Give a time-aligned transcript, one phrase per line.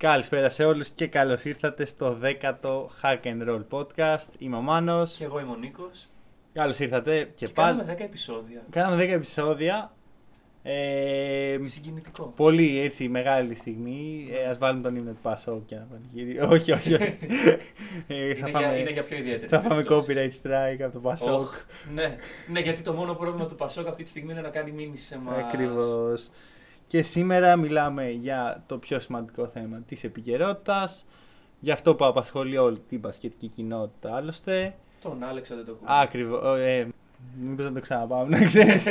[0.00, 4.26] Καλησπέρα σε όλους και καλώς ήρθατε στο 10ο Hack and Roll Podcast.
[4.38, 5.14] Είμαι ο Μάνος.
[5.16, 6.08] Και εγώ είμαι ο Νίκος.
[6.52, 7.76] Καλώς ήρθατε και, Και πάλι.
[7.76, 8.62] κάνουμε 10 επεισόδια.
[8.70, 9.92] Κάναμε 10 επεισόδια.
[10.62, 12.32] Ε, Συγκινητικό.
[12.36, 14.28] πολύ έτσι μεγάλη στιγμή.
[14.32, 16.40] Ε, ας βάλουμε τον ύμνο του Πασόκ και να πανηγύρι.
[16.54, 16.94] όχι, όχι.
[16.94, 17.16] όχι.
[18.06, 19.50] ε, θα, Είναι, φάμε, για, είναι για πιο ιδιαίτερες.
[19.50, 21.46] θα φάμε copyright strike από το Πασόκ.
[21.94, 22.14] ναι.
[22.48, 25.14] ναι, γιατί το μόνο πρόβλημα του Πασόκ αυτή τη στιγμή είναι να κάνει μήνυση σε
[25.14, 25.32] εμά.
[25.34, 26.14] Ακριβώ.
[26.90, 31.04] Και σήμερα μιλάμε για το πιο σημαντικό θέμα της επικαιρότητας.
[31.60, 34.74] Για αυτό που απασχολεί όλη την μπασκετική κοινότητα άλλωστε.
[35.02, 35.86] Τον Άλεξα δεν το ακούω.
[36.02, 36.54] Ακριβώ.
[36.54, 36.86] Ε,
[37.40, 38.84] Μήπως να το ξαναπάμε, να ξέρεις.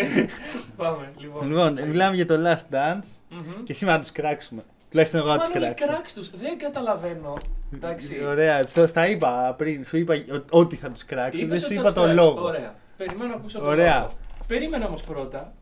[0.77, 1.47] Πάμε, λοιπόν.
[1.47, 3.63] λοιπόν, μιλάμε για το Last Dance Μμμ.
[3.63, 4.63] και σήμερα να τους κράξουμε.
[4.89, 5.85] Τουλάχιστον εγώ να τους Μάλλον κράξω.
[5.93, 6.29] κράξ τους.
[6.29, 7.33] Δεν καταλαβαίνω.
[7.73, 8.25] Εντάξει.
[8.25, 9.83] Ωραία, το στα είπα πριν.
[9.85, 11.37] Σου είπα ο- ότι θα τους κράξω.
[11.37, 12.23] Είπες Δεν σου ότι είπα θα τους το κράξεις.
[12.25, 12.47] λόγο.
[12.47, 12.73] Ωραία.
[12.97, 13.99] Περιμένω να ακούσω το Ωραία.
[13.99, 14.11] λόγο.
[14.47, 15.53] Περίμενα όμως πρώτα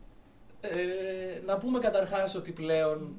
[0.60, 0.68] ε,
[1.46, 3.14] να πούμε καταρχάς ότι πλέον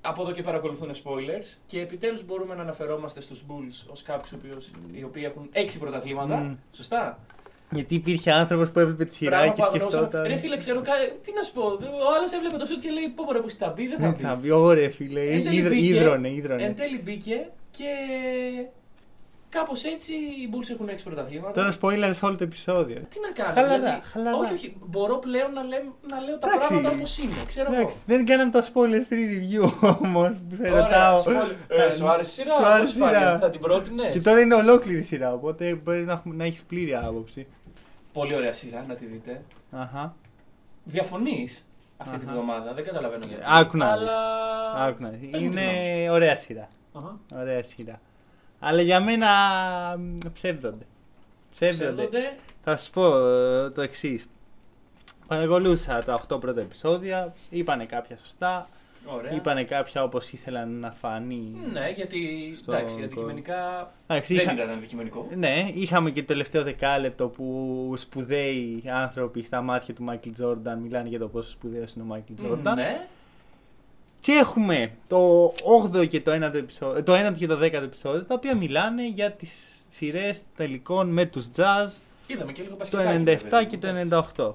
[0.00, 4.34] από εδώ και παρακολουθούν spoilers και επιτέλους μπορούμε να αναφερόμαστε στους Bulls ως κάποιους οι
[4.34, 6.36] οποίους- οι οποίοι έχουν έξι πρωταθλήματα.
[6.36, 6.54] Μμ.
[6.72, 7.18] Σωστά.
[7.70, 9.90] Γιατί υπήρχε άνθρωπος που έβλεπε τη σειρά Πράγμα και που αγνώσαμε.
[9.90, 10.22] σκεφτόταν.
[10.26, 11.62] Ρε φίλε, ξέρω, κα- τι να σου πω.
[11.62, 14.02] Ο άλλος έβλεπε το σουτ και λέει: Πω, πω, ρε, που θα μπει, δεν θα
[14.04, 14.22] Δεν μπει.
[14.22, 15.20] θα μπει, ωραία φίλε.
[15.20, 15.94] Εν τέλει Ήδρ- μπήκε.
[15.94, 16.62] Ήδρωνε, ήδρωνε.
[16.64, 17.84] Εν τέλει μπήκε και
[19.48, 21.52] κάπως έτσι οι Bulls έχουν έξι πρωταθλήματα.
[21.52, 23.00] Τώρα spoilers όλο το επεισόδιο.
[23.08, 24.36] Τι να κάνω, Χαλαρά, δηλαδή, χαλαρά.
[24.36, 24.76] Όχι, όχι.
[24.86, 25.76] Μπορώ πλέον να, λέ,
[26.10, 26.68] να λέω τα Εντάξει.
[26.68, 27.34] πράγματα όπως είναι.
[27.46, 27.80] Ξέρω εγώ.
[27.80, 29.70] Εντάξει, δεν κάναμε το spoiler free review
[30.02, 31.22] όμως που σε Ωραία, ρωτάω.
[31.26, 31.54] spoiler.
[31.68, 33.38] Ε, σου άρεσε η σειρά, Σου πώς άρεσε η φάνηκε, σειρά.
[33.38, 34.12] θα την πρότεινες.
[34.12, 37.46] Και τώρα είναι ολόκληρη σειρά, οπότε μπορεί να, έχουμε- να έχεις πλήρη άποψη.
[38.12, 39.42] Πολύ ωραία σειρά, να τη δείτε.
[39.70, 40.14] Αχα.
[40.84, 42.32] Διαφωνείς αυτή τη Αχα.
[42.32, 43.42] βδομάδα, δεν καταλαβαίνω γιατί.
[43.46, 44.08] Άκου να δεις.
[44.08, 44.84] Αλλά...
[44.86, 45.30] Άκου να δεις.
[45.30, 45.80] πες μου τη γνώμη σου.
[45.80, 46.68] Είναι ωραία σειρά.
[46.92, 47.18] Αχα.
[47.40, 48.00] Ωραία σειρά.
[48.58, 49.28] Αλλά για μένα
[49.98, 50.84] μ, ψεύδονται.
[51.50, 51.90] Ψεύδονται.
[51.92, 52.36] Ψεύδονται.
[52.64, 54.26] Θα σου πω ε, το εξής.
[55.26, 57.34] Παρακολούθησα τα 8 πρώτα επεισόδια.
[57.50, 58.68] Είπανε κάποια σωστά.
[59.08, 59.32] Ωραία.
[59.32, 61.52] Είπανε κάποια όπως ήθελαν να φανεί.
[61.72, 65.28] Ναι, γιατί Στο εντάξει, κο- αντικειμενικά Εντάξει, δεν είχα- ήταν αντικειμενικό.
[65.36, 71.08] Ναι, είχαμε και το τελευταίο δεκάλεπτο που σπουδαίοι άνθρωποι στα μάτια του Μάικλ Τζόρνταν μιλάνε
[71.08, 72.74] για το πόσο σπουδαίος είναι ο Μάικλ Τζόρνταν.
[72.74, 73.06] Ναι,
[74.26, 75.46] Και έχουμε το
[75.92, 79.32] 8ο και το 9ο επεισόδιο, το 1ο και το 10ο επεισόδιο, τα οποία μιλάνε για
[79.32, 79.50] τις
[79.86, 81.90] σειρές τελικών με τους Jazz
[82.26, 83.22] είδαμε και λίγο το πασκετάκι.
[83.22, 84.32] 97 βέβαια, και το εντάξει.
[84.36, 84.52] 98.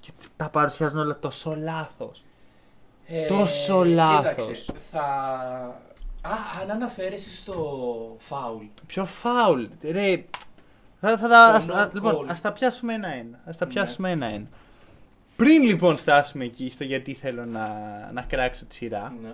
[0.00, 2.24] Και τα παρουσιάζουν όλα τόσο λάθος.
[3.06, 4.20] Ε, Τόσο λάθος.
[4.46, 5.00] Κοίταξε, θα...
[6.22, 6.30] Α,
[6.62, 7.54] αν αναφέρεσαι στο
[8.18, 8.64] φάουλ.
[8.86, 9.64] Πιο φάουλ.
[9.82, 10.24] Ρε,
[11.00, 12.28] θα, θα, τα- Το ας, no α- λοιπόν, call.
[12.28, 13.40] ας τα πιάσουμε ένα-ένα.
[13.44, 13.72] Ας τα Ναι.
[13.72, 14.46] πιάσουμε ένα-ένα.
[15.36, 17.66] Πριν λοιπόν φτάσουμε εκεί στο γιατί θέλω να,
[18.12, 19.32] να κράξω τη σειρά, Ναι.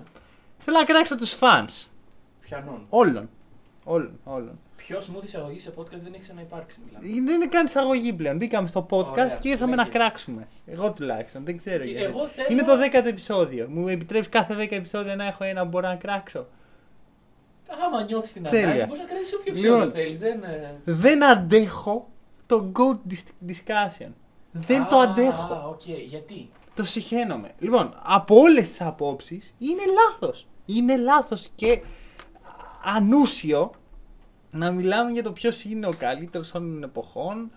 [0.58, 1.86] θέλω να κράξω τους fans.
[2.40, 2.86] Πιανών.
[2.88, 3.28] Όλων.
[3.84, 4.58] Όλων, όλων.
[4.76, 7.22] Πιο smooth εισαγωγή σε podcast δεν έχει ξαναυπάρξει, μιλάμε.
[7.24, 8.36] Δεν είναι καν εισαγωγή πλέον.
[8.36, 9.98] Μπήκαμε στο podcast Ωραία, και ήρθαμε να λέγε.
[9.98, 10.48] κράξουμε.
[10.66, 11.84] Εγώ τουλάχιστον, δεν ξέρω.
[11.84, 12.04] Και γιατί.
[12.04, 13.66] εγώ θέλω- Είναι το 10ο επεισόδιο.
[13.70, 16.46] Μου επιτρέπει κάθε 10 επεισόδια να έχω ένα που μπορώ να κράξω.
[17.86, 18.64] Άμα νιώθεις την Τέλεια.
[18.66, 19.80] ανάγκη, μπορείς να κρατήσεις όποιο Λοιπόν.
[19.80, 20.18] επεισόδιο θέλεις.
[20.18, 20.42] Δεν...
[20.42, 22.08] ε, Δεν αντέχω
[22.46, 24.08] το GOAT dis- discussion.
[24.52, 25.68] Δεν το Α, αντέχω.
[25.68, 27.50] οκ, γιατί; Το συχαίνομαι.
[27.58, 30.46] Λοιπόν, από όλες τις απόψεις είναι λάθος.
[30.66, 31.80] Είναι λάθος και
[32.84, 33.70] ανούσιο
[34.50, 37.50] να μιλάμε για το ποιος είναι ο καλύτερος όλων των εποχών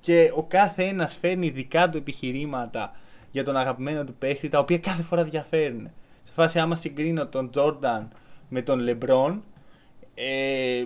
[0.00, 2.92] και ο κάθε ένας φέρνει δικά του επιχειρήματα
[3.30, 5.90] για τον αγαπημένο του παίχτη, τα οποία κάθε φορά διαφέρουν.
[6.24, 8.08] Σε φάση, άμα συγκρίνω τον Τζόρνταν
[8.48, 9.42] με τον Λεμπρόν,
[10.14, 10.84] ε,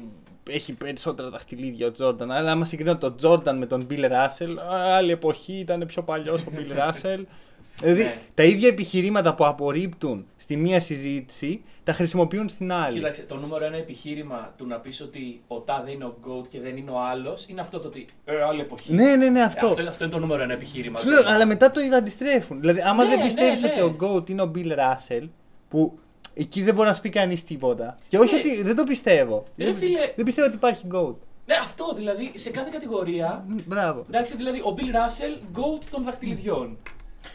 [0.50, 2.30] έχει περισσότερα δαχτυλίδια ο Τζόρνταν.
[2.30, 6.50] Αλλά άμα συγκρίνω τον Τζόρνταν με τον Μπιλ Ράσελ, άλλη εποχή ήταν πιο παλιός ο
[6.52, 7.26] Μπιλ Ράσελ.
[7.80, 8.18] Δηλαδή Ναι.
[8.34, 12.92] τα ίδια επιχειρήματα που απορρίπτουν στη μία συζήτηση τα χρησιμοποιούν στην άλλη.
[12.94, 16.60] Κοίταξε, το νούμερο ένα επιχείρημα του να πεις ότι ο τάδε είναι ο GOAT και
[16.60, 18.06] δεν είναι ο άλλος είναι αυτό το ότι.
[18.24, 18.94] Ε, άλλη εποχή.
[18.94, 19.66] Ναι, ναι, ναι, Ε, αυτό.
[19.66, 20.98] αυτό, αυτό είναι το νούμερο ένα επιχείρημα.
[20.98, 22.60] Σου λέω, αλλά μετά το αντιστρέφουν.
[22.60, 23.68] Δηλαδή, άμα Ναι, δεν ναι, πιστεύει ναι.
[23.68, 25.28] ότι ο GOAT είναι ο Bill Russell,
[25.68, 25.98] που
[26.34, 27.96] εκεί δεν μπορεί να σου πει κανείς τίποτα.
[28.08, 28.40] Και όχι Ναι.
[28.40, 29.44] ότι δεν το πιστεύω.
[29.56, 30.12] Ρε δεν, φίλε.
[30.16, 31.14] δεν πιστεύω ότι υπάρχει GOAT.
[31.46, 33.44] Ναι, αυτό δηλαδή σε κάθε κατηγορία.
[33.48, 34.04] Μ, Μπράβο.
[34.08, 36.78] Εντάξει, δηλαδή ο Bill Russell, GOAT των δαχτυλιδιών.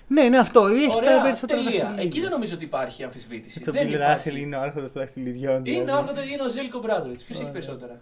[0.07, 0.65] Ναι, ναι, αυτό.
[0.67, 1.79] Έχει τα Ωραία, περισσότερα τελεία.
[1.79, 2.03] δαχτυλίδια.
[2.05, 3.55] Εκεί δεν νομίζω ότι υπάρχει αμφισβήτηση.
[3.57, 4.29] Έτσι, ο δεν Bill υπάρχει.
[4.31, 5.65] Russell είναι ο άρχοντας των δαχτυλιδιών.
[5.65, 6.19] Είναι, δηλαδή.
[6.19, 7.23] ο, είναι ο Ζέλικο Μπράντοβιτς.
[7.23, 7.59] Ποιος έχει Ωραία.
[7.61, 7.99] περισσότερα;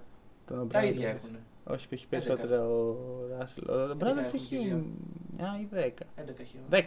[0.47, 0.85] Τον Τα Bradovich.
[0.85, 1.29] ίδια έχουν.
[1.63, 2.07] Όχι, έχει 11.
[2.09, 2.95] περισσότερα ο
[3.39, 3.63] Ράσελ.
[3.69, 4.55] Ο Μπράδοβιτ έχουν έχει.
[4.55, 4.85] και δύο.
[5.45, 6.05] Α, ή 10.
[6.15, 6.55] 11 έχει.
[6.71, 6.81] 10.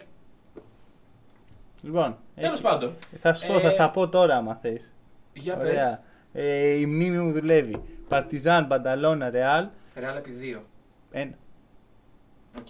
[1.82, 4.93] Λοιπόν, Τέλος έχει- πάντων, θα σου πω, Ε, θα στα πω τώρα άμα θες.
[5.32, 5.69] για πες.
[5.71, 6.03] Ωραία.
[6.32, 7.82] Ε, η μνήμη μου δουλεύει.
[8.09, 9.67] Παρτιζάν, Μπανταλώνα, Ρεάλ.
[9.94, 10.62] Ρεάλ επί 2.
[11.11, 11.32] Ένα.
[12.59, 12.67] Οκ.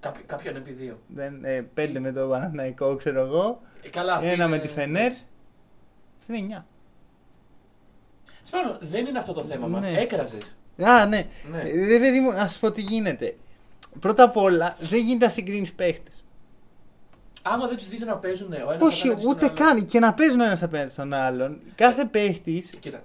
[0.00, 0.98] Κάποιο- Κάποιον επί 2.
[1.06, 3.60] Δεν, ε, πέντε με το Παναθηναϊκό, ξέρω εγώ.
[3.82, 5.24] Ε, καλά, αυτή Ένα είναι- με τη Φενέρς.
[6.18, 6.66] Στην 9.
[8.42, 9.86] Σπάνω, δεν είναι αυτό το θέμα μας.
[9.86, 10.00] Ναι.
[10.00, 10.56] Έκραζες.
[10.82, 11.26] Α, ναι.
[11.50, 11.58] Ναι.
[11.60, 13.36] Ε, Ρε παιδί μου, να σου πω τι γίνεται.
[14.00, 16.24] Πρώτα απ' όλα, δεν γίνεται να συγκρίνεις παίχτες.
[17.52, 19.86] Άμα δεν τους δεις να παίζουν ο ένας Όχι, ούτε καν.
[19.86, 21.60] Και να παίζουν ένας απέναντι στον άλλον.
[21.74, 22.64] Κάθε παίχτη.
[22.80, 23.02] Κοίτα,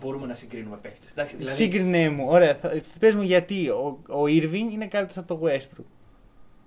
[0.00, 1.36] μπορούμε να συγκρίνουμε παίχτες.
[1.36, 1.54] Δηλαδή...
[1.56, 2.26] Σύγκρινε μου.
[2.28, 2.54] Ωραία.
[2.54, 5.84] Θα, πες μου γιατί ο, ο Irving είναι καλύτερος από το Westbrook.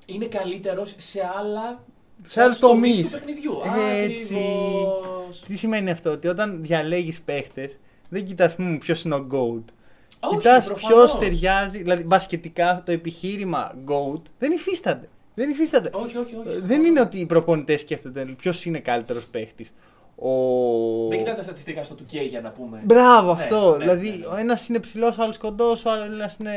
[0.05, 1.83] Είναι καλύτερος σε άλλα.
[2.21, 3.53] Σε άλλους τομείς του παιχνιδιού.
[3.93, 4.35] Έτσι.
[4.35, 5.43] Ακριβώς.
[5.47, 7.77] Τι σημαίνει αυτό, ότι όταν διαλέγεις παίχτες,
[8.09, 9.63] δεν κοιτάς ποιος είναι ο GOAT.
[10.19, 11.11] Όχι, Κοιτάς προφανώς.
[11.11, 11.77] ποιο ταιριάζει.
[11.77, 15.09] Δηλαδή, μπασκετικά το επιχείρημα GOAT δεν υφίσταται.
[15.35, 15.89] Δεν υφίσταται.
[15.93, 16.49] Όχι, όχι, όχι.
[16.57, 19.71] Ε, Δεν είναι ότι οι προπονητές σκέφτονται ποιος είναι καλύτερος παίχτης.
[20.17, 20.29] Ο...
[21.09, 22.81] Δεν κοιτάνε τα στατιστικά στο 2K για να πούμε.
[22.85, 23.71] Μπράβο Ναι, αυτό.
[23.71, 24.25] ναι, δηλαδή, ναι, ναι.
[24.25, 26.55] ο ένας είναι ψηλός, ο άλλος κοντός, ο άλλος είναι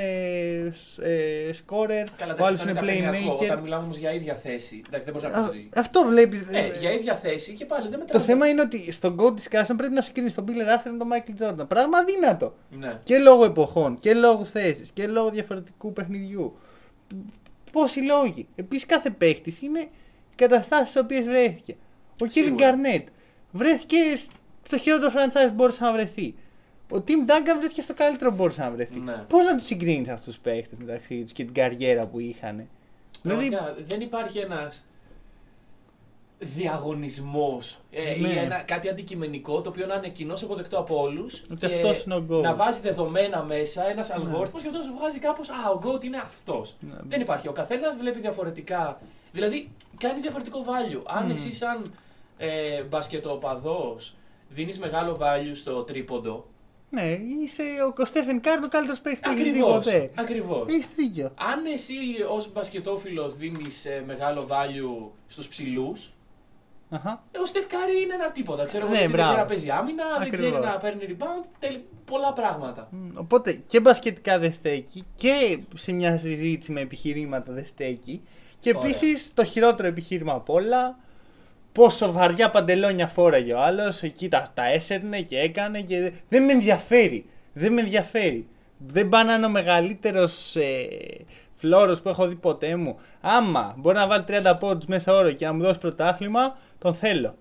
[1.02, 3.32] ε, scorer, Καλά, ο άλλος εντάξει, είναι αυτό καφενειακό.
[3.44, 3.62] Όταν playmaker.
[3.62, 4.82] μιλάμε όμως για ίδια θέση.
[4.86, 5.68] Εντάξει, δεν μπορείς να Α, πει ότι.
[5.74, 6.40] Αυτό βλέπεις.
[6.50, 8.20] Ε, για ίδια θέση και πάλι δεν μετράει.
[8.20, 11.08] Το θέμα είναι ότι στο Go Discussion πρέπει να συγκρίνει τον Bill Russell με τον
[11.12, 11.68] Michael Jordan.
[11.68, 12.54] Πράγμα αδύνατο.
[12.70, 13.00] Ναι.
[13.02, 16.56] Και λόγω εποχών και λόγω θέσης και λόγω διαφορετικού παιχνιδιού.
[17.78, 18.48] Πόσοι λόγοι.
[18.56, 21.76] Επίσης κάθε παίχτη είναι οι καταστάσει στις οποίες βρέθηκε.
[22.12, 22.74] Ο Kevin Σίγουρα.
[22.74, 23.04] Garnett
[23.50, 23.96] βρέθηκε
[24.62, 26.34] στο χειρότερο franchise που μπορούσε να βρεθεί.
[26.92, 28.98] Ο Tim Duncan βρέθηκε στο καλύτερο που μπορούσε να βρεθεί.
[28.98, 29.24] Ναι.
[29.28, 32.68] Πώς να τους συγκρίνεις αυτούς τους παίχτε μεταξύ τους και την καριέρα που είχαν.
[33.22, 34.84] Δηλαδή, Πραγματικά, δεν υπάρχει ένας
[36.38, 38.28] διαγωνισμός ε, Ναι.
[38.28, 41.42] ή ένα, κάτι αντικειμενικό το οποίο να είναι κοινώ αποδεκτό από όλους.
[41.52, 42.42] Ότι αυτός είναι ο GOAT.
[42.42, 45.48] Να βάζει δεδομένα μέσα ένας αλγόριθμος και αυτός σου βγάζει κάπως.
[45.48, 46.74] Α, ο GOAT είναι αυτός.
[46.80, 46.94] Ναι.
[47.08, 47.48] Δεν υπάρχει.
[47.48, 49.00] Ο καθένας βλέπει διαφορετικά.
[49.32, 51.02] Δηλαδή, κάνεις διαφορετικό value.
[51.06, 51.30] Αν Μμ.
[51.30, 51.92] εσύ, σαν
[52.36, 54.14] ε, μπασκετοπαδός,
[54.48, 56.46] δίνεις μεγάλο value στο τρίποντο.
[56.90, 57.62] ναι, είσαι
[57.98, 59.84] ο Στέφεν Κάρν ο καλύτερος παίχτη που έχεις δει Ακριβώς.
[59.84, 60.10] ποτέ.
[60.14, 60.66] Ακριβώς.
[60.68, 61.32] Έχεις δίκιο.
[61.34, 61.94] Αν εσύ
[62.30, 66.16] ως μπασκετόφιλος δίνεις μεγάλο value στους ψηλούς, Αχα.
[67.42, 68.64] Ο Στεφ Κάρη είναι ένα τίποτα.
[68.66, 69.32] Ξέρω εγώ Ναι, γιατί δεν μπράβο.
[69.32, 70.66] ξέρει να παίζει άμυνα, δεν ξέρει Ακριβώς.
[70.72, 72.88] να παίρνει rebound, τέλει, πολλά πράγματα.
[72.90, 78.22] Μ, Οπότε και μπασκετικά δεν στέκει και σε μια συζήτηση με επιχειρήματα δεν στέκει.
[78.58, 78.88] Και Ωραία.
[78.88, 80.98] επίσης το χειρότερο επιχείρημα απ' όλα,
[81.72, 86.44] πόσο βαριά παντελόνια φόραγε ο άλλος, εκεί τα, τα έσαιρνε και έκανε και δε- δεν
[86.44, 87.26] με ενδιαφέρει.
[87.52, 88.48] Δεν με ενδιαφέρει.
[88.78, 90.88] Δεν πάει να είναι ο μεγαλύτερος ε,
[91.58, 92.98] φλώρος που έχω δει ποτέ μου.
[93.20, 97.34] Άμα μπορεί να βάλει 30 πόντους μέσο όρο και να μου δώσει πρωτάθλημα, τον θέλω.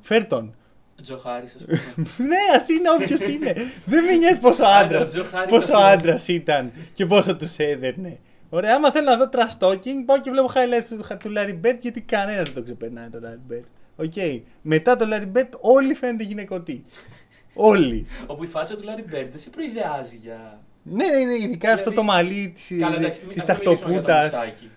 [0.00, 0.54] Φέρ τον.
[1.02, 1.80] Τζο Χάρη, ας πούμε.
[2.28, 3.54] ναι, ας είναι όποιος είναι.
[3.84, 5.00] Δεν με νοιάζει πόσο Άντε, άντρα.
[5.00, 8.18] ο Τζο Χάρη Πόσο θα σου άντρας ήταν και πόσο τους έδερνε.
[8.50, 11.76] Ωραία, άμα θέλω να δω trash talking, πάω και βλέπω highlights του, του Larry Bird
[11.80, 13.64] γιατί κανένας δεν το ξεπερνάει το Larry Bird.
[13.96, 14.42] OK.
[14.62, 16.84] Μετά το Larry Bird όλοι φαίνονται γυναικωτοί.
[17.70, 18.06] όλοι.
[18.26, 20.60] Όπου η φάτσα του Λάρι Μπέρντ δεν σε προειδεάζει για.
[20.82, 23.92] Ναι, ναι, ναι, ειδικά αυτό το μαλλί τη Καλά, εντάξει, μην- της ας μην μιλήσουμε
[23.92, 24.30] για το ταυτοπούτας.
[24.30, 24.70] μουστάκι.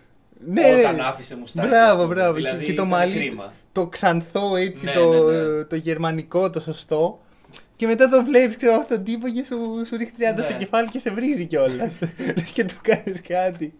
[0.45, 0.75] Ναι, ναι.
[0.75, 1.67] Όταν άφησε μουστάκι.
[1.67, 2.13] ας Μπράβο, πούμε.
[2.13, 2.33] μπράβο.
[2.33, 3.53] Δηλαδή, και, και το ήταν μαλλί, Κρίμα.
[3.71, 5.63] το ξανθό έτσι, Ναι, το, ναι, ναι.
[5.63, 7.19] το γερμανικό, το σωστό.
[7.75, 9.57] Και μετά το βλέπεις, ξέρω αυτόν τον τύπο και σου,
[9.87, 10.57] σου ρίχνει 30 στο Ναι.
[10.57, 11.97] κεφάλι και σε βρίζει κιόλας.
[12.37, 13.73] Λες και του κάνεις κάτι.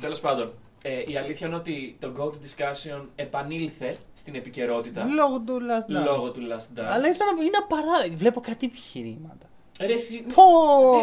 [0.00, 0.52] Τέλος πάντων,
[0.82, 5.92] ε, η αλήθεια είναι ότι το Go to Discussion επανήλθε στην επικαιρότητα Λόγω του Last
[6.00, 6.04] Dance.
[6.04, 6.84] λόγω του Last Dance.
[6.84, 8.16] Αλλά ήταν, είναι απαράδεκτο.
[8.16, 9.46] Βλέπω κάτι επιχειρήματα.
[9.80, 10.42] Ρε, εσύ- Πω!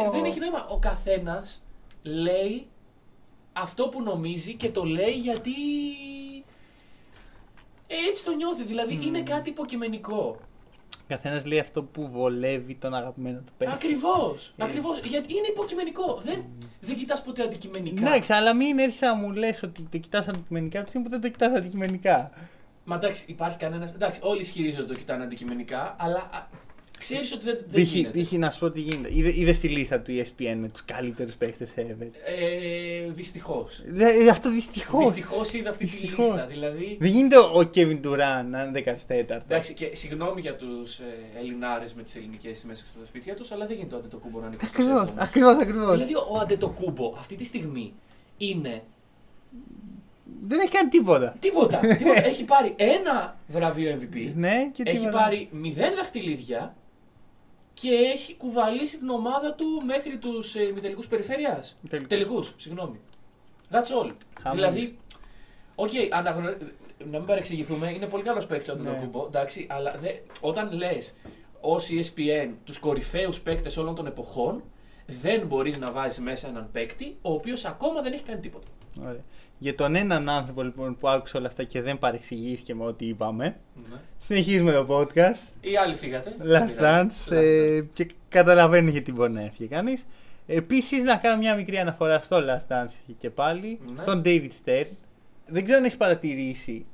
[0.01, 0.67] δεν, δεν έχει νόημα.
[0.69, 1.61] Ο καθένας
[2.03, 2.67] λέει
[3.53, 5.51] αυτό που νομίζει και το λέει γιατί.
[7.87, 8.63] Ε, έτσι το νιώθει.
[8.63, 10.37] Δηλαδή είναι κάτι υποκειμενικό.
[11.07, 13.73] Καθένας λέει αυτό που βολεύει τον αγαπημένο του παίκτη.
[13.73, 14.53] Ακριβώς.
[14.57, 14.63] Ε.
[14.63, 14.99] Ακριβώς.
[14.99, 16.19] Γιατί είναι υποκειμενικό.
[16.23, 16.43] Δεν,
[16.81, 18.07] δεν κοιτάς ποτέ αντικειμενικά.
[18.07, 21.13] Εντάξει, αλλά μην έρθεις να μου λες ότι το κοιτάς αντικειμενικά από τη στιγμή που
[21.19, 22.31] δεν το κοιτάς αντικειμενικά.
[22.85, 23.89] Μα εντάξει, υπάρχει κανένα.
[23.93, 26.49] Εντάξει, όλοι ισχυρίζονται ότι το κοιτάνε αντικειμενικά, αλλά
[26.99, 27.91] ξέρεις ότι δεν, δεν Π.χ.
[27.93, 28.21] γίνεται.
[28.21, 28.31] π.χ.
[28.31, 29.09] να σου πω τι γίνεται.
[29.15, 32.07] Είδε, είδες τη λίστα του ESPN με τους καλύτερους παίκτε ever;
[32.39, 33.81] Ε, Δυστυχώς.
[33.87, 35.03] Δε- αυτό δυστυχώς.
[35.11, 36.15] Δυστυχώς είδα αυτή Δυστυχώς.
[36.25, 36.45] τη λίστα.
[36.47, 36.97] Δηλαδή.
[36.99, 39.41] Δεν γίνεται ο ο Kevin Durant να είναι 14ο.
[39.45, 41.03] Εντάξει, και συγγνώμη για τους ε,
[41.39, 44.55] Ελληνάρες με τις ελληνικές σημαίε στα σπίτια τους, αλλά δεν γίνεται ο Αντετοκούμπο να είναι
[44.61, 44.65] 27.
[44.67, 45.91] Ακριβώς, ακριβώς, ακριβώς.
[45.93, 47.93] Δηλαδή, ο Αντετοκούμπο αυτή τη στιγμή
[48.37, 48.81] είναι
[50.41, 51.35] Δεν έχει κάνει τίποτα.
[51.39, 51.77] τίποτα.
[51.79, 52.25] τίποτα.
[52.31, 54.31] έχει πάρει ένα βραβείο MVP.
[54.35, 55.17] Ναι, και έχει τίποτα.
[55.17, 56.75] πάρει μηδέν δαχτυλίδια
[57.81, 61.77] και έχει κουβαλήσει την ομάδα του μέχρι τους ε, ημιτελικούς περιφέρειας.
[61.89, 62.09] Τελικούς.
[62.09, 62.99] Τελικούς, συγγνώμη.
[63.71, 64.11] That's all.
[64.41, 64.55] Χαμός.
[64.55, 64.97] Δηλαδή,
[65.75, 66.49] οκ, αναγνω...
[66.97, 68.89] να μην παρεξηγηθούμε, είναι πολύ καλός παίκτης ο Ναι.
[68.89, 70.09] Αντετοκούμπο, εντάξει, αλλά δε...
[70.41, 71.13] όταν λες
[71.61, 74.63] ως ESPN τους κορυφαίους παίκτες όλων των εποχών,
[75.05, 78.67] δεν μπορείς να βάζεις μέσα έναν παίκτη ο οποίος ακόμα δεν έχει κάνει τίποτα.
[79.01, 79.23] Ωραία.
[79.59, 83.55] Για τον έναν άνθρωπο λοιπόν που άκουσε όλα αυτά και δεν παρεξηγήθηκε με ό,τι είπαμε,
[83.89, 83.97] Ναι.
[84.17, 85.47] συνεχίζουμε το podcast.
[85.61, 86.33] Οι άλλοι φύγατε.
[86.39, 90.05] Last Dance ε, και καταλαβαίνει γιατί μπορεί να έφυγε κανείς.
[90.47, 93.97] Επίσης, να κάνω μια μικρή αναφορά στο Last Dance και πάλι, Ναι.
[93.97, 94.85] στον David Stern.
[95.45, 96.85] Δεν ξέρω αν έχεις παρατηρήσει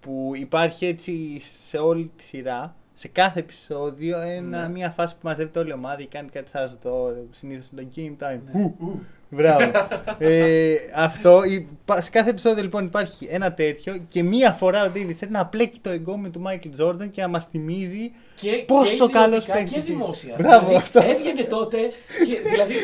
[0.00, 4.68] που υπάρχει έτσι σε όλη τη σειρά, σε κάθε επεισόδιο, ένα, Ναι.
[4.72, 7.24] μια φάση που μαζεύεται όλη η ομάδα και κάνει κάτι σαν δώρο.
[7.30, 8.40] Συνήθως το game time.
[8.52, 8.62] Ναι.
[8.62, 9.00] Ου,
[9.34, 9.70] Μπράβο.
[10.18, 14.90] ε, αυτό, η- πα- σε κάθε επεισόδιο λοιπόν υπάρχει ένα τέτοιο και μία φορά ο
[14.94, 19.06] David θέλει να πλέκει το εγκόμιο του Michael Jordan και να μας θυμίζει Και, Πόσο
[19.06, 19.98] και καλός ιδιωτικά παίκτης Και είναι.
[19.98, 20.34] δημόσια.
[20.38, 21.00] Μπράβο, δηλαδή, αυτό.
[21.04, 21.78] Έβγαινε τότε
[22.26, 22.74] και δηλαδή.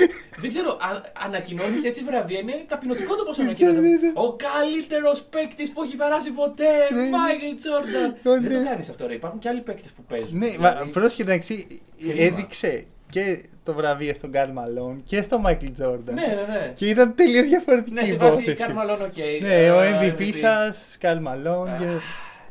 [0.40, 0.76] δεν ξέρω,
[1.25, 2.38] ανακοινώνεις έτσι βραβεία.
[2.38, 3.75] Είναι ταπεινωτικό το πώ ανακοινώνει.
[3.81, 4.12] Ναι, ναι, ναι.
[4.14, 6.64] Ο καλύτερος παίκτης που έχει περάσει ποτέ,
[6.95, 7.09] Ναι, ναι.
[7.09, 8.14] Μάικλ Τζόρνταν.
[8.23, 8.59] Ναι, Δεν ναι.
[8.64, 9.14] το κάνεις αυτό, ρε.
[9.14, 10.38] Υπάρχουν και άλλοι παίκτες που παίζουν.
[10.38, 10.85] Ναι, δηλαδή.
[10.85, 12.23] μα πρόσεχε εντάξει, Κρίμα.
[12.23, 13.38] έδειξε και
[13.69, 16.01] το βραβείο στον Karl Malone και στο Michael Jordan.
[16.05, 16.73] Ναι, ναι, ναι.
[16.75, 18.57] Και ήταν τελείως διαφορετική Ναι, σε βάση υπόθεση.
[18.57, 19.17] Καρλ Μαλόν, οκ.
[19.43, 20.19] Ναι, Ε, ο MVP.
[20.21, 21.79] MVP σας, Karl Malone.
[21.79, 21.87] Και...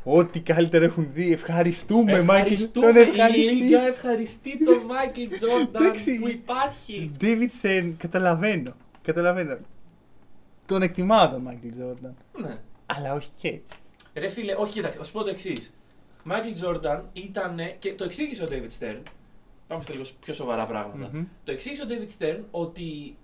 [0.04, 1.32] Ό,τι καλύτερο έχουν δει.
[1.32, 2.20] Ευχαριστούμε, Michael.
[2.20, 3.54] Ευχαριστούμε Τον η ευχαριστεί.
[3.54, 6.20] Λίγκα, ευχαριστεί τον Μάικλ Τζόρνταν Εντάξει.
[6.20, 7.12] που υπάρχει.
[7.22, 8.76] David Stern, καταλαβαίνω.
[9.02, 9.58] Καταλαβαίνω.
[10.66, 12.12] Τον εκτιμάω τον Michael Jordan.
[12.42, 12.54] Ναι.
[12.86, 13.76] Αλλά όχι και έτσι.
[14.14, 15.74] Ρε φίλε, όχι, κοίταξε, θα σου πω το εξής.
[16.24, 17.60] Μάικλ Τζόρνταν ήταν.
[17.80, 18.98] και το εξήγησε ο David Stern.
[19.68, 21.10] Πάμε σε λίγο πιο σοβαρά πράγματα.
[21.14, 21.24] Μμμ.
[21.44, 23.18] Το εξήγησε ο David Stern ότι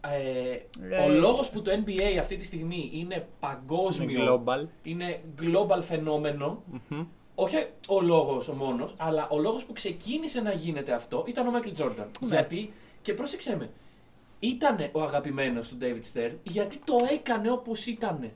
[0.00, 0.50] ε,
[0.94, 4.66] Ε, ο λόγος που το NBA αυτή τη στιγμή είναι παγκόσμιο, Global.
[4.82, 7.04] είναι global φαινόμενο, Μμμ.
[7.34, 7.56] όχι
[7.88, 11.80] ο λόγος ο μόνος, αλλά ο λόγος που ξεκίνησε να γίνεται αυτό ήταν ο Michael
[11.82, 12.06] Jordan.
[12.20, 12.28] Ναι.
[12.28, 12.72] Γιατί,
[13.02, 13.70] και πρόσεξε με,
[14.38, 18.30] ήταν ο αγαπημένος του David Stern γιατί το έκανε όπως ήταν.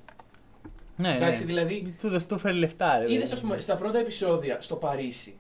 [0.97, 1.47] Ναι, Εντάξει, ναι.
[1.47, 3.05] δηλαδή, Του δώσ' του φέρει λεφτά, ρε.
[3.05, 3.61] είδες παιδί ας πούμε μου.
[3.61, 5.37] στα πρώτα επεισόδια στο Παρίσι.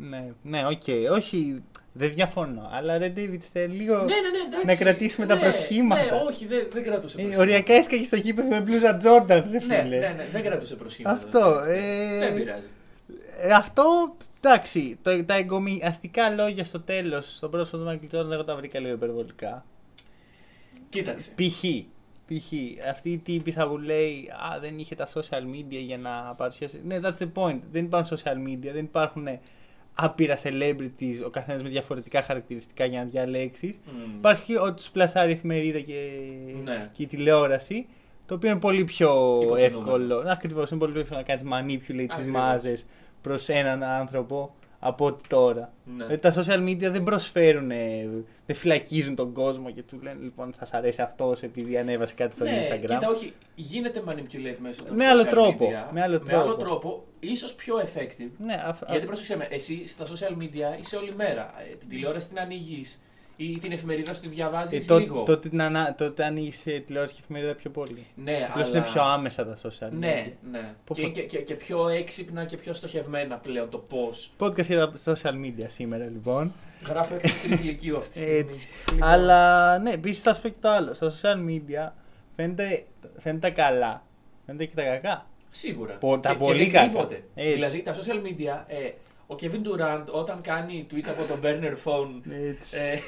[0.00, 1.12] Ναι, ναι, οκ.
[1.12, 1.62] Όχι,
[1.92, 2.68] δεν διαφωνώ.
[2.72, 3.94] Αλλά ρε, David Stern, λίγο.
[3.96, 4.66] Ναι, ναι, ναι, εντάξει.
[4.66, 6.02] Να κρατήσουμε τα Ναι, προσχήματα.
[6.02, 7.40] Ναι, όχι, δεν, δεν κρατούσε Ε, προσχήματα.
[7.40, 9.82] οριακά έσκαγε στο γήπεδο με μπλούζα Jordan, ρε Ναι, φίλε.
[9.84, 11.16] ναι, ναι, δεν κρατούσε προσχήματα.
[11.16, 12.66] Αυτό, Ναι, ε, Δεν πειράζει.
[13.40, 18.44] Ε, αυτό, εντάξει, το, τα εγκομιαστικά λόγια στο τέλος, στο πρόσωπο του Michael Jordan, εγώ
[18.44, 19.64] τα βρήκα λίγο υπερβολικά.
[20.88, 21.30] Κοίταξε.
[21.36, 21.60] Π.χ.
[22.26, 22.52] π.χ.
[22.90, 26.80] αυτή η τύπησα που λέει Α, δεν είχε τα social media για να παρουσιάσει.
[26.84, 27.58] Ναι, that's the point.
[27.72, 29.40] Δεν υπάρχουν social media, δεν υπάρχουν ε,
[30.00, 33.80] άπειρα celebrities, ο καθένας με διαφορετικά χαρακτηριστικά για να διαλέξεις.
[33.86, 34.14] Μμμ.
[34.18, 36.10] Υπάρχει ότι του πλασάρει η εφημερίδα και,
[36.64, 36.90] Ναι.
[36.92, 37.86] και η τηλεόραση.
[38.26, 39.08] Το οποίο είναι πολύ πιο
[39.42, 39.64] Υποτιμούμενο.
[39.78, 40.24] εύκολο.
[40.26, 42.24] Ακριβώς, είναι πολύ πιο εύκολο να κάνεις manipulate τι Ακριβώς.
[42.40, 42.76] μάζε
[43.22, 45.72] προς έναν άνθρωπο από ότι τώρα.
[45.84, 46.04] Ναι.
[46.06, 48.08] Δηλαδή, τα social media δεν προσφέρουν, ε,
[48.46, 52.34] δεν φυλακίζουν τον κόσμο και τους λένε λοιπόν θα σ' αρέσει αυτός επειδή ανέβασε κάτι
[52.34, 52.80] στο ναι, Instagram.
[52.80, 56.44] κοίτα, όχι, γίνεται manipulate μέσω των Με άλλο social τρόπο, media, με άλλο με άλλο
[56.54, 56.64] τρόπο.
[56.64, 58.30] τρόπο, ίσως πιο effective.
[58.38, 61.54] Ναι, α- α- Γιατί πρόσεξε με, εσύ στα social media είσαι όλη μέρα.
[61.72, 63.02] Ε, την τηλεόραση την ανοίγεις
[63.40, 66.52] ή την εφημερίδα σου τη διαβάζεις ε, το- λίγο; τότε, την ανα- τότε ανοίγει
[66.86, 68.06] τηλεόραση και εφημερίδα πιο πολύ.
[68.14, 68.78] Ναι, Απλώς αλλά...
[68.78, 69.98] είναι πιο άμεσα τα social media.
[69.98, 70.74] Ναι, ναι.
[70.84, 71.08] Πω, Και, πω.
[71.08, 74.30] και, και, και πιο έξυπνα και πιο στοχευμένα πλέον το πώς.
[74.38, 76.52] Podcast για τα social media σήμερα λοιπόν.
[76.88, 78.38] Γράφω έκθεση τρίτη ηλικίου αυτή τη στιγμή.
[78.38, 78.68] Έτσι.
[78.92, 80.94] Λοιπόν, Αλλά ναι, επίσης θα σου πω και το άλλο.
[80.94, 81.90] Στα social media
[82.36, 82.84] φαίνεται,
[83.18, 84.02] φαίνεται τα καλά.
[84.46, 85.26] Φαίνεται και τα κακά.
[85.50, 85.94] Σίγουρα.
[85.94, 86.86] Πο- τα και, πολύ και δεν κακά.
[86.86, 87.22] κρύβονται.
[87.34, 87.52] Έτσι.
[87.52, 88.90] Δηλαδή τα social media, ε,
[89.30, 92.32] ο Kevin Durant όταν κάνει tweet από το burner phone.
[92.48, 92.78] Έτσι.
[92.78, 92.98] Ε,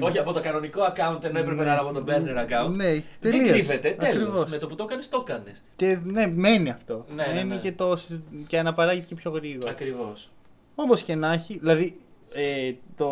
[0.00, 2.70] όχι από το κανονικό account ενώ έπρεπε να είναι από το burner account.
[2.70, 3.48] Ναι, δεν τελείως.
[3.48, 4.22] κρύβεται, τέλος.
[4.22, 4.50] Ακριβώς.
[4.50, 5.64] Με το που το έκανε, το έκανες.
[5.76, 7.04] Και ναι, μένει αυτό.
[7.14, 7.56] Ναι, ναι, μένει ναι.
[7.56, 7.98] Και, το,
[8.46, 9.70] και αναπαράγει και πιο γρήγορα.
[9.70, 10.30] Ακριβώς.
[10.74, 12.00] Όπω και να έχει, δηλαδή
[12.32, 13.10] ε, το,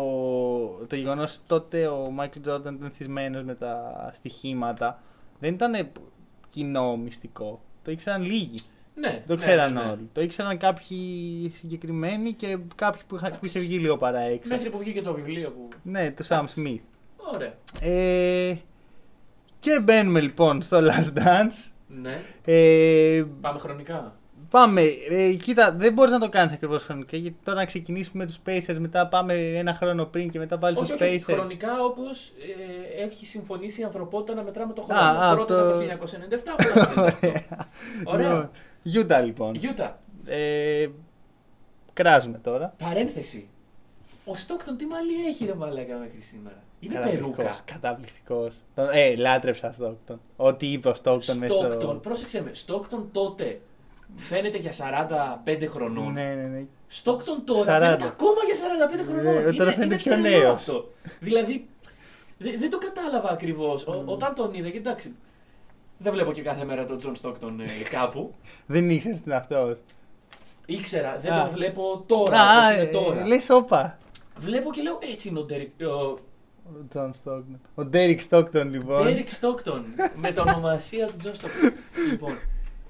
[0.87, 5.01] το γεγονός τότε ο Μάικλ Τζόρνταν ήταν θυσμένος με τα στοιχήματα
[5.39, 5.91] δεν ήταν
[6.49, 7.61] κοινό μυστικό.
[7.83, 8.59] Το ήξεραν λίγοι.
[8.99, 9.89] Ναι, Το ναι, ξέραν ναι, ναι.
[9.89, 10.09] όλοι.
[10.13, 14.49] Το ήξεραν κάποιοι συγκεκριμένοι και κάποιοι που, είχα- που είχε βγει λίγο παρά έξω.
[14.49, 15.69] Μέχρι που βγήκε το βιβλίο που.
[15.83, 16.79] Ναι, το Sam Smith.
[17.33, 17.53] Ωραία.
[17.81, 18.55] Ε,
[19.59, 21.71] και μπαίνουμε λοιπόν στο Last Dance.
[21.87, 22.21] Ναι.
[22.45, 24.15] Ε, Πάμε χρονικά;
[24.49, 24.81] Πάμε.
[25.09, 27.17] Ε, κοίτα, δεν μπορείς να το κάνεις ακριβώς χρονικά.
[27.17, 30.77] Γιατί τώρα να ξεκινήσουμε με τους Pacers, μετά πάμε ένα χρόνο πριν και μετά πάλι
[30.77, 31.33] όχι, στους όχι, όχι, Pacers.
[31.35, 32.31] χρονικά όπως
[32.99, 35.19] ε, έχει συμφωνήσει η ανθρωπότητα να μετράμε το Α, χρόνο.
[35.25, 37.65] α, Πρώτα το- ήταν το 1997, μετά το 1998.
[38.13, 38.49] Ωραία.
[38.87, 39.55] Γιούτα λοιπόν.
[39.55, 39.99] Γιούτα.
[40.25, 40.87] Ε,
[41.93, 42.73] κράζουμε τώρα.
[42.77, 43.47] Παρένθεση.
[44.25, 47.53] Ο Στόκτον τι μαλλί έχει ρε μαλάκα μέχρι σήμερα; Είναι περούκα.
[47.65, 48.53] Καταπληκτικός.
[48.93, 50.19] Ε, λάτρεψα Στόκτον.
[50.35, 51.93] Ό,τι είπε ο Στόκτον μέσα Στόκτον, στο.
[51.93, 53.61] πρόσεξε με, Στόκτον τότε
[54.15, 54.71] φαίνεται για
[55.45, 56.13] 45 χρονών.
[56.13, 56.65] Ναι, ναι, ναι.
[56.87, 57.79] Στόκτον τώρα 40.
[57.81, 58.55] φαίνεται ακόμα για
[58.99, 59.43] 45 χρονών.
[59.43, 60.51] Ναι, τώρα φαίνεται είναι πιο τρελό νέος.
[60.51, 60.93] αυτό.
[61.19, 61.67] δηλαδή,
[62.37, 63.85] δε- δεν το κατάλαβα ακριβώς.
[63.87, 64.05] Mm.
[64.05, 65.15] Όταν τον είδα, και εντάξει.
[65.97, 68.33] Δεν βλέπω και κάθε μέρα τον Τζον Στόκτον ε, κάπου.
[68.67, 69.77] Δεν ήξερες τι είναι αυτός.
[70.65, 71.43] Ήξερα, δεν Α.
[71.43, 72.37] τον βλέπω τώρα.
[72.59, 73.27] πώς είναι τώρα.
[73.27, 73.97] λες όπα.
[74.37, 75.71] Βλέπω και λέω έτσι είναι ο Ντέρικ.
[75.81, 76.19] Ο
[76.65, 77.59] Ο Τζον Στόκτον.
[77.75, 79.03] Ο Ντέρικ Στόκτον λοιπόν.
[79.03, 79.85] Ντέρικ Στόκτον.
[80.21, 81.73] με το ονομασία του Τζον Στόκτον.
[82.11, 82.33] λοιπόν,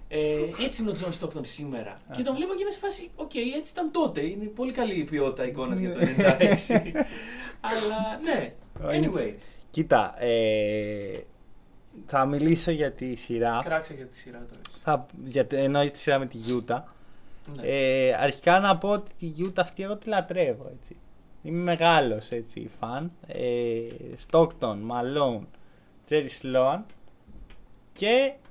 [0.07, 1.93] ε, έτσι είναι ο Τζον Στόκτον σήμερα.
[2.15, 4.21] και τον βλέπω και είμαι σε φάση, οκ, έτσι ήταν τότε.
[4.25, 6.05] Είναι πολύ καλή η ποιότητα εικόνας για το 96.
[7.69, 8.53] Αλλά ναι.
[8.89, 9.33] Anyway,
[9.69, 11.19] Κοίτα, ε,
[12.07, 13.61] θα μιλήσω για τη σειρά.
[13.63, 14.61] κράξε για τη σειρά τώρα.
[14.67, 14.79] εσύ.
[14.83, 16.85] Θα, για, εννοεί τη σειρά με τη Γιούτα.
[17.55, 17.67] Ναι.
[17.67, 20.95] Ε, αρχικά να πω ότι τη Γιούτα αυτή εγώ τη λατρεύω έτσι.
[21.43, 23.11] Είμαι μεγάλος έτσι φαν.
[23.27, 23.79] Ε,
[24.29, 25.45] Stockton, Malone,
[26.05, 26.85] Τζέρι Σλόαν
[27.93, 28.46] και ο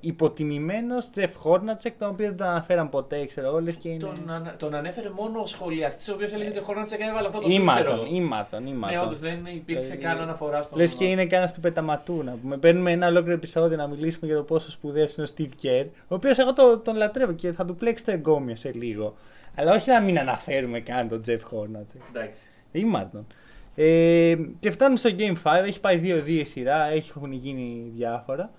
[0.00, 3.98] υποτιμημένος Τζεφ Χόρνατσεκ, τον οποίο δεν τον αναφέραν ποτέ, ξέρω εγώ, λες και είναι.
[3.98, 7.38] Τον, ανα- τον ανέφερε μόνο ο σχολιαστής, ο οποίος έλεγε ότι ο Χόρνατσεκ έβαλε αυτό
[7.40, 7.90] το σουτ, ξέρω.
[7.90, 9.02] Ήμαρτον, ήμαρτον, Ναι, ήμαρτον.
[9.04, 10.78] όντως δεν υπήρξε Ε, καν αναφορά στον.
[10.78, 12.56] Λες και είναι κανένας του πεταματού να πούμε.
[12.56, 16.14] Παίρνουμε ένα ολόκληρο επεισόδιο να μιλήσουμε για το πόσο σπουδαίος είναι ο Steve Kerr, ο
[16.14, 19.14] οποίος εγώ το, τον λατρεύω και θα του πλέξει το εγκόμιο σε λίγο.
[19.54, 22.00] Αλλά όχι να μην αναφέρουμε καν τον Jeff Hornacek.
[22.14, 22.40] Εντάξει.
[22.72, 23.26] Ήμαρτον.
[23.74, 28.50] Ε, και φτάνουμε στο Game 5, έχει πάει 2-2 η σειρά, έχουν γίνει διάφορα.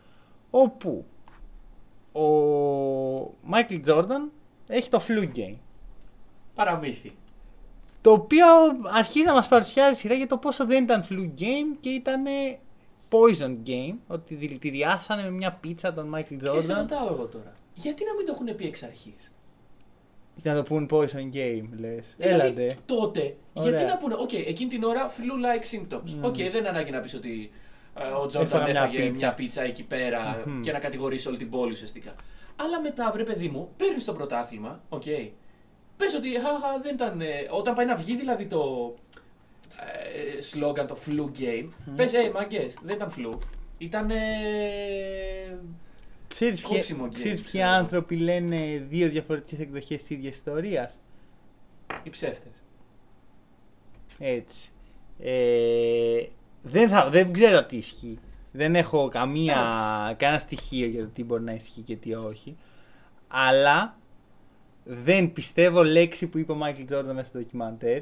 [0.56, 1.06] Όπου
[2.20, 2.26] ο
[3.52, 4.30] Michael Jordan
[4.68, 5.56] έχει το flu game.
[6.56, 7.16] Παραμύθι.
[8.02, 8.46] Το οποίο
[8.96, 12.24] αρχίζει να μας παρουσιάζει σειρά για το πόσο δεν ήταν flu game και ήταν
[13.10, 13.96] poison game.
[14.08, 16.78] Ότι δηλητηριάσανε με μια πίτσα τον Michael Και σε Jordan.
[16.78, 17.54] ρωτάω εγώ τώρα.
[17.74, 19.34] Γιατί να μην το έχουν πει εξ αρχής;
[20.36, 22.06] Για να το πούν poison game, λες.
[22.18, 22.78] Δηλαδή, Έλατε.
[22.86, 23.70] τότε, Ωραία.
[23.70, 26.16] γιατί να πούνε, OK, εκείνη την ώρα flu-like symptoms.
[26.22, 26.38] OK, Mm.
[26.38, 27.63] δεν είναι ανάγκη να πεις ότι ε,
[27.96, 29.32] ο Έφαγα Τζόρνταν μια έφαγε μια πίτσα.
[29.34, 30.62] πίτσα, εκεί πέρα Μμμ.
[30.62, 32.16] και να κατηγορήσει όλη την πόλη ουσιαστικά.
[32.56, 35.04] Αλλά μετά, βρε παιδί μου, παίρνεις το πρωτάθλημα, οκ.
[35.98, 37.22] Πες ότι χαχα, δεν ήταν.
[37.22, 38.94] ε, όταν πάει να βγει δηλαδή το
[40.38, 41.96] ε, σλόγγαν, το flu game, Μμ.
[41.96, 43.38] πες, ε, μάγκες, δεν ήταν flu.
[43.78, 44.10] Ήταν.
[44.12, 44.18] Ε,
[46.28, 47.68] Ξέρεις, ποιοι- κόψιμο game, ξέρεις ποιοι ξέρω.
[47.70, 50.98] άνθρωποι λένε δύο διαφορετικές εκδοχές της ίδιας ιστορίας;
[52.04, 52.64] οι ψεύτες.
[54.20, 54.70] Έτσι.
[55.20, 56.24] Ε,
[56.64, 58.20] δεν, θα, δεν ξέρω τι ισχύει.
[58.52, 60.16] Δεν έχω καμία, Εντάξει.
[60.18, 62.58] κανένα στοιχείο για το τι μπορεί να ισχύει και τι όχι.
[63.28, 63.98] Αλλά
[64.84, 68.02] δεν πιστεύω λέξη που είπε ο Μάικλ Τζόρνταν μέσα στο ντοκιμαντέρ.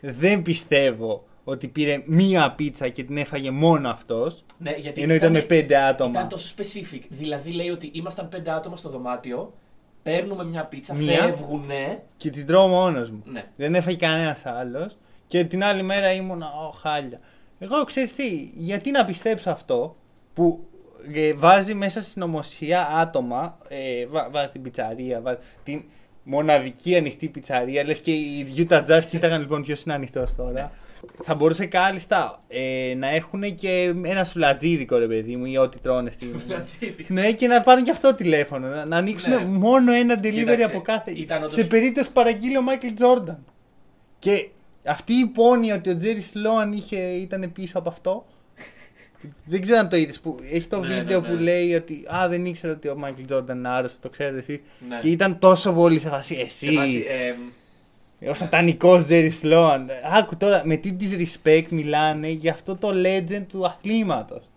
[0.00, 4.44] δεν πιστεύω ότι πήρε μία πίτσα και την έφαγε μόνο αυτός.
[4.58, 6.10] Ναι, γιατί Ενώ ήταν με πέντε άτομα.
[6.10, 7.00] Ήταν τόσο specific.
[7.08, 9.52] Δηλαδή λέει ότι ήμασταν πέντε άτομα στο δωμάτιο,
[10.02, 11.22] παίρνουμε μια πίτσα, Μία.
[11.22, 12.02] φεύγουνε.
[12.16, 13.22] Και την τρώω μόνος μου.
[13.24, 13.44] Ναι.
[13.56, 14.96] Δεν έφαγε κανένας άλλος.
[15.26, 17.20] Και την άλλη μέρα ήμουν, Ω, χάλια.
[17.64, 19.96] Εγώ ξέρεις τι, γιατί να πιστέψω αυτό
[20.34, 20.64] που
[21.14, 25.82] ε, βάζει μέσα στην νομοσία άτομα, ε, βά- βάζει την πιτσαρία, βάζει την
[26.22, 27.84] μοναδική ανοιχτή πιτσαρία.
[27.84, 30.72] Λες και οι Utah Jazz κοίταγαν λοιπόν ποιος είναι ανοιχτός τώρα.
[31.22, 36.10] Θα μπορούσε κάλλιστα ε, να έχουν και ένα σουλατζίδικο ρε παιδί μου ή ό,τι τρώνε
[36.10, 36.38] στην.
[36.46, 37.06] Φλατσίδι.
[37.08, 38.68] Ναι, και να πάρουν και αυτό τηλέφωνο.
[38.68, 39.44] Να, να ανοίξουν Ναι.
[39.44, 41.10] μόνο ένα delivery Κοίταξε, από κάθε.
[41.10, 43.38] ήταν όντως- Σε περίπτωση που παραγγείλει ο Μάικλ Τζόρνταν.
[44.18, 44.48] Και
[44.84, 48.26] αυτή η πόνοια ότι ο Τζέρι Σλόαν είχε, ήταν πίσω από αυτό.
[49.44, 50.20] δεν ξέρω αν το είδες.
[50.52, 51.28] Έχει το Ναι, ναι, βίντεο ναι.
[51.28, 54.62] που λέει ότι Α, δεν ήξερα ότι ο Μάικλ Τζόρνταν είναι άρρωστος, το ξέρετε εσεί.
[54.88, 54.98] Ναι.
[55.00, 56.36] Και ήταν τόσο πολύ σε φάση.
[56.40, 57.34] Εσύ, Σε φάση, ε,
[58.28, 59.88] ο σατανικός Τζέρι Σλόαν.
[60.18, 64.48] Άκου τώρα με τι disrespect μιλάνε για αυτό το legend του αθλήματος.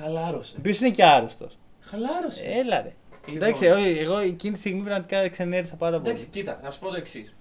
[0.00, 0.52] χαλάρωσε.
[0.56, 1.58] Ο οποίος είναι και άρρωστος.
[1.80, 2.44] Χαλάρωσε.
[2.44, 2.92] Έλα ρε.
[3.26, 3.42] Λοιπόν.
[3.42, 6.08] Εντάξει, εγώ, εγώ εκείνη τη στιγμή πραγματικά ξενέρισα πάρα πολύ.
[6.08, 7.34] Εντάξει, κοίτα, θα σου πω το εξής.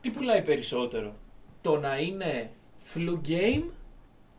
[0.00, 1.14] Τι πουλάει περισσότερο,
[1.60, 2.50] το να είναι
[2.94, 3.62] flu game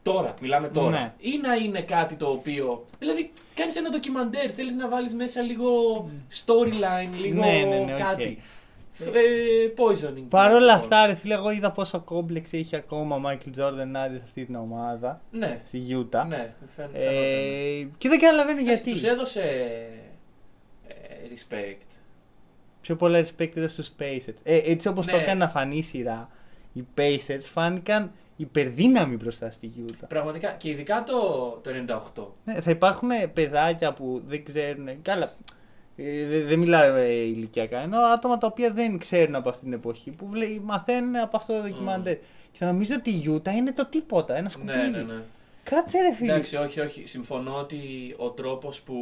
[0.04, 1.14] τώρα, μιλάμε τώρα, Ναι.
[1.20, 2.86] ή να είναι κάτι το οποίο.
[3.00, 5.70] Δηλαδή, κάνεις ένα ντοκιμαντέρ, θέλεις να βάλεις μέσα λίγο
[6.46, 8.00] storyline, λίγο Ναι, ναι, ναι, οκ.
[8.00, 8.42] κάτι.
[9.02, 10.24] Ε, poisoning.
[10.30, 10.76] Παρ' όλα λοιπόν.
[10.80, 14.46] αυτά, ρε φίλε, εγώ είδα πόσο κόμπλεξ έχει ακόμα ο Μάικλ Τζόρνταν άδεια σε αυτή
[14.46, 16.24] την ομάδα, Ναι, στη Γιούτα.
[16.26, 18.92] ναι, φαίν, Ε, και δεν καταλαβαίνω γιατί.
[18.92, 19.42] Τους έδωσε
[20.88, 20.94] ε,
[21.34, 21.86] respect.
[22.82, 24.34] Πιο πολλά respect έδωσε στους Pacers.
[24.44, 25.22] Ε, έτσι όπως το Ναι.
[25.22, 26.30] έκανε να φανεί η σειρά,
[26.74, 30.08] οι Pacers φάνηκαν υπερδύναμοι μπροστά στη Γιούτα.
[30.08, 31.20] Πραγματικά και ειδικά το,
[31.64, 32.28] το 98.
[32.46, 35.02] Ναι, θα υπάρχουν παιδάκια που δεν ξέρουν.
[35.02, 35.32] Καλά,
[35.96, 37.80] ε, δεν δεν μιλάω ε, ηλικιακά.
[37.80, 41.54] Ενώ άτομα τα οποία δεν ξέρουν από αυτή την εποχή που βλέ, μαθαίνουν από αυτό
[41.54, 42.18] το ντοκιμαντέρ.
[42.52, 44.78] Και νομίζω ότι η Γιούτα είναι το τίποτα, ένα σκουπίδι.
[44.78, 45.22] Ναι, ναι, ναι.
[45.64, 46.32] Κάτσε ρε φίλε.
[46.32, 47.06] Εντάξει, όχι, όχι.
[47.06, 47.80] Συμφωνώ ότι
[48.18, 48.96] ο τρόπος που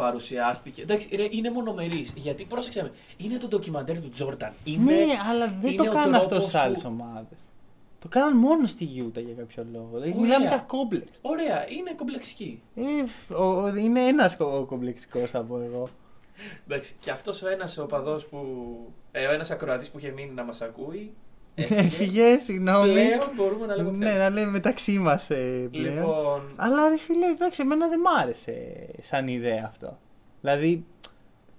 [0.00, 0.82] παρουσιάστηκε.
[0.82, 2.12] Εντάξει, ρε, είναι μονομερής.
[2.16, 4.52] Γιατί πρόσεξε με, είναι το ντοκιμαντέρ του Τζόρνταν.
[4.64, 4.92] Είναι...
[4.94, 7.38] ναι, αλλά δεν είναι το ο κάνουν αυτός τρόπος στι άλλες που- ομάδες.
[8.00, 9.88] Το κάνουν μόνο στη Γιούτα για κάποιο λόγο.
[9.92, 10.22] Δηλαδή, Ωραία.
[10.22, 11.06] μιλάμε για κόμπλεξ.
[11.22, 12.62] Ωραία, είναι κομπλεξική.
[12.74, 12.82] Ε,
[13.34, 15.88] ο- ο- είναι ένας ο κομπλεξικός, θα πω εγώ.
[16.66, 18.38] Εντάξει, και αυτός ο ένας οπαδός που.
[19.12, 21.12] Ε, ο ένας ακροατής που είχε μείνει να μας ακούει.
[21.68, 22.92] Έφυγε, συγγνώμη.
[22.92, 24.22] Πλέον μπορούμε να λέμε ό,τι Ναι, θέλουμε.
[24.24, 25.70] να λέμε μεταξύ μας πλέον.
[25.72, 28.54] Λοιπόν, Αλλά ρε φίλε, εντάξει, εμένα δεν μ' άρεσε
[29.00, 29.98] σαν ιδέα αυτό.
[30.40, 30.84] Δηλαδή,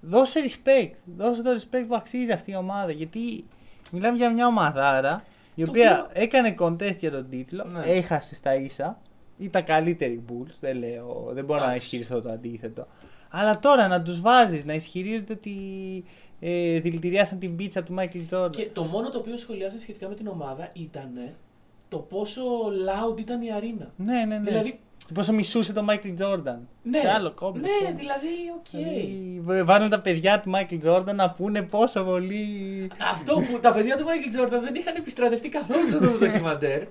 [0.02, 0.92] δώσε respect.
[1.18, 2.92] Δώσε το respect που αξίζει αυτή η ομάδα.
[2.92, 3.46] Γιατί
[3.92, 5.24] μιλάμε για μια ομαδάρα
[5.56, 7.84] η Το οποία οποίο- έκανε contest για τον τίτλο, Ναι.
[7.92, 9.00] έχασε στα ίσα.
[9.38, 11.86] Ήταν καλύτερη Bulls, δεν λέω, δεν μπορώ να Εντάξει.
[11.86, 12.88] ισχυριστώ το αντίθετο.
[13.30, 15.54] Αλλά τώρα να τους βάζεις, να ισχυρίζεται ότι
[16.44, 18.52] ε, δηλητηριάσαν την πίτσα του Michael Jordan.
[18.52, 21.10] και το μόνο το οποίο σχολιάζεται σχετικά με την ομάδα ήταν
[21.90, 23.92] το πόσο loud ήταν η arena.
[23.96, 24.50] Ναι, ναι, ναι.
[24.50, 26.68] Δηλαδή, Και πόσο μισούσε τον Μάικλ Τζόρνταν.
[26.84, 27.68] Ναι, Και άλλο κόμπλεξ.
[27.68, 28.00] ναι, κόμπλεξ.
[28.00, 28.28] δηλαδή,
[28.58, 28.86] οκ.
[28.86, 32.46] Δηλαδή, Βάλουν τα παιδιά του Μάικλ Τζόρνταν να πούνε πόσο πολύ.
[33.12, 36.82] Αυτό που τα παιδιά του Μάικλ Τζόρνταν δεν είχαν επιστρατευτεί καθόλου σε αυτό το ντοκιμαντέρ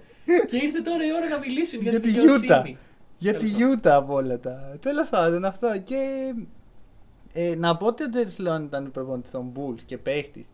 [0.46, 2.48] και ήρθε τώρα η ώρα να μιλήσουν για, Για την τη δικαιοσύνη.
[2.50, 2.74] Utah.
[3.18, 3.68] Για τη Τέλος πάντων.
[3.68, 4.76] Γιούτα από όλα τα.
[4.80, 5.68] Τέλος πάντων αυτό.
[5.84, 5.96] Και
[7.32, 10.46] ε, να πω ότι ο Τζέρι Σλόαν ήταν προπονητής των Bulls και παίχτης.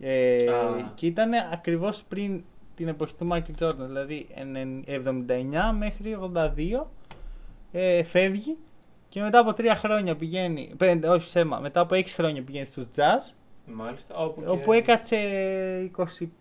[0.00, 0.90] Ε, Α.
[0.94, 3.86] και ήταν ακριβώς πριν την εποχή του Μάικλ Τζόρνταν.
[3.86, 6.86] Δηλαδή εν- 79 μέχρι 82
[7.72, 8.56] ε, φεύγει
[9.08, 10.70] και μετά από τρία χρόνια πηγαίνει.
[10.76, 13.32] Πέντε, όχι ψέμα, μετά από 6 χρόνια πηγαίνει στους Jazz.
[13.66, 14.14] Μάλιστα.
[14.16, 14.48] Όπου, και...
[14.48, 15.16] Όπου έκατσε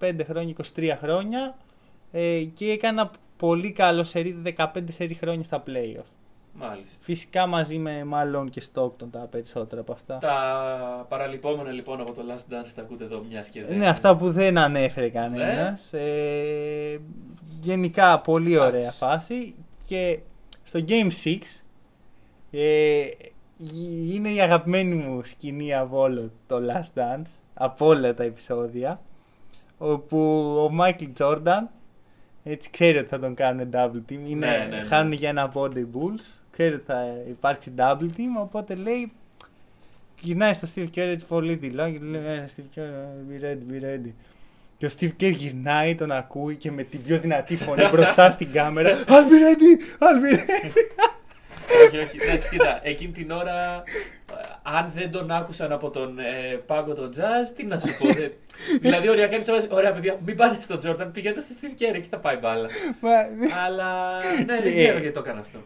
[0.02, 1.56] 25 χρόνια, 23 χρόνια
[2.12, 6.06] ε, και έκανε ένα πολύ καλό σερί, 15 σερί χρόνια στα playoff.
[6.60, 7.04] Μάλιστα.
[7.04, 10.18] Φυσικά μαζί με μάλλον και Stockton τα περισσότερα από αυτά.
[10.18, 13.76] Τα παραλυπόμενα λοιπόν από το Last Dance τα ακούτε εδώ μιας και δεν.
[13.76, 15.94] Είναι αυτά που δεν ανέφερε κανένας.
[15.94, 17.00] Ε,
[17.62, 18.98] γενικά πολύ ωραία Εντάξει.
[18.98, 19.56] φάση
[19.88, 20.20] και
[20.64, 21.38] στο Game 6
[22.52, 23.04] ε,
[24.14, 29.02] είναι η αγαπημένη μου σκηνή από όλο το Last Dance, από όλα τα επεισόδια,
[29.78, 30.18] όπου
[30.72, 31.64] ο Michael Jordan
[32.48, 34.84] έτσι ξέρει ότι θα τον κάνουν double team, είναι, Ναι, ναι, ναι.
[34.84, 39.12] χάνουν για ένα body bulls, ξέρει ότι θα υπάρξει double team, οπότε λέει
[40.22, 43.72] γυρνάει στο Steve Kerr έτσι πολύ δειλά και του λέει «Ε, Steve Kerr, be ready,
[43.72, 44.12] be ready.
[44.78, 48.52] Και ο Steve Kerr γυρνάει, τον ακούει και με την πιο δυνατή φωνή μπροστά στην
[48.52, 50.72] κάμερα I'll be ready, I'll be ready.
[51.88, 52.18] Όχι, όχι.
[52.22, 53.84] Εντάξει, κοίτα, εκείνη την ώρα,
[54.32, 58.14] ε, αν δεν τον άκουσαν από τον ε, πάγκο τον jazz, τι να σου πω.
[58.14, 58.30] δε-
[58.82, 61.96] δηλαδή, οριακά είναι σε βάση, Ωραία, παιδιά, μην πάτε στον Jordan, πηγαίνετε στο Steve Kerr,
[61.96, 62.68] εκεί θα πάει μπάλα.
[63.00, 65.60] Μα- Αλλά ναι, δεν Και- ξέρω γιατί το έκανα αυτό.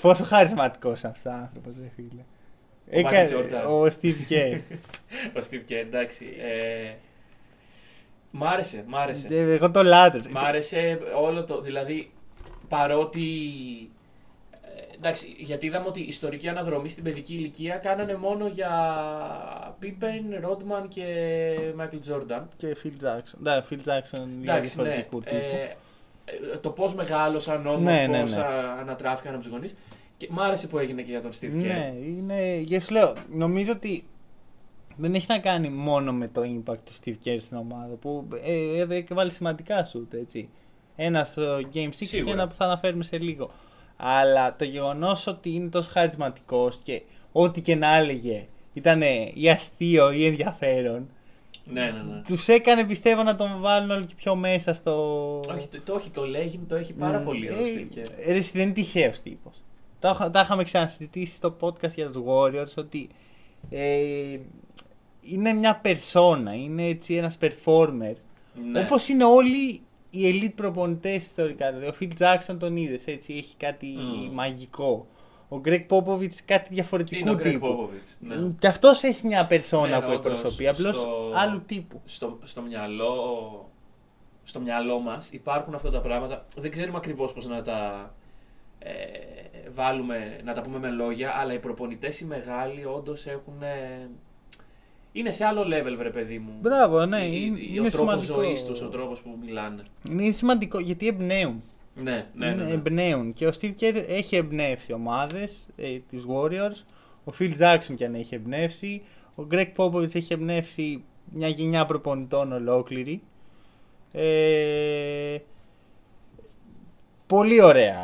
[0.00, 2.22] Πόσο χαρισματικός αυτός ο άνθρωπος, ρε φίλε.
[2.90, 3.68] Ο Michael Έκανε- Jordan.
[3.68, 4.60] Ο Steve Kerr.
[5.36, 6.24] Ο Steve Kerr, εντάξει.
[6.40, 6.90] Ε,
[8.30, 9.26] μ' άρεσε, μ' άρεσε.
[9.30, 10.28] Ε, Εγώ το λάτρεσα.
[10.30, 11.60] Μ' άρεσε όλο το.
[11.60, 12.10] Δηλαδή,
[12.68, 13.26] παρότι.
[15.06, 18.70] Ε, εντάξει, γιατί είδαμε ότι η ιστορική αναδρομή στην παιδική ηλικία κάνανε μόνο για
[19.82, 21.04] Pippen, Rodman και
[21.78, 22.42] Michael Jordan.
[22.56, 23.38] Και Phil Jackson.
[23.38, 24.82] Ναι, Phil Jackson για Εντάξει, ναι.
[24.82, 25.34] διαφορετικού τύπου.
[25.34, 25.76] Ε,
[26.52, 28.40] ε, το πώς μεγάλωσαν όμως, Ναι, ναι, πώς ναι.
[28.40, 29.74] α- ανατράφηκαν από τους γονείς.
[30.16, 31.66] Και μ' άρεσε που έγινε και για τον Steve Kerr.
[31.66, 32.58] Ναι, είναι.
[32.66, 34.04] Και σου λέω, νομίζω ότι
[34.96, 38.80] δεν έχει να κάνει μόνο με το impact του Steve Kerr στην ομάδα που ε,
[38.80, 40.48] ε, ε, βάλει σημαντικά σουτ, έτσι.
[40.96, 42.32] Ένα στο Game 6 και Σίγουρα.
[42.32, 43.50] ένα που θα αναφέρουμε σε λίγο.
[43.96, 49.02] Αλλά το γεγονός ότι είναι τόσο χαρισματικός και ό,τι και να έλεγε ήταν
[49.34, 51.08] ή αστείο ή ενδιαφέρον.
[51.64, 52.22] Ναι, ναι, ναι.
[52.26, 54.92] Τους έκανε πιστεύω να τον βάλουν όλο και πιο μέσα στο.
[55.54, 58.10] Όχι, το, το, όχι, το λέγει, το έχει πάρα Μμ, πολύ ο ε, Steve Kerr.
[58.26, 59.54] ε, ρε, εσύ, δεν είναι τυχαίος τύπος.
[60.00, 63.08] Τα, είχα- τα είχαμε ξανασυζητήσει στο podcast για τους Warriors ότι
[63.70, 64.38] ε,
[65.20, 68.14] είναι μια περσόνα, είναι έτσι ένας performer.
[68.72, 68.80] Ναι.
[68.80, 69.80] Όπως είναι όλοι
[70.20, 71.72] οι elite προπονητές ιστορικά.
[71.72, 74.34] Δηλαδή, ο Phil Jackson τον είδες έτσι, έχει κάτι Μμ.
[74.34, 75.06] μαγικό.
[75.48, 77.88] Ο Greg Popovich κάτι διαφορετικού Είναι ο Greg τύπου.
[77.90, 78.16] Popovich.
[78.18, 78.36] Ναι.
[78.36, 82.00] Μ, Και αυτός έχει μια περσόνα Ναι, που όντως, εκπροσωπεί, απλώς στο- άλλου τύπου.
[82.04, 83.14] στο, στο μυαλό
[84.42, 86.46] στο μυαλό μας υπάρχουν αυτά τα πράγματα.
[86.56, 88.10] Δεν ξέρουμε ακριβώς πώς να τα
[88.78, 88.92] ε,
[89.70, 93.62] βάλουμε, να τα πούμε με λόγια, αλλά οι προπονητές οι μεγάλοι όντως έχουν...
[93.62, 94.08] ε,
[95.18, 96.52] είναι σε άλλο level, βρε παιδί μου.
[96.60, 98.34] Μπράβο, ναι, Η- είναι, η- είναι ο τρόπος σημαντικό.
[98.34, 99.82] ζωής τους, ο τρόπος που μιλάνε.
[100.10, 101.62] Είναι σημαντικό γιατί εμπνέουν.
[101.94, 102.52] Ναι, ναι, ναι.
[102.52, 102.70] Είναι- ναι.
[102.70, 103.32] Εμπνέουν.
[103.32, 106.84] Και ο Steve Kerr έχει εμπνεύσει ομάδες ε, τη Warriors.
[107.24, 109.02] Ο Phil Jackson κι αν έχει εμπνεύσει.
[109.34, 113.22] Ο Greg Popovich έχει εμπνεύσει μια γενιά προπονητών ολόκληρη.
[114.12, 115.36] Ε,
[117.26, 117.98] πολύ ωραία.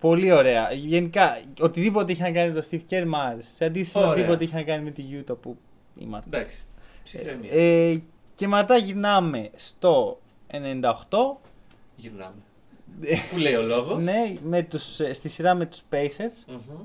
[0.00, 0.72] Πολύ ωραία.
[0.72, 3.48] Γενικά, οτιδήποτε είχε να κάνει με τον Steve Kerr μ' άρεσε.
[3.54, 4.12] Σε αντίθεση με Ωραία.
[4.12, 5.56] οτιδήποτε είχε να κάνει με τη Utah που
[5.98, 6.36] είμαστε.
[6.36, 6.64] Εντάξει,
[7.02, 7.50] ψυχραιμία.
[7.52, 8.02] Ε,
[8.34, 10.58] και μετά γυρνάμε στο 98.
[11.96, 12.34] Γυρνάμε.
[13.30, 16.44] Που λέει ο λόγος; Ναι, με τους, ε, στη σειρά με τους Pacers.
[16.46, 16.80] Μμμ.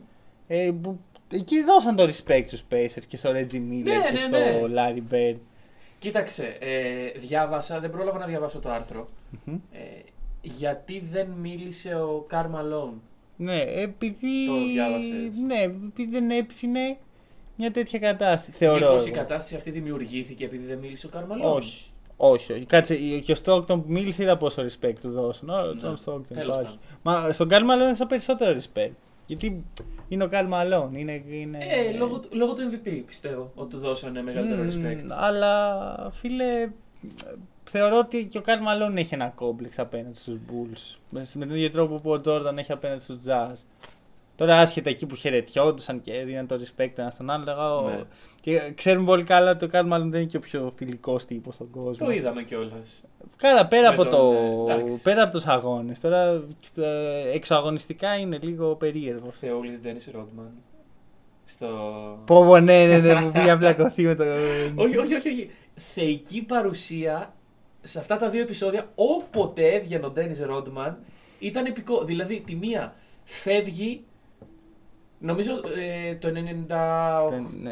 [0.47, 0.99] Ε, που,
[1.31, 4.61] εκεί δώσαν το respect στους Pacers και στο Reggie Miller Ναι, και ναι, στο ναι.
[4.75, 5.37] Larry Bird.
[5.99, 9.09] Κοίταξε, ε, διάβασα, δεν πρόλαβα να διαβάσω το άρθρο.
[9.45, 9.55] Μμμ.
[9.71, 9.79] Ε,
[10.41, 13.01] γιατί δεν μίλησε ο Καρ Μαλόν.
[13.35, 15.37] Ναι, επειδή, Το διάβασες.
[15.45, 16.97] ναι, επειδή δεν έψινε
[17.61, 18.51] μια τέτοια κατάσταση.
[18.51, 18.87] Θεωρώ.
[18.89, 19.17] Μήπως η εγώ.
[19.17, 21.51] κατάσταση αυτή δημιουργήθηκε επειδή δεν μίλησε ο Καρ Μαλόν.
[21.55, 21.85] Όχι.
[22.17, 22.65] Όχι, όχι.
[22.65, 25.49] Κάτσε, και ο Stockton που μίλησε είδα πόσο respect του δώσαν.
[25.49, 26.77] Ο Ναι, John Stockton τέλος υπάρχει.
[27.01, 28.91] Μα στον Karl Malone είναι περισσότερο respect.
[29.25, 29.63] Γιατί
[30.07, 30.89] είναι ο Karl Malone.
[30.97, 31.57] Είναι, είναι...
[31.61, 35.05] Ε, λόγω, του- λόγω του MVP πιστεύω ότι του δώσανε μεγαλύτερο Μμμ, respect.
[35.09, 36.69] Αλλά φίλε,
[37.63, 40.97] θεωρώ ότι και ο Καρλ Μαλόν έχει ένα κόμπλεξ απέναντι στους Bulls.
[41.09, 43.55] Με με τον ίδιο τρόπο που ο Τζόρνταν έχει απέναντι στους Jazz.
[44.35, 47.43] Τώρα άσχετα εκεί που χαιρετιόντουσαν και έδιναν το respect ένα στον άλλο.
[47.45, 48.03] λέγα, Ναι.
[48.41, 51.53] Και ξέρουμε πολύ καλά ότι ο Κάρl μάλλον δεν είναι και ο πιο φιλικός τύπος
[51.53, 52.05] στον κόσμο.
[52.05, 53.03] Το είδαμε κιόλας.
[53.37, 54.67] Καλά, πέρα Με από, τον, το...
[54.69, 55.01] ε, εντάξει.
[55.01, 55.99] πέρα από τους αγώνες.
[55.99, 56.43] Τώρα
[56.75, 59.27] ε, εξωαγωνιστικά είναι λίγο περίεργο.
[59.27, 60.51] Ο Θεούλης Ντένι Ρόντμαν.
[61.45, 61.67] Στο.
[62.25, 64.23] Πω πω ναι, ναι, ναι, μου πήγε απλακωθεί με το...
[64.75, 65.49] όχι, όχι, όχι, όχι.
[65.75, 67.33] Θεϊκή παρουσία
[67.81, 68.91] σε αυτά τα δύο επεισόδια.
[68.95, 70.97] Όποτε έβγαινε ο Ντένι Ρόντμαν
[71.39, 72.03] ήταν επικό.
[72.03, 74.03] Δηλαδή, τη μία φεύγει.
[75.23, 75.51] Νομίζω
[76.09, 76.33] ε, το 98.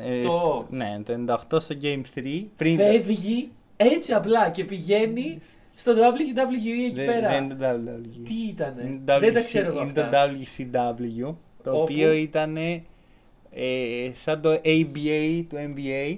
[0.05, 1.13] Ε, στο- ναι, το
[1.51, 2.43] 98 στο Game 3.
[2.55, 2.75] Πριν...
[2.77, 5.39] Φεύγει έτσι απλά και πηγαίνει
[5.75, 7.29] στο WWE εκεί δεν, πέρα.
[7.29, 8.21] δεν είναι το WWE.
[8.23, 10.31] Τι ήτανε; Είναι το Δεν τα WCW ξέρω εγώ Είναι το αυτά.
[10.31, 11.35] WCW.
[11.63, 12.81] Το Όπου; οποίο ήταν ε,
[14.13, 16.17] σαν το ABA του NBA.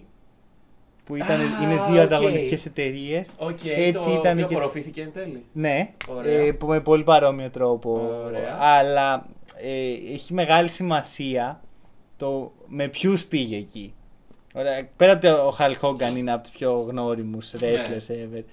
[1.05, 2.05] Που ήταν, Α, είναι δύο οκ.
[2.05, 3.27] ανταγωνιστικές εταιρείες.
[3.37, 5.43] Οκ, Έτσι το ήταν οποίο και- απορροφήθηκε εν τέλει.
[5.53, 6.39] Ναι, Ωραία.
[6.39, 8.11] ε, που- με πολύ παρόμοιο τρόπο.
[8.25, 8.57] Ωραία.
[8.59, 9.25] Αλλά
[9.63, 11.61] ε, έχει μεγάλη σημασία
[12.17, 13.93] το με ποιους πήγε εκεί.
[14.53, 17.59] Ωραία, πέρα από το ο Χαλ Χόγκαν είναι από τους πιο γνώριμους Ναι.
[17.59, 18.43] wrestlers ever.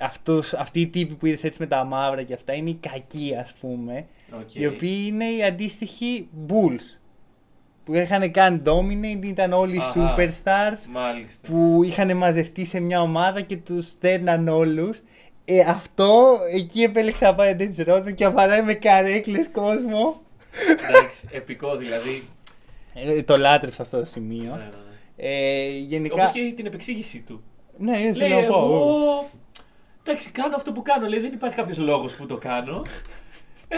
[0.00, 3.34] Αυτούς, αυτοί οι τύποι που είδες έτσι με τα μαύρα και αυτά είναι οι κακοί,
[3.40, 4.06] ας πούμε.
[4.40, 4.54] Οκ.
[4.54, 6.98] Οι οποίοι είναι οι αντίστοιχοι Bulls.
[7.84, 10.14] Που είχαν κάνει dominate, ήταν όλοι οι Αχα.
[10.16, 11.48] superstars Μάλιστα.
[11.48, 15.02] που είχαν μαζευτεί σε μια ομάδα και τους στέλναν όλους.
[15.44, 20.20] Ε, αυτό εκεί επέλεξε να πάει ο Dennis Rodman και βαράει με καρέκλες κόσμο.
[20.88, 22.22] Εντάξει, επικό δηλαδή.
[22.94, 24.50] Ε, το λάτρεψα αυτό το σημείο.
[24.50, 25.28] Ναι, ναι, ναι.
[25.28, 26.14] Ε, γενικά.
[26.14, 27.42] Όπως και την επεξήγησή του.
[27.78, 28.54] Ναι, Λέει, θέλω να πω.
[28.56, 29.30] εγώ.
[30.02, 31.06] Εντάξει, κάνω αυτό που κάνω.
[31.08, 32.86] Λέει, δεν υπάρχει κάποιος λόγος που το κάνω.
[33.68, 33.76] Ε,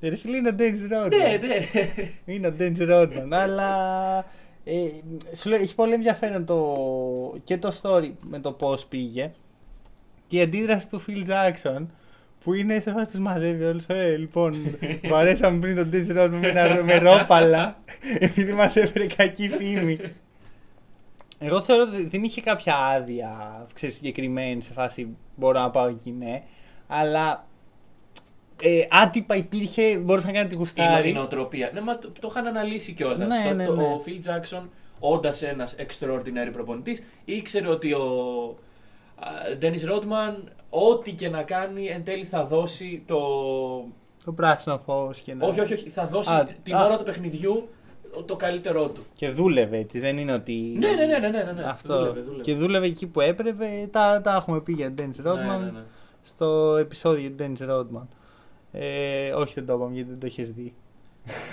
[0.00, 1.10] Ε, ρε φίλε, είναι ο Dennis Rodman.
[1.10, 2.08] ναι, ναι, ναι.
[2.24, 3.28] Είναι ο Dennis Rodman.
[3.30, 4.16] αλλά.
[4.64, 4.74] Ε,
[5.34, 9.30] σου λέω, έχει πολύ ενδιαφέρον το, και το story με το πώς πήγε
[10.28, 11.86] και η αντίδραση του Phil Jackson
[12.44, 14.54] που είναι σε φάση τους μαζεύει όλους ε, λοιπόν
[15.10, 17.78] βαρέσαμε πριν τον Dennis Rodman με, ένα, με ρόπαλα
[18.18, 19.98] επειδή μας έφερε κακή φήμη
[21.38, 26.14] εγώ θεωρώ ότι δεν είχε κάποια άδεια ξέρεις, συγκεκριμένη σε φάση μπορώ να πάω εκεί
[26.18, 26.42] ναι
[26.86, 27.46] αλλά
[28.62, 31.70] ε, άτυπα υπήρχε μπορούσε να κάνει την Είναι κουστάρι η νοοτροπία.
[31.74, 33.28] Ναι, μα το, το είχαν αναλύσει κιόλας.
[33.28, 33.82] Ναι, το, ναι, το- ναι.
[33.82, 34.62] Ο Phil Jackson,
[34.98, 38.06] όντας ένας extraordinary προπονητής, ήξερε ότι ο
[39.18, 40.34] α, Dennis Rodman,
[40.70, 43.18] ό,τι και να κάνει, εν τέλει θα δώσει το.
[44.24, 45.46] το πράσινο φως και να...
[45.46, 45.90] Όχι, όχι, όχι.
[45.90, 46.84] Θα δώσει Α, την α.
[46.84, 47.68] ώρα του παιχνιδιού
[48.24, 49.04] το καλύτερό του.
[49.14, 50.52] Και δούλευε έτσι, δεν είναι ότι.
[50.52, 51.62] Ναι, ναι, ναι, ναι, ναι, ναι, ναι.
[51.62, 51.98] Αυτό.
[51.98, 52.42] Δούλευε, δούλευε.
[52.42, 53.88] Και δούλευε εκεί που έπρεπε.
[53.90, 55.82] Τα, τα έχουμε πει για τον Dennis Rodman Ναι, ναι, ναι.
[56.22, 58.06] στο επεισόδιο του Dennis Rodman.
[58.72, 60.74] Ε, όχι, δεν το είπαμε γιατί δεν το έχει δει.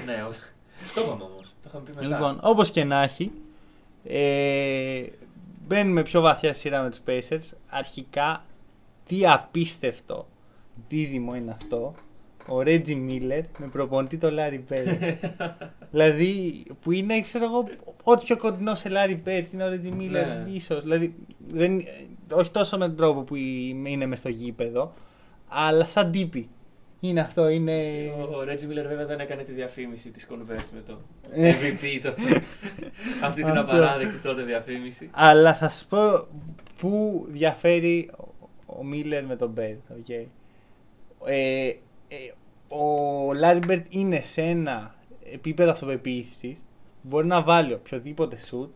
[0.05, 0.39] ναι, όχι.
[0.95, 1.41] το είπαμε όμως.
[1.41, 2.07] Το είχαμε πει μετά.
[2.07, 3.31] Λοιπόν, όπως και να έχει,
[4.03, 5.03] ε,
[5.67, 7.57] μπαίνουμε πιο βαθιά στη σειρά με τους Pacers.
[7.69, 8.45] Αρχικά,
[9.05, 10.27] τι απίστευτο
[10.87, 11.93] δίδυμο είναι αυτό.
[12.47, 15.15] Ο Reggie Miller με προπονητή το Larry Bird.
[15.91, 17.67] δηλαδή, που είναι, ξέρω εγώ,
[18.03, 20.45] ό,τι πιο κοντινό σε Larry Bird είναι ο Reggie Miller, Ναι.
[20.51, 20.81] ίσως.
[20.81, 21.15] Δηλαδή,
[21.47, 21.81] δεν,
[22.31, 24.93] όχι τόσο με τον τρόπο που είναι μες στο γήπεδο,
[25.47, 26.49] αλλά σαν τύπη.
[27.07, 27.73] Είναι αυτό, είναι...
[28.19, 30.97] Ο Reggie Miller βέβαια δεν έκανε τη διαφήμιση της Converse με το
[31.31, 31.51] Ε.
[31.53, 31.99] MVP.
[32.03, 32.13] Το...
[33.27, 33.61] Αυτή την Αυτό.
[33.71, 35.09] απαράδεκτη τότε διαφήμιση.
[35.13, 36.27] Αλλά θα σου πω
[36.77, 39.79] πού διαφέρει ο- ο Μίλλερ με τον Μπερντ.
[39.91, 40.25] Okay.
[41.25, 41.75] Ε, ε,
[42.67, 44.95] ο Λάρι Μπερντ είναι σε ένα
[45.33, 46.55] επίπεδο αυτοπεποίθησης
[47.01, 48.69] μπορεί να βάλει οποιοδήποτε σουτ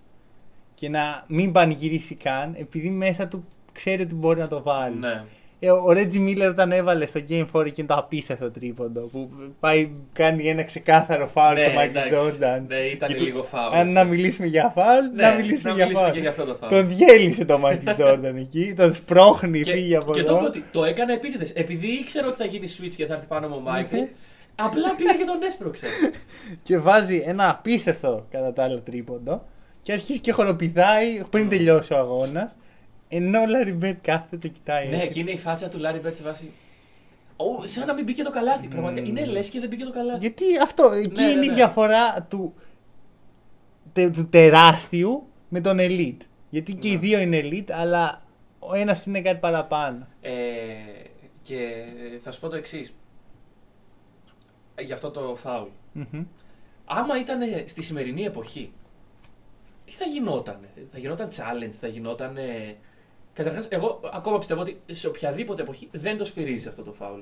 [0.76, 4.96] και να μην πανηγυρίσει καν επειδή μέσα του ξέρει ότι μπορεί να το βάλει.
[4.98, 5.24] Ναι.
[5.62, 9.92] Ε, ο Ρέτζι Μίλλερ όταν έβαλε στο Game 4 εκείνο το απίστευτο τρίποντο που πάει,
[10.14, 12.14] κάνει ένα ξεκάθαρο φάουλ Ναι, στο Μάικλ εντάξει.
[12.16, 12.66] Τζόρνταν.
[12.68, 13.74] Ναι, ήταν Γιατί λίγο φάουλ.
[13.76, 16.12] Αν να μιλήσουμε για φάουλ, Ναι, να μιλήσουμε για φάουλ.
[16.12, 16.74] και για αυτό το φάουλ.
[16.74, 20.38] Τον διέλυσε το Μάικλ Τζόρνταν εκεί, τον σπρώχνει, και, φύγει από και το εδώ.
[20.40, 21.52] είπε ότι το έκανε επίτηδες.
[21.52, 24.08] Επειδή ήξερα ότι θα γίνει switch και θα έρθει πάνω μου ο Μάικλ, Οκ.
[24.56, 25.88] απλά πήγα και τον έσπρωξε.
[26.64, 29.44] Και βάζει ένα απίστευτο κατά τα άλλο τρίποντο
[29.82, 32.56] και αρχίζει και χοροπηδάει πριν τελειώσει ο αγώνας.
[33.12, 34.90] Ενώ ο Λάρι Μπερντ κάθεται το κοιτάει.
[34.90, 35.10] ναι, έτσι.
[35.10, 36.52] και είναι η φάτσα του Λάρι Μπερντ σε βάση.
[37.36, 38.68] Ω, σαν να μην μπήκε το καλάθι.
[38.68, 39.08] Πραγματικά.
[39.08, 40.20] Είναι λες και δεν μπήκε το καλάθι.
[40.20, 41.54] Γιατί αυτό, εκεί Ναι, ναι, είναι η ναι.
[41.54, 42.54] διαφορά του,
[43.94, 46.18] τε- του τεράστιου με τον elite.
[46.50, 47.00] Γιατί και οι Ναι.
[47.00, 48.22] δύο είναι elite, αλλά
[48.60, 50.08] ο ένας είναι κάτι παραπάνω.
[50.22, 50.32] Ε,
[51.42, 51.86] και
[52.22, 52.94] θα σου πω το εξής.
[54.80, 55.68] Για αυτό το φάουλ.
[55.94, 56.24] Μμμ.
[56.86, 58.72] Άμα ήταν στη σημερινή εποχή,
[59.86, 60.60] τι θα γινόταν.
[60.92, 62.38] Θα γινόταν challenge, θα γινόταν.
[63.44, 67.20] Καταρχάς, εγώ ακόμα πιστεύω ότι σε οποιαδήποτε εποχή δεν το σφυρίζει αυτό το φάουλ.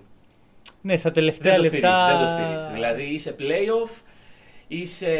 [0.81, 2.17] Ναι, στα Δεν τελευταία το σφυρίζει, λεπτά.
[2.17, 2.73] δεν το σφυρίζει.
[2.73, 4.01] Δηλαδή είσαι playoff,
[4.67, 5.15] είσαι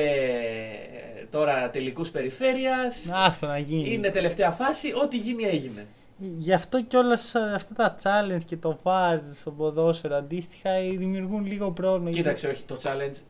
[1.29, 3.11] τώρα τελικούς περιφέρειας.
[3.13, 3.93] Άστο να γίνει.
[3.93, 5.87] Είναι τελευταία φάση, ό,τι γίνει έγινε.
[6.17, 11.71] Γι' αυτό κιόλας αυτά τα challenge και το VAR στο ποδόσφαιρο αντίστοιχα ε, δημιουργούν λίγο
[11.71, 12.09] πρόβλημα.
[12.09, 13.21] Κοίταξε, όχι, το challenge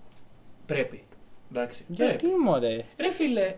[0.65, 1.03] Πρέπει.
[1.51, 1.83] Εντάξει.
[1.87, 2.39] Γιατί Πρέπει.
[2.43, 3.55] μωρέ; Ρε φίλε,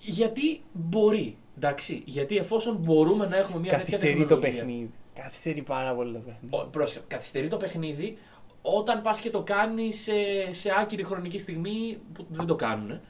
[0.00, 1.36] γιατί μπορεί.
[1.62, 4.58] Εντάξει, γιατί εφόσον μπορούμε να έχουμε μια τέτοια Καθυστερεί το τεχνολογία.
[4.64, 4.90] παιχνίδι.
[5.14, 6.56] Καθυστερεί πάρα πολύ το παιχνίδι.
[6.56, 8.18] Ο- πρόσεχε, καθυστερεί το παιχνίδι
[8.62, 10.12] όταν πας και το κάνεις σε,
[10.50, 13.00] σε άκυρη χρονική στιγμή που δεν το κάνουν.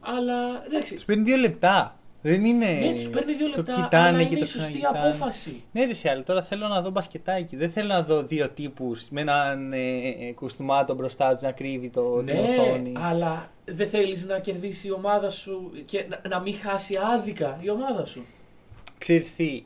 [0.00, 0.94] Αλλά εντάξει.
[0.96, 1.98] Του παίρνει δύο λεπτά.
[2.24, 2.70] Δεν είναι.
[2.70, 5.08] Ναι, τους παίρνει δύο το λεπτά, κοιτάνε αλλά και είναι το η σωστή ξανακοιτάνε.
[5.08, 5.62] απόφαση.
[5.72, 6.22] Ναι, ρε, σε άλλο.
[6.22, 7.56] Τώρα θέλω να δω μπασκετάκι.
[7.56, 11.88] Δεν θέλω να δω δύο τύπους με έναν ε, ε, κουστούμάτο μπροστά τους να κρύβει
[11.90, 12.92] το, την Ναι, οθόνη.
[12.96, 17.70] αλλά δεν θέλεις να κερδίσει η ομάδα σου και να, να μην χάσει άδικα η
[17.70, 18.24] ομάδα σου.
[18.98, 19.64] Ξέρεις τι,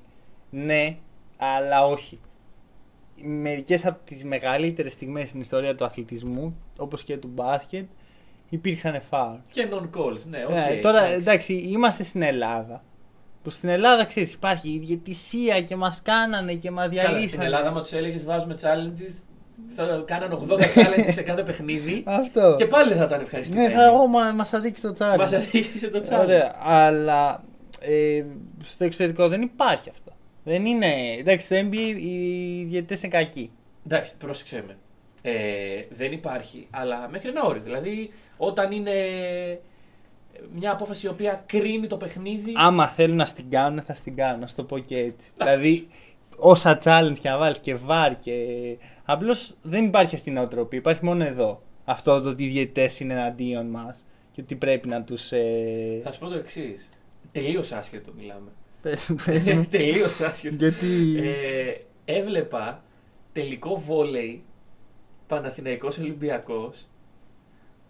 [0.51, 0.97] ναι,
[1.37, 2.19] αλλά όχι.
[3.23, 7.87] Μερικές από τις μεγαλύτερες στιγμές στην ιστορία του αθλητισμού, όπως και του μπάσκετ,
[8.49, 9.37] υπήρξαν φάουλ.
[9.51, 10.51] Και non-calls, ναι, οκ.
[10.55, 12.85] Ναι, τώρα εντάξει, είμαστε στην Ελλάδα.
[13.43, 17.27] Που στην Ελλάδα ξέρεις υπάρχει η διαιτησία και μας κάνανε και μας Καλά, διαλύσανε.
[17.29, 19.23] στην Ελλάδα, άμα τους έλεγες βάζουμε challenges,
[19.77, 22.55] θα κάνανε 80 challenges σε κάθε παιχνίδι Αυτό.
[22.59, 23.75] και πάλι δεν θα ήταν Ναι, ευχαριστημένοι.
[23.75, 25.19] θα εγώ μα, μας θα δείξει το τσάλι.
[25.19, 26.19] Μας αδίκησε το challenge.
[26.21, 27.45] Ωραία, αλλά
[27.81, 28.25] ε,
[28.63, 30.13] στο εξωτερικό δεν υπάρχει αυτό.
[30.45, 30.87] Δεν είναι.
[31.19, 33.51] Εντάξει, στο NBA οι διαιτητές είναι κακοί.
[33.87, 34.77] Εντάξει, πρόσεξε με.
[35.29, 37.63] Ε, δεν υπάρχει, αλλά μέχρι ένα όριο.
[37.63, 38.93] Δηλαδή, όταν είναι
[40.55, 42.53] μια απόφαση η οποία κρίνει το παιχνίδι.
[42.57, 44.41] Άμα θέλουν να στην κάνουν, θα στην κάνουν.
[44.41, 45.31] Να σου το πω και έτσι.
[45.37, 45.89] δηλαδή,
[46.37, 48.33] όσα challenge και να βάλεις και βάρ και.
[49.05, 50.79] Απλώς δεν υπάρχει αυτή η νοοτροπία.
[50.79, 51.63] Υπάρχει μόνο εδώ.
[51.85, 55.33] Αυτό το ότι οι διαιτητές είναι εναντίον μας και ότι πρέπει να τους.
[55.33, 56.01] Ε...
[56.03, 56.89] Θα σου πω το εξής.
[57.33, 58.51] Τελείω άσχετο μιλάμε.
[58.83, 59.67] πες, πες μου.
[59.71, 60.55] Τελείω άσχετο.
[60.55, 61.17] Γιατί.
[61.19, 62.83] Ε, έβλεπα
[63.33, 64.45] τελικό βόλεϊ
[65.27, 66.87] Παναθηναϊκός Ολυμπιακός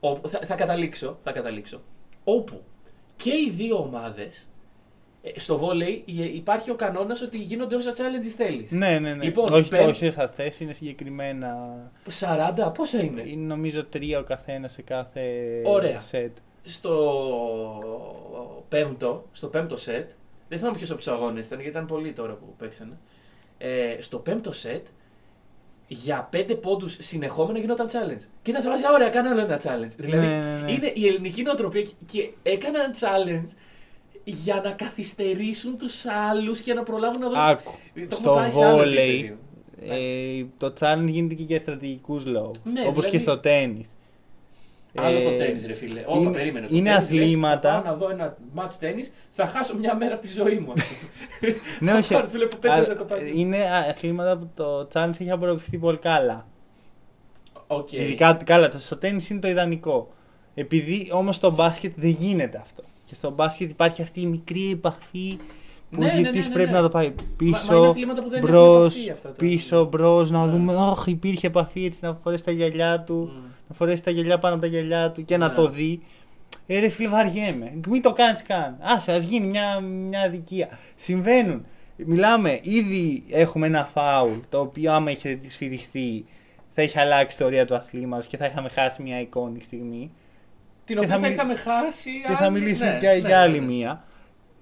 [0.01, 1.81] όπου- θα, θα καταλήξω, θα καταλήξω
[2.25, 2.63] όπου
[3.17, 4.47] και οι δύο ομάδες
[5.23, 8.71] ε, στο βόλεϊ ε, υπάρχει ο κανόνας ότι γίνονται όσα challenges θέλεις.
[8.71, 9.25] ναι, ναι, ναι.
[9.25, 11.77] Λοιπόν, όχι, πέμπ- όχι όσα θες, είναι συγκεκριμένα.
[12.21, 15.23] 40, πόσα είναι; Είναι νομίζω τρία ο καθένας σε κάθε
[15.65, 16.01] Ωραία.
[16.11, 16.31] set.
[16.63, 16.95] Στο
[18.69, 20.11] πέμπτο, στο πέμπτο σετ,
[20.49, 22.99] δεν θυμάμαι ποιος από τους αγώνες ήταν γιατί ήταν πολλοί τώρα που παίξανε.
[23.59, 24.87] Ε, στο πέμπτο σετ
[25.89, 28.23] για πέντε πόντους συνεχόμενα γινόταν challenge.
[28.43, 29.95] Και ήταν σε βάση, «Α, ωραία, κάνω άλλο ένα challenge.
[29.99, 30.73] Δηλαδή, Ναι, ναι, ναι.
[30.73, 33.49] είναι η ελληνική νοοτροπία και- και έκαναν challenge
[34.25, 37.45] για να καθυστερήσουν τους άλλους και να προλάβουν να δώσουν.
[37.45, 37.63] Άκου.
[37.95, 39.37] Το έχουμε Στο πάει σε άλλο level επίπεδο.
[39.81, 40.39] Εντάξει.
[40.41, 42.57] ε, το challenge γίνεται και για στρατηγικούς λόγους.
[42.65, 43.87] Ναι, Όπως δηλαδή- και στο τένις.
[44.99, 46.03] Άλλο το τένις, ρε φίλε.
[46.07, 46.67] Όπα, Ε, είναι- περίμενε.
[46.67, 47.73] Το είναι τένις, λες, αθλήματα.
[47.73, 50.73] Θα πάω να δω ένα match τένις, θα χάσω μια μέρα από τη ζωή μου.
[51.81, 52.13] ναι, Θα όχι.
[52.13, 53.33] πάρω, τους βλέπω πέντε α, στο κοπάκι.
[53.35, 53.57] είναι
[53.91, 56.47] αθλήματα που το challenge έχει απορροφηθεί πολύ καλά.
[57.67, 57.93] ΟΚ.
[57.93, 60.09] Ειδικά καλά, το- στο τένις είναι το ιδανικό.
[60.55, 62.83] Επειδή όμως στο μπάσκετ δεν γίνεται αυτό.
[63.05, 65.39] Και στο μπάσκετ υπάρχει αυτή η μικρή επαφή
[65.91, 66.77] που Ναι, ο ναι, διαιτητής ναι, ναι, πρέπει ναι.
[66.77, 67.77] να το πάει Μα- μα πίσω.
[67.77, 70.53] είναι αθλήματα που δεν έχουν μπρος, επαφή αυτά τα- πίσω, μπρος, να Ναι.
[70.53, 70.75] δούμε.
[70.79, 73.33] Αχ, υπήρχε επαφή έτσι να φορέσει τα γυαλιά του.
[73.35, 73.45] Μμ.
[73.69, 75.55] Να φορέσει τα γυαλιά πάνω από τα γυαλιά του και να Ναι.
[75.55, 76.03] το δει.
[76.67, 77.73] Ε, ρε φίλε, βαριέμαι.
[77.89, 78.77] Μην το κάνεις καν.
[78.81, 80.69] Άσε, ας γίνει μια, μια αδικία.
[80.97, 81.67] Συμβαίνουν.
[81.97, 86.25] Μιλάμε, ήδη έχουμε ένα φάουλ το οποίο άμα είχε σφυριχθεί
[86.79, 90.11] θα είχε αλλάξει την ιστορία του αθλήματος και θα είχαμε χάσει μια εικόνη στιγμή.
[90.85, 92.11] Την Και οποία θα θα μιλ- είχαμε χάσει.
[92.27, 93.67] Και θα αν- μιλήσουμε ναι, για, ναι, για ναι, άλλη ναι.
[93.67, 94.05] μία.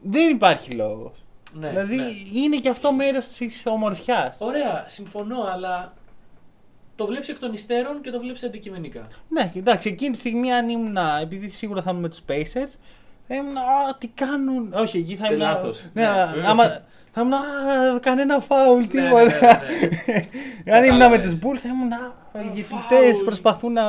[0.03, 1.25] Δεν υπάρχει λόγος.
[1.53, 2.05] Ναι, δηλαδή ναι.
[2.35, 4.37] είναι και αυτό μέρος της ομορφιάς.
[4.38, 5.93] Ωραία, συμφωνώ, αλλά
[6.96, 9.00] το βλέπεις εκ των υστέρων και το βλέπεις αντικειμενικά.
[9.28, 10.96] Ναι, εντάξει, εκείνη τη στιγμή αν ήμουν.
[11.22, 12.72] Επειδή σίγουρα θα ήμουν με τους Pacers,
[13.28, 13.57] θα ήμουν.
[13.57, 14.72] Α, τι κάνουν.
[14.74, 15.40] Όχι, εκεί θα Ε, ήμουν.
[15.40, 15.85] λάθος.
[15.92, 16.46] Ναι, Ναι.
[16.46, 16.83] άμα.
[17.16, 17.33] Θα ήμουν.
[17.33, 17.38] Α,
[18.00, 19.22] κανένα φάουλ, Ναι, τίποτα.
[19.24, 19.30] ναι,
[20.07, 20.20] ναι,
[20.64, 20.74] ναι.
[20.76, 21.38] Αν ήμουν με Κατάλαβες.
[21.38, 21.92] του Bulls, θα ήμουν.
[21.92, 22.12] Α,
[22.44, 23.24] οι Α, διευθυντέ φάουλ.
[23.24, 23.85] προσπαθούν να,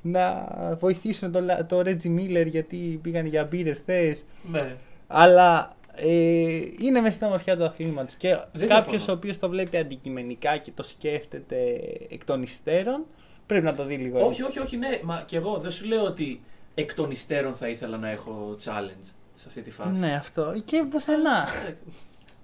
[0.00, 0.46] να
[0.78, 4.24] βοηθήσουν το, Λα- το Reggie Miller γιατί πήγαν για μπύρε χθες.
[4.50, 4.74] Ναι.
[5.06, 8.14] Αλλά ε, είναι μέσα στην ομορφιά του αθλήματο.
[8.18, 9.12] Και Δεν κάποιος διαφωνώ.
[9.12, 11.56] ο οποίος το βλέπει αντικειμενικά και το σκέφτεται
[12.10, 13.04] εκ των υστέρων,
[13.46, 14.42] πρέπει να το δει λίγο Όχι, έτσι.
[14.42, 15.00] όχι, όχι, ναι.
[15.02, 16.42] Μα και εγώ δεν σου λέω ότι
[16.74, 20.00] εκ των υστέρων θα ήθελα να έχω challenge σε αυτή τη φάση.
[20.00, 20.62] Ναι, αυτό.
[20.64, 21.46] Και πουθενά.
[21.62, 21.82] Εντάξει.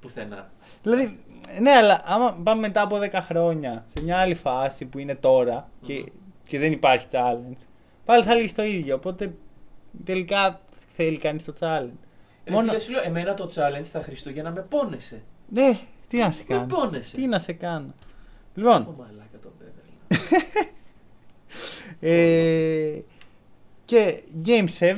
[0.01, 0.51] Πουθενά.
[0.83, 1.19] δηλαδή,
[1.61, 5.69] ναι, αλλά άμα πάμε μετά από 10 χρόνια σε μια άλλη φάση που είναι τώρα
[5.83, 6.05] και,
[6.47, 7.65] και δεν υπάρχει challenge,
[8.05, 8.95] πάλι θα λύσει το ίδιο.
[8.95, 9.35] Οπότε
[10.05, 12.02] τελικά θέλει κανείς το challenge.
[12.45, 15.23] Ρε Μόνο- φίλε, σου λέω, εμένα το challenge στα Χριστούγεννα με πόνεσε.
[15.49, 15.79] Ναι,
[16.09, 16.67] τι να σε Με κάνω.
[16.67, 17.17] πόνεσε.
[17.17, 17.95] Τι να σε κάνω.
[18.55, 20.19] Λοιπόν, Το μαλάκα τον Beverly.
[22.01, 23.01] Ε,
[23.85, 24.95] και Game 7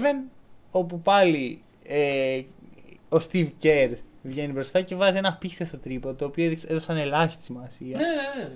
[0.70, 2.42] όπου πάλι ε,
[3.08, 3.90] ο Steve Kerr
[4.22, 7.96] βγαίνει μπροστά και βάζει ένα πίχτες στο τρίπο το οποίο έδειξε- έδωσαν ελάχιστη σημασία.
[7.98, 8.50] ναι, ναι, ναι.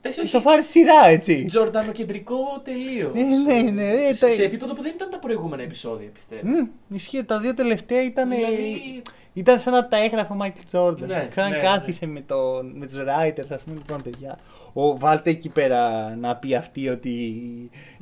[0.00, 0.28] Εντάξει, όχι.
[0.28, 1.44] Ισοφάρει σειρά, έτσι.
[1.44, 3.14] Τζορντανοκεντρικό τελείως.
[3.14, 3.22] Ναι,
[3.62, 3.84] ναι, ναι.
[3.90, 6.48] ε, Σε, τα- σε επίπεδο που δεν ήταν τα προηγούμενα επεισόδια, πιστεύω.
[6.48, 8.28] Μμ, Ισχύει, τα δύο τελευταία ήταν.
[8.30, 11.08] Δηλαδή, Ήταν σαν να τα έγραφε ο Μάικλ Τζόρνταν.
[11.08, 11.62] Ναι, Ξανά ναι, ναι.
[11.62, 14.38] κάθισε με, τον, με τους writers, ας πούμε, λοιπόν, παιδιά.
[14.72, 17.40] Ο, βάλτε εκεί πέρα να πει αυτή ότι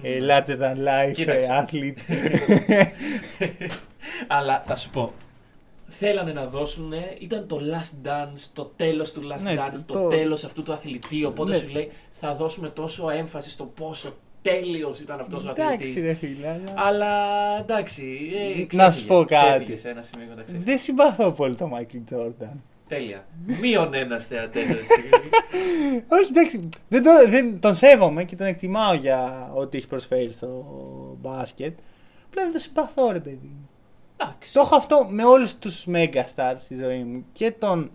[0.02, 1.52] ε, larger than life Κοίταξε.
[1.52, 1.98] ε, athlete.
[4.36, 5.12] Αλλά θα σου πω.
[5.98, 10.08] Θέλανε να δώσουν, ήταν το last dance, το τέλος του last Ναι, dance, το, το-
[10.08, 11.24] τέλος αυτού του αθλητή.
[11.24, 11.56] Οπότε Ναι.
[11.56, 16.02] σου λέει θα δώσουμε τόσο έμφαση στο πόσο τέλειος ήταν αυτός ο Εντάξει, αθλητής.
[16.02, 16.48] ρε φίλε.
[16.48, 17.16] αλλά- Αλλά
[17.60, 19.48] εντάξει, ε, Να ξέφυγε, σου πω κάτι.
[19.50, 20.64] ξέφυγε σε ένα σημείο μετά ξέφυγε.
[20.64, 22.62] Δεν συμπαθώ πολύ τον Μάικλ Τζόρνταν.
[22.88, 23.26] Τέλεια.
[23.60, 24.64] Μείον ένας θεατές.
[26.08, 26.68] Όχι, εντάξει.
[26.88, 30.64] Δεν, το, δεν, τον σέβομαι και τον εκτιμάω για ό,τι έχει προσφέρει στο
[31.20, 31.78] μπάσκετ.
[32.26, 33.50] Απλά δεν τον συμπαθώ, ρε παιδί.
[34.18, 34.24] Μου.
[34.28, 34.52] Εντάξει.
[34.52, 37.24] Το έχω αυτό με όλους τους Megastars στη ζωή μου.
[37.32, 37.90] Και τον.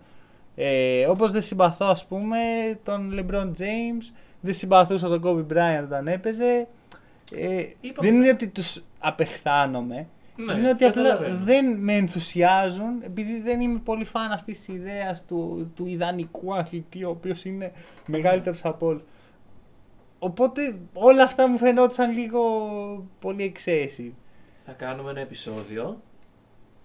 [0.55, 2.37] Ε, όπως δεν συμπαθώ, ας πούμε,
[2.83, 4.13] τον LeBron James.
[4.41, 6.67] Δεν συμπαθούσα τον Kobe Bryant όταν έπαιζε.
[7.35, 10.07] Ε, Είπαμε- δεν είναι ότι τους απεχθάνομαι.
[10.35, 11.43] Ναι, είναι ότι απλά καταλαβαίνω.
[11.45, 17.03] δεν με ενθουσιάζουν επειδή δεν είμαι πολύ φαν αυτής της ιδέας του, του ιδανικού αθλητή,
[17.03, 17.71] ο οποίος είναι
[18.05, 19.01] μεγαλύτερος από όλους.
[20.19, 22.41] Οπότε όλα αυτά μου φαινόταν λίγο
[23.19, 24.11] πολύ excessive.
[24.65, 26.01] Θα κάνουμε ένα επεισόδιο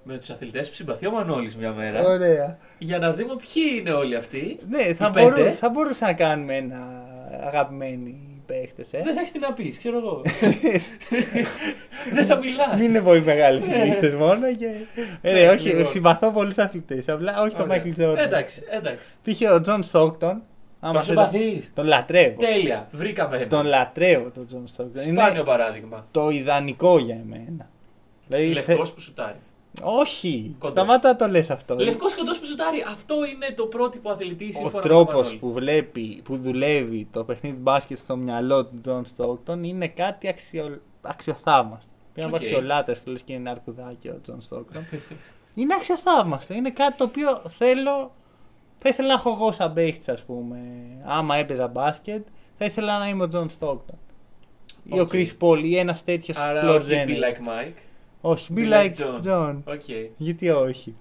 [0.07, 2.03] με τους αθλητές που συμπαθεί ο Μανώλης μια μέρα.
[2.05, 2.59] Ωραία.
[2.79, 4.59] Για να δούμε ποιοι είναι όλοι αυτοί.
[4.69, 5.31] Ναι, θα, Οι πέντε.
[5.31, 6.79] μπορούσα, θα μπορούσα να κάνουμε ένα
[7.47, 8.93] αγαπημένοι παίχτες.
[8.93, 9.01] Ε.
[9.05, 10.23] Δεν θα έχεις τι να πεις, ξέρω εγώ.
[12.15, 12.75] Δεν θα μιλάς.
[12.79, 14.55] Μην είναι πολύ μεγάλες οι λίστες μόνο.
[14.55, 14.71] Και...
[15.23, 15.87] Ε, ρε, όχι, Λοιπόν.
[15.87, 17.09] συμπαθώ πολλούς αθλητές.
[17.09, 18.17] Απλά όχι τον Michael Jordan.
[18.17, 19.15] Εντάξει, εντάξει.
[19.25, 19.53] Π.χ.
[19.55, 20.43] ο John Stockton.
[20.81, 21.71] Τον συμπαθείς.
[21.75, 22.41] Τον λατρεύω.
[22.41, 22.89] Τέλεια.
[22.93, 23.47] Βρήκαμε ένα.
[23.47, 25.03] Τον λατρεύω τον John Stockton.
[25.03, 26.07] Σπάνιο Είναι παράδειγμα.
[26.11, 27.69] το ιδανικό για εμένα.
[28.29, 29.37] Δηλαδή, Λευκός θε- που σουτάρει.
[29.83, 30.55] Όχι.
[30.59, 30.71] Κοντός.
[30.79, 31.75] Σταμάτα να το λες αυτό.
[31.75, 32.85] Λευκός κοντός που σουτάρει.
[32.93, 35.37] Αυτό είναι το πρότυπο αθλητής Ο σύμφωνα με τον τρόπος Μανώλη.
[35.39, 40.81] που βλέπει, που δουλεύει το παιχνίδι μπάσκετ στο μυαλό του John Stockton είναι κάτι αξιο...
[41.03, 41.91] αξιοθαύμαστο.
[42.15, 42.43] Πήγα να πω Οκ.
[42.45, 44.83] αξιολάτρευτος, το λες και είναι αρκουδάκι ο John Stockton.
[45.55, 46.55] είναι αξιοθαύμαστο.
[46.55, 48.15] Είναι κάτι το οποίο θέλω.
[48.77, 50.59] Θα ήθελα να έχω εγώ σαν παίχτης, ας πούμε.
[51.05, 52.27] Άμα έπαιζα μπάσκετ,
[52.59, 53.99] θα ήθελα να είμαι ο John Stockton.
[54.85, 55.09] Ή ο OK.
[55.13, 57.79] Chris Paul ή ένας τέτοιος Άρα floor όχι be general like Mike.
[58.29, 59.23] Όχι, be be like like John.
[59.23, 59.57] John.
[59.65, 60.13] OK.
[60.17, 60.95] Γιατί όχι.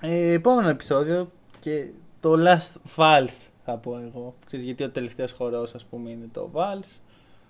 [0.00, 1.30] Ε, επόμενο επεισόδιο
[1.60, 1.90] και
[2.20, 4.34] το Last Vals θα πω εγώ.
[4.46, 6.98] Ξέρεις, γιατί ο τελευταίος χορός ας πούμε είναι το βαλς.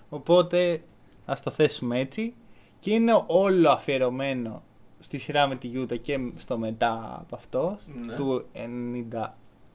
[0.09, 0.83] Οπότε
[1.27, 2.35] ας το θέσουμε έτσι.
[2.79, 4.63] Και είναι όλο αφιερωμένο
[4.99, 7.79] στη σειρά με τη Utah και στο μετά από αυτό.
[8.07, 8.15] Ναι.
[8.15, 8.45] Του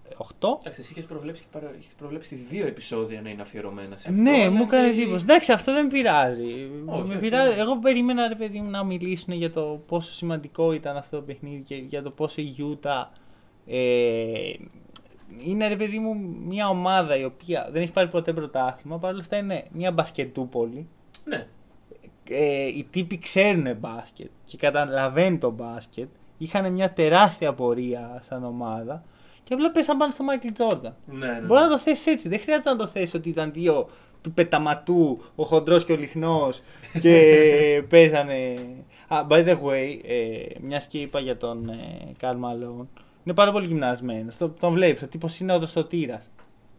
[0.09, 0.47] 98.
[0.59, 1.73] Εντάξει, εσύ είχες προβλέψει, και παρα...
[1.79, 4.21] είχες προβλέψει δύο επεισόδια να είναι αφιερωμένα σε αυτό.
[4.21, 5.23] Ναι, αλλά μου έκανε εν τέλει- εντύπωση.
[5.23, 6.69] Εντάξει, αυτό δεν με πειράζει.
[6.85, 7.55] Όχι, με όχι, πειράζει.
[7.55, 7.61] ναι.
[7.61, 11.61] Εγώ περίμενα ρε παιδί μου να μιλήσουν για το πόσο σημαντικό ήταν αυτό το παιχνίδι
[11.61, 13.05] και για το πόσο η Utah
[13.67, 14.53] ε,
[15.45, 18.99] είναι ρε παιδί μου μια ομάδα η οποία δεν έχει πάρει ποτέ πρωτάθλημα.
[18.99, 20.87] Παρ' όλα αυτά είναι μια μπασκετούπολη.
[21.25, 21.47] Ναι.
[22.29, 26.09] Ε, οι τύποι ξέρουν μπάσκετ και καταλαβαίνουν το μπάσκετ.
[26.37, 29.03] Είχαν μια τεράστια πορεία σαν ομάδα
[29.43, 30.91] και απλά πέσαν πάνω στο Michael Jordan.
[31.05, 31.39] Ναι, ναι.
[31.39, 32.29] Μπορεί να το θέσεις έτσι.
[32.29, 33.87] Δεν χρειάζεται να το θέσεις ότι ήταν δύο
[34.21, 36.61] του πεταματού, ο χοντρός και ο λιχνός
[37.01, 37.43] και
[37.89, 38.55] παίζανε.
[39.07, 42.87] Α, by the way, ε, μιας και είπα για τον ε, Καρl Malone,
[43.23, 44.37] είναι πάρα πολύ γυμνασμένος.
[44.37, 46.29] Το, τον βλέπεις, ο τύπος είναι οδοστοτήρας.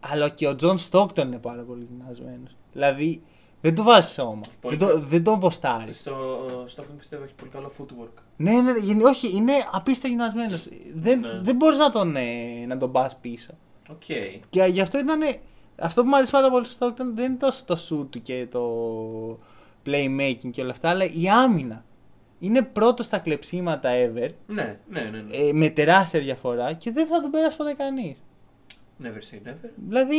[0.00, 2.56] Αλλά και ο John Stockton είναι πάρα πολύ γυμνασμένος.
[2.72, 3.22] Δηλαδή
[3.64, 4.40] δεν του βάζεις σώμα.
[4.60, 5.06] Πολύ Δεν, το, καλό.
[5.08, 5.92] δεν τον ποστάρει.
[5.92, 6.12] Στο
[6.76, 8.22] Stockton πιστεύω έχει πολύ καλό footwork.
[8.36, 10.68] Ναι, ναι, ναι, γενι- όχι, είναι απίστευτα γυμνασμένος.
[10.94, 11.40] Δεν, Ναι.
[11.42, 12.22] δεν μπορείς να τον, ε,
[12.66, 13.50] να τον πας πίσω.
[13.90, 14.02] Οκ.
[14.50, 15.20] Και γι' αυτό ήταν.
[15.78, 18.46] Αυτό που μου αρέσει πάρα πολύ στο Stockton δεν είναι τόσο το shoot του και
[18.50, 18.62] το
[19.86, 21.84] playmaking και όλα αυτά, αλλά η άμυνα.
[22.38, 25.18] Είναι πρώτος στα κλεψίματα ever, Ναι, ναι, ναι.
[25.28, 25.36] ναι.
[25.36, 28.16] ε, με τεράστια διαφορά και δεν θα τον περάσει ποτέ κανείς.
[29.02, 29.70] Never say never.
[29.88, 30.16] Δηλαδή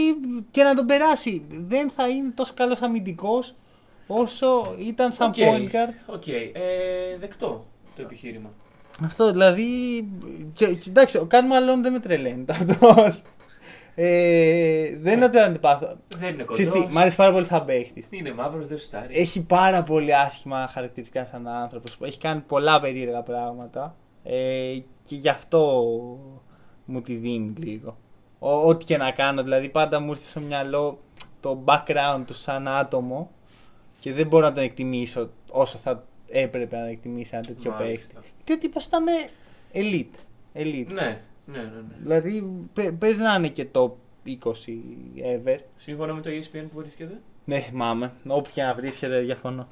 [0.51, 3.55] και να τον περάσει, δεν θα είναι τόσο καλός αμυντικός
[4.07, 5.33] όσο ήταν σαν OK.
[5.37, 5.93] point guard.
[6.05, 6.27] OK.
[6.27, 6.51] Ε,
[7.17, 7.65] δεκτό
[7.95, 8.49] το επιχείρημα.
[9.03, 9.65] Αυτό δηλαδή.
[10.53, 12.95] Και, και, εντάξει, ο Karl Malone δεν με τρελαίνει αυτό.
[13.97, 15.97] Ε, δεν είναι ότι τον αντιπαθώ.
[16.17, 16.93] Δεν είναι Ξέρεις τι, κοντός.
[16.93, 18.07] Μ' αρέσει πάρα πολύ σαν παίχτης.
[18.09, 19.15] Είναι μαύρος, δεν σουτάρει.
[19.19, 21.97] Έχει πάρα πολύ άσχημα χαρακτηριστικά σαν άνθρωπος.
[22.01, 23.95] Έχει κάνει πολλά περίεργα πράγματα.
[24.23, 25.83] Ε, και γι' αυτό
[26.85, 27.97] μου τη δίνει λίγο.
[28.45, 30.99] Ο- ό,τι και να κάνω, δηλαδή πάντα μου ήρθε στο μυαλό
[31.39, 33.31] το background του σαν άτομο
[33.99, 37.83] και δεν μπορώ να τον εκτιμήσω όσο θα έπρεπε να τον εκτιμήσει ένα τέτοιο παίχτη.
[37.89, 38.23] Μάλιστα.
[38.35, 39.03] Γιατί ο τύπος ήταν
[39.73, 40.19] elite.
[40.53, 40.85] elite.
[40.87, 41.63] Ναι, ναι, ναι.
[41.63, 41.95] ναι.
[42.01, 43.91] Δηλαδή πε- παίζει να είναι και top
[44.25, 44.29] 20
[45.17, 45.57] ever.
[45.75, 47.21] Σύμφωνα με το E ESPN που βρίσκεται.
[47.47, 48.11] Δεν θυμάμαι.
[48.27, 49.67] Όποια βρίσκεται, διαφωνώ.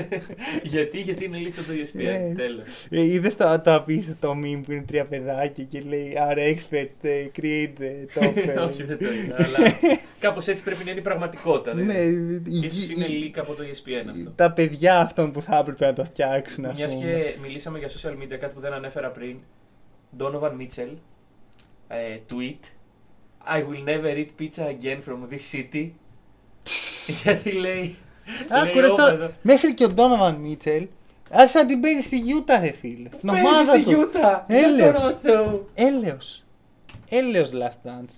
[0.62, 2.04] γιατί, γιατί είναι λίστα του ESPN.
[2.04, 2.32] Ε.
[2.36, 2.64] Τέλος.
[2.90, 7.26] Ε, Είδες το, το απίστευτο meme που είναι τρία παιδάκια και λέει Our expert ε,
[7.36, 8.36] create the top.
[8.36, 8.58] ε».
[8.68, 9.34] Όχι, δεν το είδα.
[9.38, 9.58] Αλλά
[10.20, 11.74] κάπως έτσι πρέπει να είναι η πραγματικότητα.
[11.74, 12.50] Ναι, δηλαδή.
[12.50, 14.30] η- Ίσως η- είναι η- leak από το ESPN αυτό.
[14.30, 17.06] τα παιδιά αυτών που θα έπρεπε να το φτιάξουν, ας Μιας πούμε.
[17.10, 19.36] και μιλήσαμε για social media, κάτι που δεν ανέφερα πριν.
[20.18, 20.94] Donovan Mitchell.
[21.88, 22.64] ε, tweet.
[23.56, 25.90] I will never eat pizza again from this city.
[27.22, 27.96] Γιατί λέει.
[28.48, 29.30] Άκου, λέει, ρε, «Ω, τώρα, εδώ».
[29.42, 30.86] Μέχρι και ο Ντόνοβαν Μίτσελ
[31.30, 33.08] άρχισε να την παίρνει στη Γιούτα, ρε φίλε.
[33.16, 33.90] Στην Παίζει ομάδα στη του.
[33.90, 34.44] Γιούτα.
[34.48, 35.02] Για Έλεος.
[35.02, 35.68] τον Θεό.
[35.74, 36.44] Έλεος.
[37.08, 38.14] Έλεος Last Dance.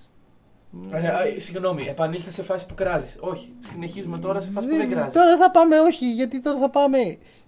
[0.94, 3.16] Ωραία, α, Συγγνώμη, επανήλθες σε φάση που κράζεις.
[3.20, 5.12] Όχι, συνεχίζουμε τώρα σε φάση που δεν κράζεις.
[5.12, 6.98] Τώρα θα πάμε, όχι, γιατί τώρα θα πάμε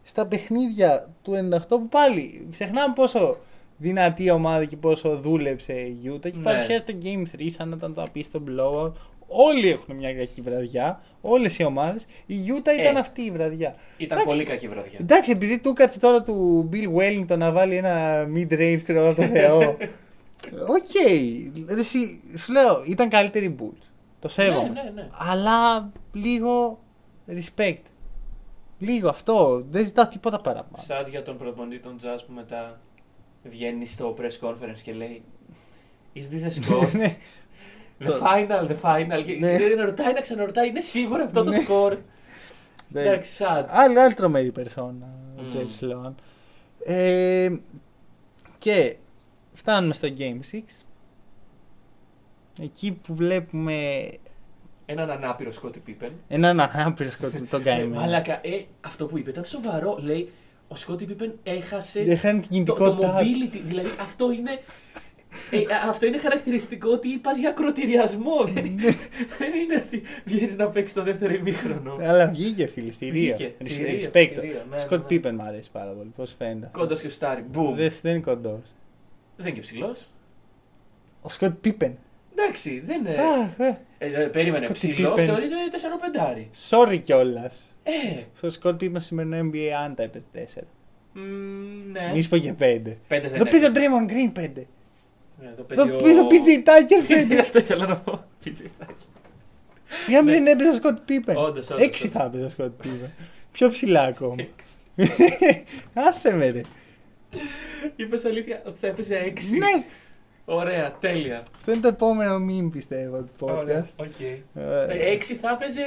[0.03, 3.37] στα παιχνίδια του 98 που πάλι ξεχνάμε πόσο
[3.77, 6.43] δυνατή ομάδα και πόσο δούλεψε η Utah και Ναι.
[6.43, 8.93] παρουσιάζει το Game 3 σαν να ήταν το απίστευτο blowout.
[9.33, 12.07] Όλοι έχουν μια κακή βραδιά, όλες οι ομάδες.
[12.27, 12.99] Η Utah ήταν Ε.
[12.99, 13.75] αυτή η βραδιά.
[13.97, 14.25] Ήταν Εντάξει.
[14.37, 14.99] πολύ κακή βραδιά.
[15.01, 19.21] Εντάξει, επειδή του κάτσε τώρα του Bill Wennington να βάλει ένα mid-range ξέρω 'γώ από
[19.21, 19.59] το Θεό.
[20.77, 20.93] Οκ.
[21.69, 23.87] Ρε, εσύ, Σου λέω, ήταν καλύτεροι οι Bulls.
[24.21, 24.69] Το σέβομαι.
[24.69, 25.09] Ναι, ναι, ναι.
[25.13, 26.79] Αλλά λίγο
[27.29, 27.79] respect.
[28.79, 29.65] Λίγο αυτό.
[29.71, 30.77] Δεν ζητάω τίποτα παραπάνω.
[30.77, 32.81] Σαν για τον προπονητή των Jazz που μετά
[33.43, 35.23] βγαίνει στο press conference και λέει
[36.15, 36.89] Is this a score?
[38.03, 38.09] Ναι.
[38.09, 39.25] the Το- final, the final.
[39.25, 39.57] Και Ναι.
[39.59, 41.57] και ρωτάει να ξαναρωτάει, είναι σίγουρο αυτό το Ναι.
[41.69, 41.99] score.
[42.89, 43.01] Ναι.
[43.01, 43.65] Εντάξει, sad.
[43.69, 45.07] Άλλη, άλλη τρομερή περσόνα
[45.39, 45.49] ο Μμμ.
[45.49, 46.15] Τζέρι Σλόαν.
[46.85, 47.51] Ε,
[48.59, 48.97] και
[49.55, 50.63] φτάνουμε στο Game 6.
[52.63, 54.09] Εκεί που βλέπουμε
[54.87, 56.13] Έναν ανάπηρο Σκότι Πίπεν.
[56.29, 58.01] έναν ανάπηρο σκοτεινό τον Ε, καημένο.
[58.01, 59.99] Μαλάκα, ε, αυτό που είπε ήταν σοβαρό.
[60.03, 60.31] Λέει,
[60.69, 63.19] ο Σκότι Πίπεν έχασε Δεν χάνει την το, το κινητικότητα.
[63.21, 63.61] mobility.
[63.65, 64.59] Δηλαδή αυτό είναι.
[65.51, 68.45] Ε, α- αυτό είναι χαρακτηριστικό ότι πας για ακροτηριασμό.
[68.45, 68.65] δεν,
[69.39, 71.97] δεν είναι ότι βγαίνεις να παίξεις το δεύτερο ημίχρονο.
[72.01, 73.35] Αλλά βγήκε φίλε, θηρία.
[73.35, 74.31] Βγήκε, Res- θηρία, Respect.
[74.41, 75.03] θηρία, ναι, Σκοτ ναι, ναι.
[75.07, 76.13] Πίπεν μου αρέσει πάρα πολύ.
[76.17, 76.69] Πώς φαίνεται.
[76.73, 77.45] Κοντό και στάρι.
[77.51, 77.75] Μπουμ.
[77.75, 78.61] Δεν δεν είναι κοντός.
[79.37, 80.07] Δεν είναι και ψηλός.
[81.23, 81.99] Ο Σκοτ Πίπεν.
[82.37, 83.11] Εντάξει, δεν είναι.
[83.17, 85.27] Α, ε, Ε, ε, περίμενε, Σκότι ψηλός Πίπεν.
[85.27, 86.49] θεωρείται 4-5.
[86.71, 87.75] Sorry κιόλας.
[87.83, 90.63] Ε, Στο Σκοτ Πίπεν στο σημερινό NBA αν τα έπαιζε 4.
[91.13, 91.21] μ,
[91.93, 92.11] ναι.
[92.15, 92.55] Μη πω και 5.
[92.59, 93.87] Πέντε δεν Εδώ παίζει ο έπαιζε.
[93.89, 94.49] Draymond Green 5.
[95.43, 97.39] Ε, Εδώ παίζει Εδώ παίζει ο PJ Tucker 5.
[97.41, 98.25] Αυτό ήθελα να πω.
[98.45, 98.95] PJ Tucker.
[100.05, 101.37] Σιγά μην δεν έπαιζε ο Scottie Pippen.
[101.37, 102.01] Όντως, όντως, 6 όντως.
[102.01, 103.11] θα έπαιζε ο Scottie Pippen.
[103.53, 104.35] Πιο ψηλά ακόμα.
[105.95, 106.61] Άσε με ρε.
[107.97, 109.57] Είπες αλήθεια ότι θα έπαιζε 6.
[109.59, 109.85] Ναι,
[110.45, 111.43] Ωραία, τέλεια.
[111.57, 114.05] αυτό είναι το επόμενο meme πιστεύω του Ωραία, podcast.
[114.07, 114.21] OK.
[114.91, 115.85] Ε, 6 θα έπαιζε.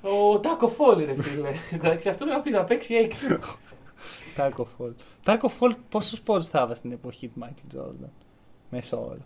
[0.00, 1.48] Ο Τάκο Φόλ, ρε φίλε.
[1.74, 3.38] Εντάξει, αυτός θα πεις να παίξει 6.
[4.38, 4.92] Taco Fall.
[5.24, 8.08] Taco Fall πόσους πόντους θα έβαζε στην εποχή του Michael Jordan;
[8.70, 9.18] Μέσω όρο.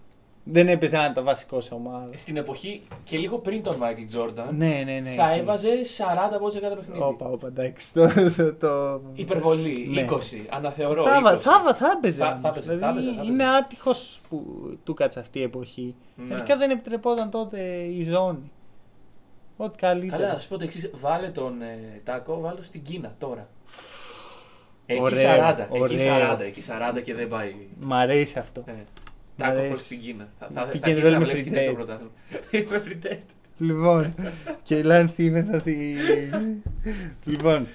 [0.44, 2.08] Δεν έπαιζε άνετα βασικό σε ομάδα.
[2.16, 5.10] Στην εποχή και λίγο πριν τον Μάικλ Τζόρνταν Ναι, ναι, ναι.
[5.10, 7.00] θα έβαζε 40 πόντους σε κάθε παιχνίδι.
[7.02, 7.92] Όπα, όπα, εντάξει.
[7.92, 9.00] Το, το, το...
[9.14, 10.06] Υπερβολή, Ναι.
[10.10, 10.16] 20.
[10.50, 11.02] Αναθεωρώ.
[11.02, 11.22] Θα, 20.
[11.22, 12.16] βα- θα, βα- θα έπαιζε.
[12.16, 12.40] Θα- όμως.
[12.40, 13.32] θα έπαιζε, θα Δηλαδή, έπαιζε, θα έπαιζε.
[13.32, 14.44] Είναι άτυχος που
[14.84, 15.94] του κάτσε αυτή η εποχή.
[16.28, 16.34] Ναι.
[16.34, 18.50] Αρχικά δεν επιτρεπόταν τότε η ζώνη.
[19.56, 20.20] Ό,τι καλύτερο.
[20.22, 20.90] Καλά, θα σου πω το εξής.
[20.94, 23.48] Βάλε τον ε, Τάκο, βάλε τον στην Κίνα τώρα.
[24.86, 26.36] Εκεί Ωραίο, 40, εκεί ωραίο.
[26.36, 26.62] 40, εκεί
[26.98, 27.54] 40 και δεν πάει.
[27.80, 28.64] Μ' αρέσει αυτό.
[28.66, 28.76] Ε, Μ'
[29.36, 29.68] Τάκο αρέσει.
[29.68, 30.28] φορ στην Κίνα.
[30.38, 31.74] Θα, θα, θα, Pick θα and αρχίσει roll να με βλέπεις free και το date.
[31.74, 32.10] πρωτάθλημα.
[32.70, 33.34] Με free date.
[33.58, 34.14] Λοιπόν,
[34.62, 35.96] και Λάν Στίβεν στη...
[37.24, 37.66] λοιπόν,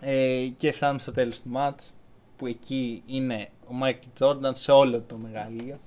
[0.00, 1.92] ε, και φτάνουμε στο τέλος του μάτς
[2.36, 5.78] που εκεί είναι ο Μάικλ Τζόρνταν σε όλο το μεγαλείο.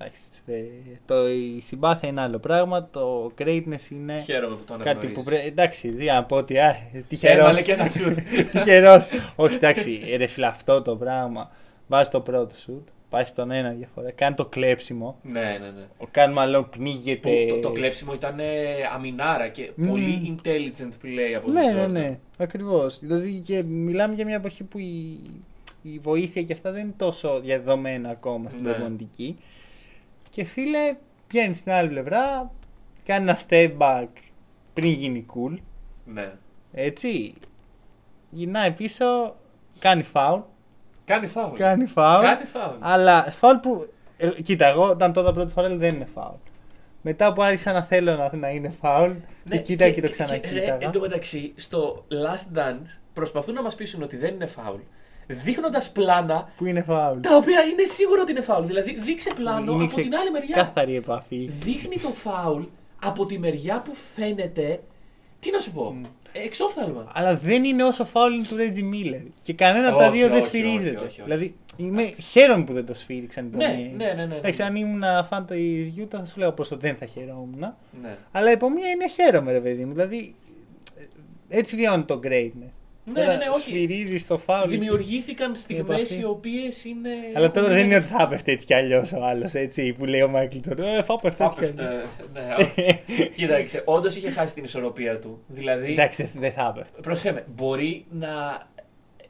[0.00, 0.62] Εντάξει, ε,
[1.06, 5.16] το, η συμπάθεια είναι άλλο πράγμα, το greatness είναι Χαίρομαι που το κάτι αναγνωρίζεις.
[5.16, 5.46] που πρέπει...
[5.46, 6.76] Εντάξει, δι' να πω ότι α,
[7.08, 7.38] τυχερός.
[7.38, 8.18] Έβαλε και ένα σουτ.
[8.52, 9.06] τυχερός.
[9.36, 11.50] Όχι, εντάξει, ρε φίλε, αυτό το πράγμα.
[11.86, 15.18] Βάζεις το πρώτο σουτ, πάει στον ένα διαφορά, κάνει το κλέψιμο.
[15.22, 15.86] ναι, ναι, ναι.
[15.98, 17.30] Ο Καν Μαλόν πνίγεται.
[17.30, 18.44] Που το, το κλέψιμο ήταν ε,
[18.94, 19.88] αμινάρα και Μμμ.
[19.88, 21.88] πολύ intelligent play από τον Ναι, ναι, Jordan.
[21.90, 22.18] ναι.
[22.38, 22.98] Ακριβώς.
[22.98, 25.18] Δηλαδή και μιλάμε για μια εποχή που η,
[25.82, 28.72] η βοήθεια και αυτά δεν είναι τόσο διαδεδομένα ακόμα στην Ναι.
[28.72, 29.36] προπονητική.
[30.38, 30.96] Και φίλε,
[31.28, 32.50] βγαίνει στην άλλη πλευρά,
[33.04, 34.06] κάνει ένα step back
[34.72, 35.56] πριν γίνει cool.
[36.04, 36.32] ναι.
[36.72, 37.34] Έτσι.
[38.30, 39.36] Γυρνάει πίσω,
[39.78, 40.42] κάνει foul.
[41.04, 41.56] Κάνει φάουλ.
[41.56, 42.20] Κάνει foul.
[42.22, 42.76] Κάνει φάουλ.
[42.80, 43.88] Αλλά foul που.
[44.16, 46.36] ε, κοίτα, εγώ όταν το είδα πρώτη φορά λέω, δεν είναι foul.
[47.02, 49.14] Μετά που άρχισα να θέλω να, να είναι foul,
[49.44, 50.76] Ναι, και κοίτα και, το ρε, ξανακοίταγα.
[50.80, 54.80] Εν τω μεταξύ, στο Last Dance προσπαθούν να μας πείσουν ότι δεν είναι φάουλ.
[55.30, 57.16] Δείχνοντας πλάνα Που είναι foul.
[57.20, 58.66] τα οποία είναι σίγουρο ότι είναι φάουλ.
[58.66, 60.54] Δηλαδή, δείξε πλάνο Είναι από ξε- την άλλη μεριά.
[60.56, 61.46] Καθαρή επαφή.
[61.62, 62.62] Δείχνει το φάουλ
[63.02, 64.80] από τη μεριά που φαίνεται
[65.40, 65.92] Τι να σου πω.
[65.92, 66.02] Μμ.
[66.32, 67.10] Ε, Εξόφθαλμα.
[67.14, 69.20] Αλλά δεν είναι όσο φάουλ του Ρέτζι Μίλλερ.
[69.42, 70.88] Και κανένα από τα Όχι, δύο δεν όχι, σφυρίζεται.
[70.96, 71.22] όχι, όχι, όχι.
[71.22, 72.02] Δηλαδή, είμαι...
[72.30, 73.90] χαίρομαι που δεν το σφύριξαν οι Ναι, Πομιέ.
[73.96, 74.34] ναι, ναι, ναι, ναι.
[74.36, 77.74] Εντάξει, αν ήμουν φαν της Γιούτα θα σου λέω πόσο δεν θα χαιρόμουν.
[78.02, 78.16] Ναι.
[78.32, 79.92] Αλλά η Πομία είναι χαίρομαι, ρε παιδί μου.
[79.92, 80.34] Δηλαδή,
[81.50, 82.72] ε, έτσι βιώνει το greatness.
[83.12, 83.60] Ναι, ναι, ναι, όχι.
[83.68, 84.68] Σφυρίζεις στο φάουλ.
[84.70, 86.20] Δημιουργήθηκαν στιγμές επαφή.
[86.20, 87.10] οι οποίες είναι.
[87.34, 89.92] Αλλά τώρα έχουν δεν είναι γίνει- ότι θα έπεφτε έτσι κι αλλιώς ο άλλος, έτσι
[89.92, 90.86] που λέει ο Μάικλ Τζόρνταν.
[90.86, 92.02] Ε, θα έπεφτε έτσι κι αλλιώς.
[92.32, 93.24] Άπευτε, ναι.
[93.34, 95.42] Κοίταξε, όντως είχε χάσει την ισορροπία του.
[95.46, 97.00] Δηλαδή, Εντάξει, δεν θα έπεφτε.
[97.00, 98.62] προσέξτε με, μπορεί να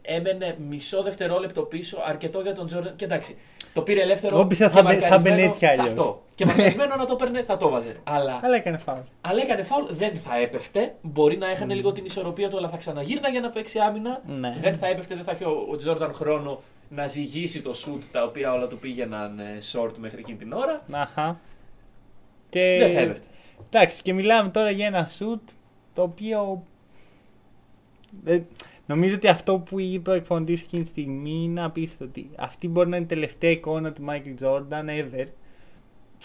[0.02, 2.96] έμενε μισό δευτερόλεπτο πίσω αρκετό για τον Τζόρνταν.
[2.96, 3.36] Και εντάξει,
[3.78, 4.34] το πήρε ελεύθερο.
[4.36, 5.86] Εγώ πιστεύω και θα μπαι- θα μαρκαρισμένο, μπαινε έτσι κι αλλιώς.
[5.86, 6.22] Αυτό.
[6.34, 7.96] Και μαρκαρισμένο να το παίρνε, θα το βάζε.
[8.04, 8.98] Αλλά, Αλλά έκανε φάουλ.
[9.20, 10.94] αλλά έκανε φάουλ, δεν θα έπεφτε.
[11.02, 14.22] Μπορεί να έχανε λίγο την ισορροπία του, αλλά θα ξαναγύρνα για να παίξει άμυνα.
[14.26, 14.54] Ναι.
[14.58, 18.22] Δεν θα έπεφτε, δεν θα έχει ο, ο Τζόρνταν χρόνο να ζυγίσει το σουτ τα
[18.24, 20.80] οποία όλα του πήγαιναν ε, short μέχρι εκείνη την ώρα.
[20.92, 21.40] Αχα.
[22.48, 22.76] Και...
[22.80, 23.26] Δεν θα έπεφτε.
[23.70, 25.42] Εντάξει, και μιλάμε τώρα για ένα σουτ
[25.94, 26.62] το οποίο.
[28.24, 28.40] Ε,
[28.88, 32.04] νομίζω ότι αυτό που είπε ο εκφωνητή εκείνη τη στιγμή είναι απίστευτο.
[32.04, 35.26] Ότι αυτή μπορεί να είναι η τελευταία εικόνα του Michael Jordan ever.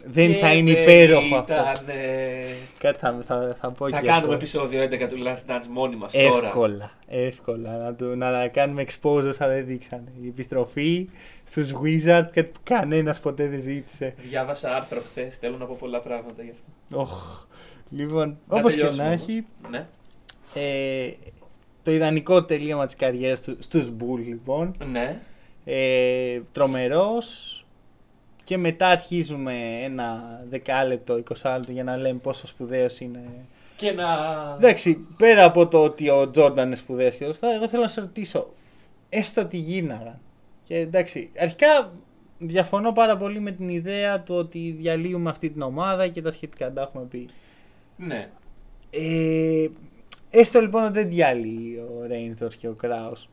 [0.05, 1.53] Δεν Και θα είναι δεν υπέροχο αυτό.
[1.53, 2.43] ήταν, ε,
[2.79, 4.33] Κάτι θα, θα, θα πω Θα και κάνουμε αυτό.
[4.33, 6.47] επεισόδιο 11 του Last Dance μόνοι μας τώρα.
[6.47, 7.77] Εύκολα, εύκολα.
[7.77, 10.11] Να, του, να κάνουμε expose όσα δεν δείξανε.
[10.23, 11.09] Η επιστροφή
[11.43, 14.13] στους Wizards, κάτι που κανένας ποτέ δεν ζήτησε.
[14.17, 16.99] Διάβασα άρθρο χθες, θέλω να πω πολλά πράγματα γι' αυτό.
[17.01, 17.45] Οχ.
[17.89, 19.21] Λοιπόν, Να όπως και τελειώσουμε να όμως.
[19.27, 19.85] έχει, Ναι.
[20.53, 21.11] ε,
[21.83, 24.75] το ιδανικό τελείωμα της καριέρας του στους Bulls λοιπόν.
[24.91, 25.19] ναι.
[25.65, 27.57] Ε, τρομερός
[28.43, 29.53] και μετά αρχίζουμε
[29.83, 33.19] ένα δεκάλεπτο, εικοσάλεπτο για να λέμε πόσο σπουδαίος είναι.
[33.75, 34.05] Και να.
[34.57, 37.87] Εντάξει, πέρα από το ότι ο Τζόρνταν είναι σπουδαίος και όλα αυτά, εγώ θέλω να
[37.87, 38.53] σε ρωτήσω,
[39.09, 40.19] έστω ότι γίναγαν.
[40.63, 41.91] Και εντάξει, αρχικά
[42.37, 46.73] διαφωνώ πάρα πολύ με την ιδέα του ότι διαλύουμε αυτή την ομάδα και τα σχετικά
[46.73, 47.29] τα έχουμε πει.
[47.97, 48.29] Ναι.
[48.89, 49.67] Ε,
[50.33, 53.29] έστω λοιπόν ότι δεν διάλυει ο Ρέιντορ και ο Κράους.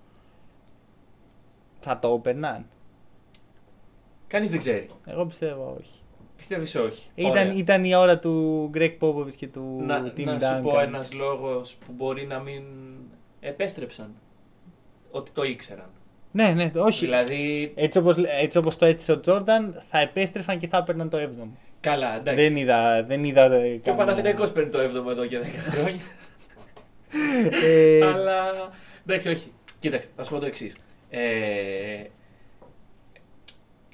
[1.80, 2.66] Θα το έπαιρναν.
[4.26, 4.86] Κανείς δεν ξέρει.
[5.06, 5.90] Εγώ πιστεύω όχι.
[6.36, 7.08] Πιστεύεις όχι.
[7.14, 7.52] Ήταν, Ωραία.
[7.54, 10.40] ήταν η ώρα του Γκρέκ Πόποβιτ και του να, Tim να Duncan.
[10.56, 12.62] σου πω ένας λόγος που μπορεί να μην
[13.40, 14.14] επέστρεψαν.
[15.10, 15.88] Ότι το ήξεραν.
[16.32, 17.04] Ναι, ναι, όχι.
[17.04, 17.72] Δηλαδή.
[17.76, 21.46] Έτσι όπως, έτσι όπως το έθεσε ο Τζόρνταν, θα επέστρεφαν και θα έπαιρναν το 7ο.
[21.80, 22.44] Καλά, εντάξει.
[22.44, 23.02] Δεν είδα.
[23.02, 26.00] Δεν είδα ε, Και ο καμία- Παναθηναϊκός παίρνει το 7ο εδώ και 10 χρόνια.
[27.64, 28.70] Ε, Αλλά.
[29.06, 29.52] Εντάξει, όχι.
[29.78, 30.76] Κοίταξε, θα σου πω το εξής.
[31.10, 31.20] Ε,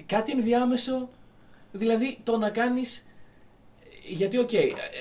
[0.07, 1.09] κάτι ενδιάμεσο,
[1.73, 3.07] δηλαδή το να κάνεις.
[4.09, 4.51] Γιατί, οκ,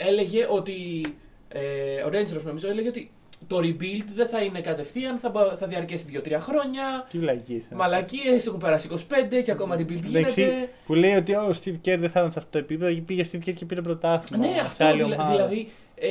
[0.08, 1.06] έλεγε ότι.
[1.48, 3.12] Ε, ο Reinsdorf νομίζω έλεγε ότι
[3.48, 7.08] το rebuild δεν θα είναι κατευθείαν, θα, μπα- θα διαρκέσει 2-3 χρόνια.
[7.10, 7.66] Τι βλακείες.
[7.72, 7.76] ε.
[7.76, 10.70] Μαλακίες, έχουν περάσει 25 και ακόμα rebuild Εντάξει, γίνεται.
[10.86, 13.26] Που λέει ότι ο Steve Kerr δεν θα ήταν σε αυτό το επίπεδο και πήγε
[13.32, 14.48] Steve Kerr και πήρε πρωτάθλημα.
[14.48, 15.32] Ναι, σε αυτό άλλη δηλα- ομάδα.
[15.32, 15.70] δηλαδή.
[15.96, 16.08] Ε,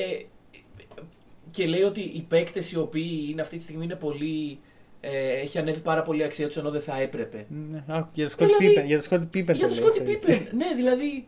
[1.55, 4.59] και λέει ότι οι παίκτες οι οποίοι είναι αυτή τη στιγμή είναι πολύ.
[5.00, 7.46] Ε, έχει ανέβει πάρα πολύ η αξία τους ενώ δεν θα έπρεπε.
[7.70, 8.86] Ναι, άκου, για το Scott Δηλαδή, Pippen.
[8.86, 10.12] Για το Scott Pippen Για το το λέει, Σκότι έτσι.
[10.12, 10.57] Πίπεν.
[10.57, 11.26] ναι, δηλαδή.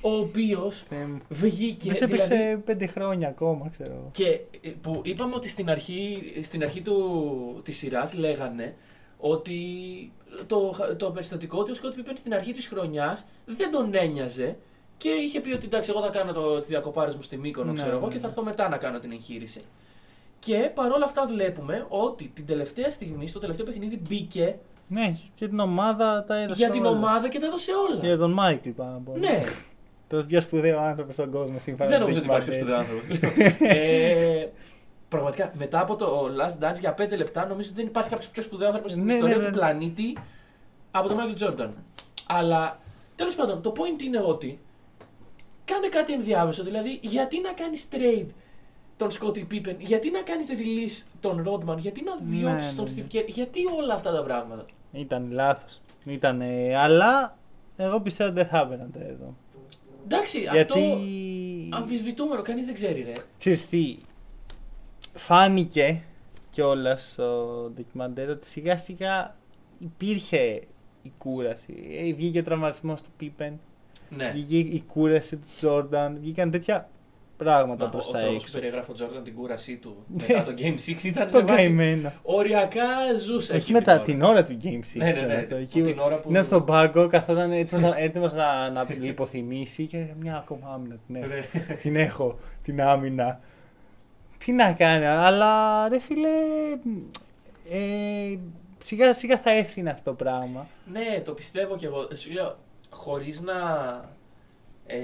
[0.00, 1.86] Ο οποίος Ε, βγήκε.
[1.86, 4.08] Δεν σε έπαιξε δηλαδή, πέντε χρόνια ακόμα, ξέρω.
[4.12, 8.74] και ε, που είπαμε ότι στην αρχή, στην αρχή του, της σειράς λέγανε
[9.18, 9.56] ότι
[10.46, 14.56] το, το περιστατικό ότι ο Σκότ Πίπεν στην αρχή της χρονιάς δεν τον ένοιαζε
[15.02, 17.76] και είχε πει ότι εντάξει εγώ θα κάνω το, τις διακοπάρες μου στη Μύκονο Ναι,
[17.82, 18.32] ξέρω εγώ ναι, και θα ναι.
[18.32, 19.62] έρθω μετά να κάνω την εγχείρηση.
[20.38, 24.56] Και παρόλα αυτά βλέπουμε ότι την τελευταία στιγμή, στο τελευταίο παιχνίδι μπήκε
[24.88, 26.54] Ναι, και την ομάδα τα έδωσε.
[26.62, 26.96] για την όλα.
[26.96, 28.00] ομάδα και τα έδωσε όλα.
[28.00, 29.18] Για τον Μάικλ πάνω απ' όλα.
[29.18, 29.42] Ναι,
[30.08, 32.76] Το πιο σπουδαίο άνθρωπο στον κόσμο σύμφωνα δεν με νομίζω τον ότι υπάρχει Dick πιο
[32.76, 33.58] Van σπουδαίο άνθρωπος.
[33.76, 34.50] ε,
[35.08, 38.42] πραγματικά, μετά από το Last Dance για 5 λεπτά, νομίζω ότι δεν υπάρχει κάποιος πιο
[38.42, 39.56] σπουδαίο άνθρωπος στην Ναι, ιστορία ναι, του ναι.
[39.56, 40.18] πλανήτη
[40.90, 41.68] από τον Michael Jordan.
[42.26, 42.78] Αλλά
[43.16, 44.60] τέλος πάντων, το point είναι ότι
[45.64, 46.62] κάνε κάτι ενδιάμεσο.
[46.64, 48.26] Δηλαδή, γιατί να κάνεις trade
[48.96, 52.84] τον Scottie Pippen, γιατί να κάνεις release τον Rodman, γιατί να Ναι, διώξεις ναι, τον
[52.94, 53.04] ναι.
[53.10, 55.80] Steve Kerr, γιατί όλα αυτά τα πράγματα; Ήταν λάθος.
[56.06, 56.42] Ήταν,
[56.76, 57.38] αλλά
[57.76, 59.34] εγώ πιστεύω ότι δεν θα έπαιρναν το εδώ.
[60.04, 60.58] Εντάξει, Γιατί.
[60.60, 60.98] αυτό
[61.76, 63.12] αμφισβητούμενο, κανείς δεν ξέρει, ρε.
[63.38, 63.96] Ξέρεις τι,
[65.14, 66.02] φάνηκε
[66.50, 69.36] κιόλας στο ντοκιμαντέρ ότι σιγά σιγά
[69.78, 70.62] υπήρχε
[71.02, 71.74] η κούραση.
[71.90, 73.60] Ε, βγήκε ο τραυματισμός του Πίπεν,
[74.16, 74.30] Ναι.
[74.34, 76.88] βγήκε η κούραση του Τζόρνταν, βγήκαν τέτοια
[77.36, 78.58] πράγματα Μα, προς ο τα τρόπος που έξω.
[78.58, 81.56] περιγράφει ο Τζόρνταν την κούρασή του μετά το Game 6 ήταν σε Το βάση.
[81.62, 82.12] καημένο.
[82.22, 82.84] Οριακά
[83.18, 83.52] ζούσε.
[83.52, 84.02] Όχι εκεί μετά ώρα.
[84.02, 84.80] την ώρα του Game 6.
[84.94, 85.34] Ναι, ναι, ναι.
[85.34, 85.54] αυτό.
[85.54, 86.30] Που Εκεί την ώρα που.
[86.30, 87.52] Ήταν στον πάγκο, καθόταν
[87.96, 91.26] έτοιμος να, να λιποθυμήσει και έλεγε, μια ακόμα άμυνα την έχω.
[91.28, 91.74] Ναι.
[91.74, 93.40] την έχω, την άμυνα.
[94.38, 96.28] Τι να κάνει, αλλά ρε φίλε,
[97.70, 98.38] ε,
[98.78, 100.66] σιγά σιγά θα έφθινε αυτό το πράγμα.
[100.92, 102.08] Ναι, το πιστεύω κι εγώ.
[102.14, 102.56] Σου λέω,
[102.92, 103.54] χωρίς να.
[104.86, 104.96] Ε,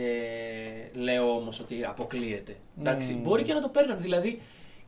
[0.93, 2.57] λέω όμως ότι αποκλείεται.
[2.81, 3.23] Εντάξει, Mm.
[3.23, 4.01] μπορεί και να το παίρνουν.
[4.01, 4.41] Δηλαδή,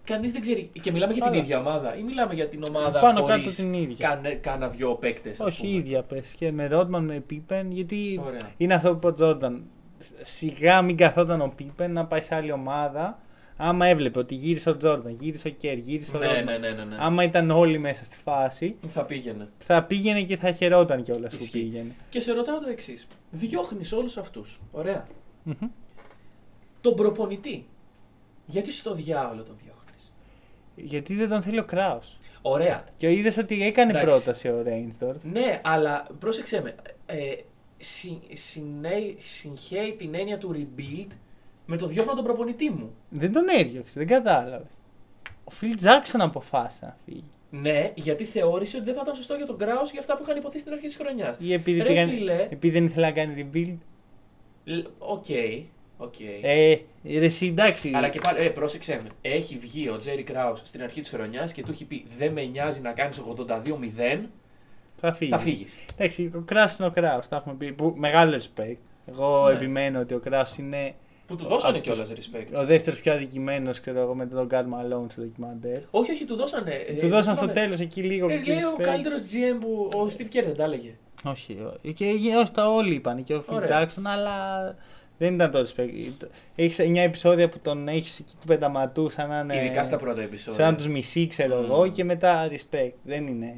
[0.05, 0.71] κανείς δεν ξέρει.
[0.83, 1.45] Και μιλάμε για την Καλά.
[1.45, 4.09] ίδια ομάδα ή μιλάμε για την ομάδα Πάνω χωρίς κάτω την ίδια.
[4.09, 5.41] κάνε- κάνα δυο παίκτες.
[5.41, 6.35] Όχι, η ίδια πες.
[6.39, 8.51] Και με Ρότμαν, με Πίπεν, γιατί Ωραία.
[8.57, 9.63] είναι αυτό που είπε ο Τζόρνταν.
[10.23, 13.19] Σιγά μην καθόταν ο Πίπεν να πάει σε άλλη ομάδα.
[13.63, 16.45] Άμα έβλεπε ότι γύρισε ο Τζόρνταν, γύρισε ο Κέρ, γύρισε ο Ναι, Ρότμαν.
[16.45, 16.97] ναι, ναι, ναι, ναι.
[16.99, 19.49] Άμα ήταν όλοι μέσα στη φάση, Θα πήγαινε.
[19.59, 21.59] θα πήγαινε και θα χαιρόταν κιόλας που Ισχύει.
[21.63, 21.95] πήγαινε.
[22.09, 23.07] Και σε ρωτάω το εξής.
[23.31, 24.61] Διώχνεις όλους αυτούς.
[24.71, 25.07] Ωραία.
[25.43, 25.55] Μμμ.
[26.81, 27.67] Τον προπονητή.
[28.47, 30.13] Γιατί στο διάολο τον διώχνεις;
[30.75, 31.99] Γιατί δεν τον θέλει ο Κράου.
[32.43, 32.85] Ωραία.
[32.97, 34.09] Και είδες ότι έκανε Εντάξει.
[34.09, 35.25] πρόταση ο Reinsdorf.
[35.25, 36.75] Ναι, αλλά πρόσεξε με.
[37.07, 37.35] Ε,
[37.79, 41.11] συ, συνέ- συγχέει την έννοια του rebuild
[41.71, 42.95] με το διώχνω τον προπονητή μου.
[43.09, 44.65] Δεν τον έδιωξε, δεν κατάλαβε.
[45.45, 47.25] Ο Phil Jackson αποφάσισε να φύγει.
[47.51, 50.37] Ναι, γιατί θεώρησε ότι δεν θα ήταν σωστό για τον Krause για αυτά που είχαν
[50.37, 51.37] ειπωθεί στην αρχή της χρονιάς.
[51.39, 52.47] Ή επειδή, Ρε πήγαν- φίλε.
[52.51, 53.77] επειδή δεν ήθελε να κάνει rebuild.
[54.99, 55.25] OK,
[55.97, 56.15] OK.
[56.43, 57.91] Ε, ρε, εσύ εντάξει.
[57.95, 59.09] Αλλά και πάλι, ε, πρόσεξε με.
[59.31, 62.45] Έχει βγει ο Τζέρι Κράου στην αρχή της χρονιάς και του έχει πει: Δεν με
[62.45, 64.29] νοιάζει να κάνεις 82-0,
[64.97, 65.35] θα φύγεις.
[65.35, 65.77] θα φύγεις.
[65.97, 67.73] Εντάξει, ο Κράου είναι ο Κράου, τα έχουμε πει.
[67.73, 68.77] Που, μεγάλο respect.
[69.07, 69.55] Εγώ Ναι.
[69.55, 70.95] επιμένω ότι ο Κράου είναι
[71.31, 72.61] Που του δώσανε Από κιόλας respect.
[72.61, 75.79] ο δεύτερος πιο αδικημένος, ξέρω εγώ, μετά τον Καρλ Μαλόν στο ντοκιμαντέρ.
[75.91, 76.73] Όχι, όχι, του δώσανε.
[76.73, 77.53] ε, Του δώσαν στο θυμάμαι.
[77.61, 78.29] τέλος εκεί λίγο.
[78.31, 78.83] Ε, και λέει ο respect.
[78.83, 80.95] καλύτερο GM που ο Steve Kerr δεν τα έλεγε.
[81.25, 81.95] Όχι, όχι.
[81.95, 82.05] Και
[82.39, 83.23] όχι, τα όλοι είπαν.
[83.25, 83.67] Και ο Φιλ Ωραία.
[83.69, 84.35] Τζάξον, αλλά
[85.19, 86.27] δεν ήταν το respect.
[86.57, 89.57] Έχεις 9 επεισόδια που τον έχεις εκεί του πενταματού, σαν να είναι.
[89.65, 90.71] Ειδικά στα πρώτα Σαν επεισόδια.
[90.71, 91.65] να τους μισεί, ξέρω Mm.
[91.65, 92.93] εγώ, και μετά respect.
[93.03, 93.55] Δεν είναι.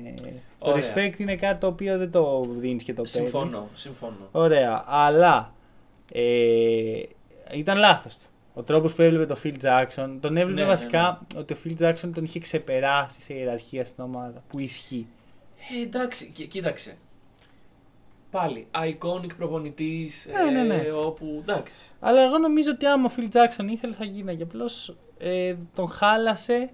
[0.59, 0.83] Το Ωραία.
[0.95, 3.31] respect είναι κάτι το οποίο δεν το δίνεις και το παίρνεις.
[3.31, 4.29] Συμφωνώ, συμφωνώ.
[4.33, 5.53] Ωραία, αλλά
[6.13, 6.23] ε,
[7.53, 8.27] ήταν λάθος του.
[8.55, 12.11] Ο τρόπος που έβλεπε το Phil Jackson, τον έβλεπε Ναι, βασικά ότι ο Phil Jackson
[12.15, 14.41] τον είχε ξεπεράσει σε ιεραρχία στην ομάδα.
[14.49, 15.07] Που ισχύει.
[15.79, 16.97] Ε, εντάξει, κοί- κοίταξε.
[18.31, 20.29] Πάλι, iconic προπονητής.
[20.45, 20.91] Ναι, ναι, ναι.
[20.93, 21.39] όπου.
[21.41, 21.87] Εντάξει.
[22.01, 24.43] Αλλά εγώ νομίζω ότι άμα ο Phil Jackson ήθελε θα γίναγε.
[24.43, 26.71] Απλώς ε, τον χάλασε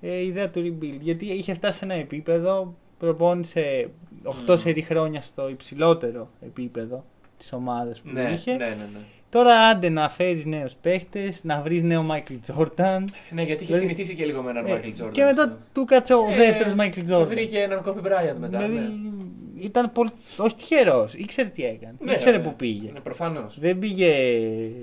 [0.00, 0.98] ε, η ιδέα του rebuild.
[1.00, 3.90] Γιατί είχε φτάσει σε ένα επίπεδο, προπόνησε
[4.24, 4.56] 8 Μμμ.
[4.56, 7.04] σερή χρόνια στο υψηλότερο επίπεδο
[7.38, 8.52] της ομάδας που Ναι, είχε.
[8.56, 9.00] ναι, ναι, ναι.
[9.30, 13.04] Τώρα άντε να φέρεις νέους παίχτες, να βρεις νέο Michael Jordan.
[13.30, 15.10] Ναι, γιατί είχε Δηλαδή- συνηθίσει και λίγο με έναν Ε, Michael Jordan.
[15.12, 17.26] και μετά του κάτσε ο Ε, δεύτερος Michael Jordan.
[17.26, 18.58] Βρήκε έναν Kobe Bryant μετά.
[18.58, 19.62] δηλαδή ναι.
[19.62, 20.10] ήταν πολύ.
[20.36, 21.94] Όχι τυχερός, ήξερε τι έκανε.
[22.00, 22.42] Ναι, ήξερε ναι.
[22.42, 22.90] που πήγε.
[22.92, 23.58] Ναι, προφανώς.
[23.60, 24.14] Δεν πήγε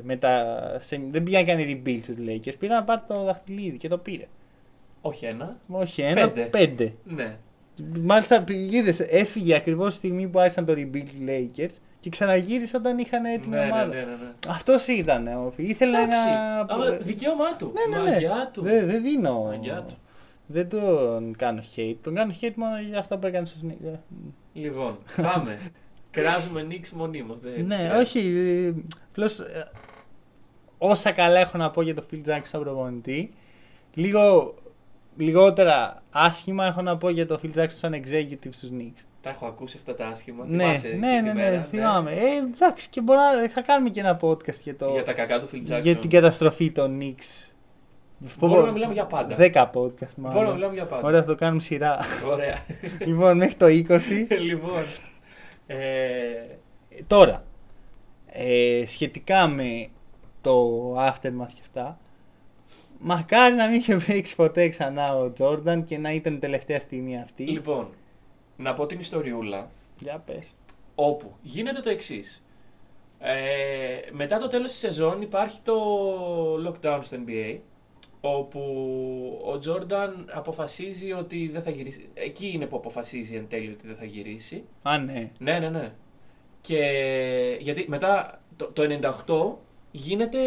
[0.03, 0.45] μετά.
[0.79, 2.53] Σε, δεν πήγε να κάνει rebuild του Lakers.
[2.59, 4.27] Πήρε να πάρει το δαχτυλίδι και το πήρε.
[5.01, 5.57] Όχι ένα.
[5.67, 6.41] Όχι ένα, Πέντε.
[6.47, 6.93] πέντε.
[7.03, 7.37] Ναι.
[8.01, 11.73] Μάλιστα είδες, έφυγε ακριβώς τη στιγμή που άρχισαν το rebuild του Lakers
[12.03, 13.85] και ξαναγύρισε όταν είχαν έτοιμη Ναι, ναι, ομάδα.
[13.85, 14.31] ναι, ναι, ναι.
[14.47, 15.27] Αυτός ήταν.
[15.27, 15.59] ο Phil.
[15.61, 16.19] Ήθελε Εντάξει.
[16.25, 16.59] να.
[16.59, 17.73] Α, δικαίωμά του.
[17.89, 18.09] Ναι, ναι, ναι.
[18.11, 18.61] Μαγιά του.
[18.61, 19.43] Δεν δεν δίνω.
[19.43, 19.93] Μαγιά του.
[20.45, 21.95] Δεν τον κάνω hate.
[22.01, 23.97] Τον κάνω hate μόνο για αυτά που έκανε στο Sneak.
[24.53, 25.59] Λοιπόν, πάμε.
[26.11, 27.39] Κράζουμε νίξ μονίμως.
[27.39, 27.97] δεν Ναι, χρειάζεται.
[28.19, 28.85] όχι.
[29.09, 29.29] Απλώ
[30.77, 33.33] όσα καλά έχω να πω για το Phil Jackson σαν προπονητή,
[33.93, 34.55] λίγο
[35.17, 39.03] λιγότερα άσχημα έχω να πω για το Phil Jackson σαν executive στους Knicks.
[39.23, 40.45] Τα έχω ακούσει αυτά τα άσχημα.
[40.47, 42.11] Ναι, Θυμάσαι ναι, εκείνη ναι, τη ναι, μέρα, θυμάμαι.
[42.11, 45.39] Ε, εντάξει, και μπορεί να θα κάνουμε και ένα podcast για, το, Για τα κακά
[45.39, 45.81] του Phil Jackson.
[45.81, 47.51] για την καταστροφή των Knicks.
[48.39, 49.35] Μπορούμε να μιλάμε για πάντα.
[49.39, 49.43] 10
[49.73, 50.33] podcast μάλλον.
[50.33, 51.07] Μπορούμε να μιλάμε για πάντα.
[51.07, 51.99] Ωραία, θα το κάνουμε σειρά.
[52.31, 52.57] Ωραία.
[53.07, 53.99] λοιπόν, μέχρι το 20.
[54.49, 54.83] λοιπόν.
[55.67, 56.17] Ε,
[57.07, 57.43] Τώρα,
[58.25, 59.87] ε, σχετικά με
[60.41, 61.97] το aftermath και αυτά,
[62.99, 67.19] μακάρι να μην είχε παίξει ποτέ ξανά ο Τζόρνταν και να ήταν η τελευταία στιγμή
[67.19, 67.43] αυτή.
[67.43, 67.87] λοιπόν,
[68.57, 70.53] να πω την ιστοριούλα Για πες.
[70.95, 72.45] όπου γίνεται το εξής.
[73.19, 73.35] Ε,
[74.11, 75.75] μετά το τέλος της σεζόν υπάρχει το
[76.67, 77.59] lockdown στο NBA
[78.21, 78.61] όπου
[79.45, 82.09] ο Τζόρνταν αποφασίζει ότι δεν θα γυρίσει.
[82.13, 84.63] Εκεί είναι που αποφασίζει εν τέλει ότι δεν θα γυρίσει.
[84.83, 85.31] Α, ναι.
[85.39, 85.93] Ναι, ναι, ναι.
[86.61, 86.81] Και
[87.59, 88.83] γιατί μετά το, το
[89.27, 90.39] 98 γίνεται.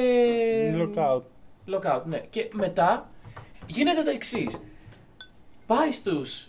[0.76, 1.22] Lockout.
[1.74, 2.18] Lockout, ναι.
[2.18, 3.10] Και μετά
[3.66, 4.60] γίνεται το εξής.
[5.66, 6.48] Πάει στους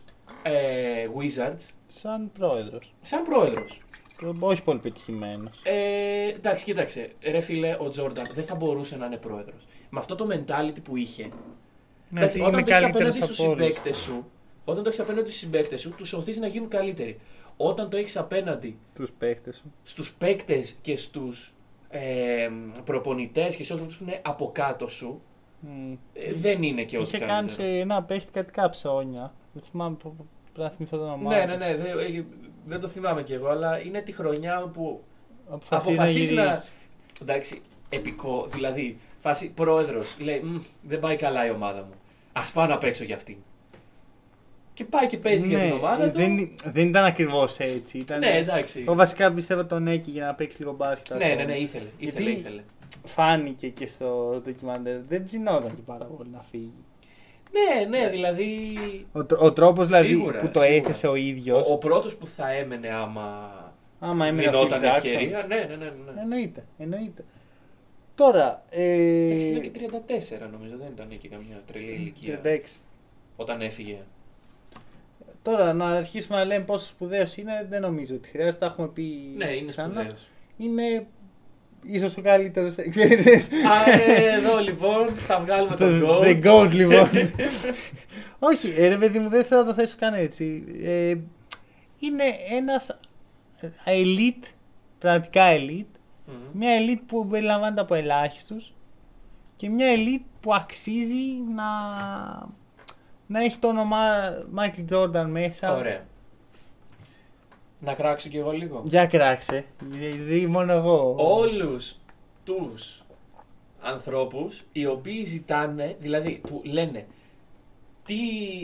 [0.52, 2.94] ε, Wizards Σαν πρόεδρος.
[3.02, 3.82] σαν πρόεδρος.
[4.40, 5.60] Όχι πολύ πετυχημένος.
[5.64, 7.12] Ε, εντάξει, κοίταξε.
[7.22, 9.68] Ρε φίλε, ο Τζόρνταν δεν θα μπορούσε να είναι πρόεδρος.
[9.90, 11.30] Με αυτό το mentality που είχε.
[12.10, 13.64] Ναι, εντάξει, ότι όταν είναι το έχεις καλύτερος απέναντι στους από όλους.
[13.66, 14.26] συμπαίκτες σου,
[14.66, 17.20] όταν το έχεις απέναντι στους συμπαίκτες σου, τους οθείς να γίνουν καλύτεροι.
[17.58, 19.72] Όταν το έχεις απέναντι Τους παίχτες σου.
[19.84, 21.54] στους παίκτες και στους
[21.90, 22.50] ε,
[22.84, 25.22] προπονητές και σε όλους αυτούς που είναι από κάτω σου,
[25.60, 25.94] Μμ.
[26.14, 27.62] ε, δεν είναι και ό,τι Είχε κάνει καλύτερο.
[27.70, 29.34] σε ένα παίχτη κάτι κάψονια.
[29.54, 30.26] Δεν θυμάμαι πού- πού-
[30.58, 31.48] πρέπει να θυμηθώ το όνομά Ναι, του.
[31.48, 31.86] ναι, ναι, δεν,
[32.16, 32.26] ε,
[32.66, 35.04] δεν το θυμάμαι κι εγώ, αλλά είναι τη χρονιά που
[35.50, 36.50] Αποφασίζει, αποφασίζεις να να...
[36.50, 36.72] γυρίσεις.
[37.22, 41.94] Εντάξει, επικό, δηλαδή, φάση πρόεδρος, λέει, «Μμ, δεν πάει καλά η ομάδα μου,
[42.34, 43.38] ας πάω να παίξω για αυτήν.
[44.74, 46.18] και πάει και παίζει για την ομάδα του.
[46.18, 47.98] Ναι, Δεν, δεν ήταν ακριβώς έτσι.
[47.98, 48.20] Ήταν...
[48.20, 48.80] Ναι, εντάξει.
[48.82, 51.18] Εγώ βασικά πιστεύω τον Έκη για να παίξει λίγο μπάσκετ.
[51.18, 51.40] Ναι, ακόμα.
[51.40, 51.86] ναι, ναι, ήθελε.
[51.98, 52.62] ήθελε, Γιατί- ήθελε.
[53.06, 55.00] Φάνηκε και στο ντοκιμαντέρ.
[55.08, 56.72] Δεν ψινόταν και πάρα πολύ να φύγει.
[57.58, 58.78] Ναι, ναι, δηλαδή.
[59.12, 60.78] Ο, τρ- ο τρόπος δηλαδή Σίγουρα, που το σίγουρα.
[60.80, 61.64] έθεσε ο ίδιος.
[61.68, 63.52] Ο, ο πρώτος που θα έμενε άμα
[64.00, 64.96] Άμα έμεινε ο Phil δινόταν Jackson.
[64.96, 65.46] ευκαιρία.
[65.48, 65.86] Ναι, ναι, ναι.
[65.86, 66.22] ναι.
[66.22, 67.24] Εννοείται, εννοείται.
[68.16, 68.64] Τώρα.
[68.70, 69.72] Ε, Εντάξει, είναι και
[70.46, 72.58] 34 νομίζω, δεν ήταν και καμιά τρελή ηλικία 36.
[73.36, 73.98] όταν έφυγε.
[75.42, 78.58] Τώρα να αρχίσουμε να λέμε πόσο σπουδαίος είναι, δεν νομίζω ότι χρειάζεται.
[78.58, 79.34] Τα έχουμε πει.
[79.38, 79.90] Ναι, είναι ξανά.
[79.94, 80.28] σπουδαίος.
[80.58, 81.08] Είναι
[81.84, 82.76] ίσως ο καλύτερος.
[82.90, 83.32] Ξέρετε.
[83.36, 86.24] Α, ε, εδώ λοιπόν θα βγάλουμε τον Το- goal.
[86.24, 87.10] The GOAT λοιπόν.
[88.40, 90.64] Όχι, ε, ρε παιδί μου, δεν θέλω να το θέσω καν έτσι.
[90.84, 91.16] Ε,
[92.00, 92.24] είναι
[92.58, 92.98] ένας
[93.86, 94.44] elite,
[95.00, 96.00] πραγματικά elite.
[96.26, 96.36] Μμμ.
[96.52, 98.74] Μια elite που περιλαμβάνεται από ελάχιστους
[99.56, 101.26] και μια elite που αξίζει
[101.56, 101.64] να,
[103.28, 103.98] να έχει το όνομα
[104.56, 105.76] Michael Jordan μέσα.
[105.78, 106.06] Ωραία.
[107.80, 108.84] Να κράξω κι εγώ λίγο.
[108.86, 111.16] Για κράξε, γιατί μόνο εγώ.
[111.18, 111.96] Όλους
[112.44, 113.04] τους
[113.82, 117.06] ανθρώπους οι οποίοι ζητάνε, δηλαδή που λένε
[118.06, 118.16] τι...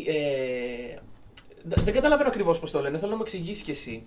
[0.08, 0.96] Ε,
[1.64, 4.04] δε- δεν καταλαβαίνω ακριβώς πώς το λένε, θέλω να μου εξηγήσεις κι εσύ.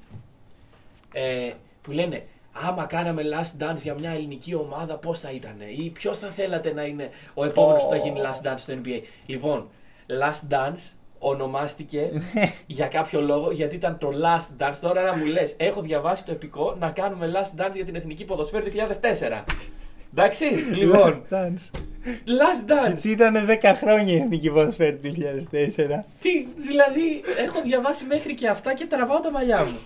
[1.13, 1.53] Ε,
[1.83, 6.19] που λένε άμα κάναμε last dance για μια ελληνική ομάδα πώς θα ήταν ή ποιος
[6.19, 9.01] θα θέλατε να είναι ο επόμενος που θα γίνει last dance στο NBA.
[9.27, 9.69] Λοιπόν,
[10.07, 12.11] last dance ονομάστηκε
[12.67, 14.75] για κάποιο λόγο γιατί ήταν το last dance.
[14.81, 18.25] Τώρα να μου λες, έχω διαβάσει το επικό να κάνουμε last dance για την Εθνική
[18.25, 19.45] Ποδοσφαίρου 2004.
[20.13, 20.45] Εντάξει,
[20.75, 21.79] λοιπόν, Last Dance.
[22.27, 22.91] last dance.
[22.91, 26.05] Έτσι ήταν 10 χρόνια η εθνική ποδοσφαίρη του 2004.
[26.21, 29.79] Τι, δηλαδή, έχω διαβάσει μέχρι και αυτά και τραβάω τα μαλλιά μου.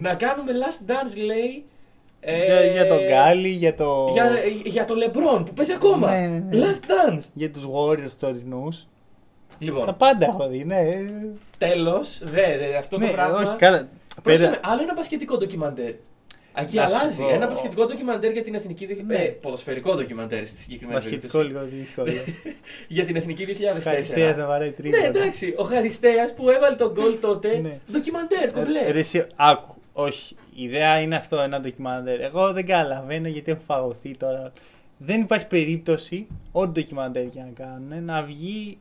[0.00, 1.64] να κάνουμε last dance, λέει.
[2.20, 4.08] ε, για, για τον Γκάλι, για το.
[4.12, 4.30] Για,
[4.64, 6.10] για το LeBron που παίζει ακόμα.
[6.10, 6.66] Ναι, ναι, ναι.
[6.66, 7.22] Last dance.
[7.32, 8.28] για τους Warriors
[9.58, 9.78] τωρινούς.
[9.80, 10.88] Τα Λοιπόν, πάντα έχω δει, ναι.
[11.58, 13.38] τέλος, δε, δε, αυτό ναι, το πράγμα.
[13.38, 13.88] όχι, καλά.
[14.22, 15.92] Πρόσεχε Πέρα- με, άλλο ένα μπασκετικό ντοκιμαντέρ.
[16.58, 17.22] Εκεί Να σου αλλάζει.
[17.22, 17.28] πω.
[17.28, 18.86] Ένα μπασκετικό ντοκιμαντέρ για την εθνική.
[18.86, 19.14] δι- Ναι.
[19.16, 21.66] Ε, ποδοσφαιρικό ντοκιμαντέρ στη συγκεκριμένη Μπασκετικό περίπτωση.
[21.66, 22.12] λίγο δύσκολο.
[22.96, 23.80] Για την εθνική 2004.
[23.82, 25.02] Χαριστέας να βαράει τρίποτα.
[25.02, 25.54] Ναι, εντάξει.
[25.58, 27.58] Ο Χαριστέας που έβαλε τον γκολ τότε.
[27.58, 27.78] Ναι.
[27.92, 28.78] Ντοκιμαντέρ, κομπλέ.
[28.80, 29.74] Ε, ρε, εσύ, άκου.
[29.92, 30.36] Όχι.
[30.54, 32.20] Η ιδέα είναι αυτό ένα ντοκιμαντέρ.
[32.20, 34.52] Εγώ δεν καταλαβαίνω γιατί έχω φαγωθεί τώρα.
[34.98, 38.78] Δεν υπάρχει περίπτωση, ό,τι ντοκιμαντέρ και να κάνουν, να βγει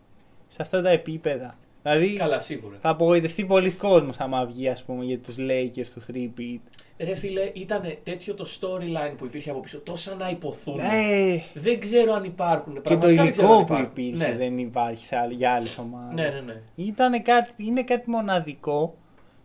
[0.55, 1.57] σε αυτά τα επίπεδα.
[1.81, 2.77] Δηλαδή Καλά, σίγουρα.
[2.81, 6.59] θα απογοητευτεί πολλοί κόσμος άμα βγει, ας πούμε, για τους Lakers τους 3-beat.
[6.97, 10.79] Ρε φίλε, ήταν τέτοιο το storyline που υπήρχε από πίσω, τόσα να υποθούν.
[10.79, 12.73] Ε, Δεν ξέρω αν υπάρχουν.
[12.73, 14.03] και το πραγματικά δεν ξέρω αν υλικό που υπάρχουν.
[14.03, 14.37] υπήρχε Ναι.
[14.37, 16.15] δεν υπάρχει σε άλλη- για άλλες ομάδες.
[16.15, 16.61] ναι, ναι, ναι.
[16.75, 18.95] Ήτανε κάτι, είναι κάτι μοναδικό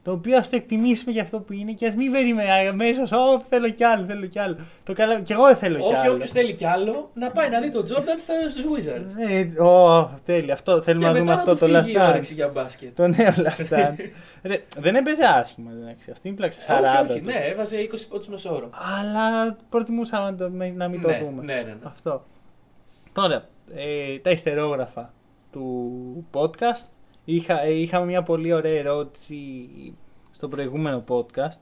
[0.02, 3.12] το οποίο ας το εκτιμήσουμε για αυτό που είναι και ας μην περιμένουμε αμέσως.
[3.12, 4.56] Ω, θέλω κι άλλο, θέλω κι άλλο.
[4.84, 6.12] Το καλά, κι εγώ δεν θέλω κι Όχι, άλλο.
[6.14, 9.30] όποιος θέλει κι άλλο, να πάει να δει τον Jordan στους Wizards.
[9.58, 10.52] Ε, ω, τέλειο.
[10.52, 12.08] Αυτό θέλουμε και να δούμε μετά αυτό του το φύγει last η dance.
[12.08, 12.96] όρεξη για μπάσκετ.
[12.96, 13.96] Το νέο last dance.
[14.42, 16.10] Ρε, δεν έπαιζε άσχημα, εντάξει.
[16.10, 16.72] Αυτή είναι πλάξη 40.
[16.72, 17.26] όχι, όχι, του.
[17.26, 18.70] ναι, έβαζε 20 πόντους μεσόωρο.
[18.72, 21.42] Αλλά προτιμούσαμε να, το, να μην ναι, το δούμε.
[21.44, 21.74] ναι, ναι, ναι.
[21.82, 22.24] Αυτό.
[23.12, 25.12] Τώρα, ε, τα ιστερόγραφα
[25.52, 26.84] του podcast.
[27.24, 29.68] Είχα, ε, είχαμε μια πολύ ωραία ερώτηση
[30.30, 31.58] στο προηγούμενο podcast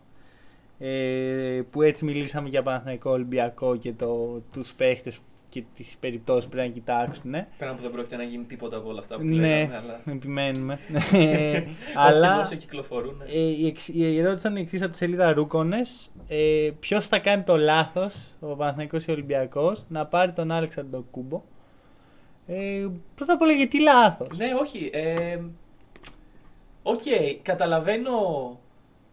[0.79, 6.51] ε, που έτσι μιλήσαμε για Παναθηναϊκό Ολυμπιακό και το, τους παίχτες και τις περιπτώσεις που
[6.51, 7.31] πρέπει να κοιτάξουν.
[7.59, 10.01] Πέραν που δεν πρόκειται να γίνει τίποτα από όλα αυτά που Ναι, λέγαμε, αλλά.
[10.15, 10.79] επιμένουμε.
[11.13, 11.63] Ε,
[11.97, 12.29] Αλλά...
[12.33, 13.21] αλλά όσο κυκλοφορούν.
[13.35, 16.11] ε, η, εξ- η ερώτηση ήταν η εξής από τη σελίδα Ρούκονες.
[16.29, 20.79] Ε, Ποιος θα κάνει το λάθος, ο Παναθηναϊκός ή ο Ολυμπιακός, να πάρει τον Άλεξ
[20.79, 21.43] Αντετοκούνμπο.
[22.51, 24.91] Ε, πρώτα απ' όλα γιατί λάθος; Ναι, όχι.
[24.93, 25.39] Ε,
[26.83, 27.03] Οκ,
[27.43, 28.13] καταλαβαίνω.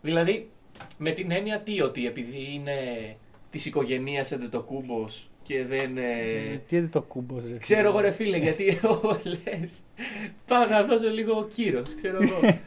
[0.01, 0.49] Δηλαδή,
[0.97, 2.75] με την έννοια τι, ότι επειδή είναι
[3.49, 5.05] της οικογένειας Αντετοκούνμπο
[5.43, 5.97] και δεν.
[5.97, 7.57] ε, Τι είναι το κούμπο, ρε.
[7.57, 8.79] Ξέρω εγώ ρε φίλε, γιατί
[9.43, 9.79] λες.
[10.47, 12.39] Πάω να δώσω λίγο κύρος, ξέρω εγώ.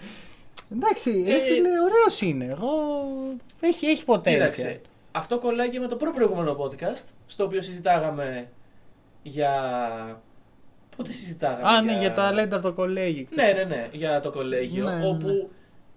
[0.73, 2.45] Εντάξει, Ε, ρε φίλε, ωραίος είναι.
[2.45, 2.71] Εγώ.
[3.61, 4.23] Έχει, έχει potential.
[4.23, 4.81] Κοίταξε.
[5.13, 8.49] Αυτό κολλάει και με το προ προηγούμενο podcast, στο οποίο συζητάγαμε
[9.23, 9.53] για.
[10.99, 11.69] Πότε συζητάγαμε.
[11.69, 13.27] Α, ναι, για τα λέντα από το κολέγιο.
[13.35, 14.85] Ναι, ναι, ναι, για το κολέγιο.
[14.85, 15.27] Ναι, ναι, όπου.
[15.27, 15.47] ναι.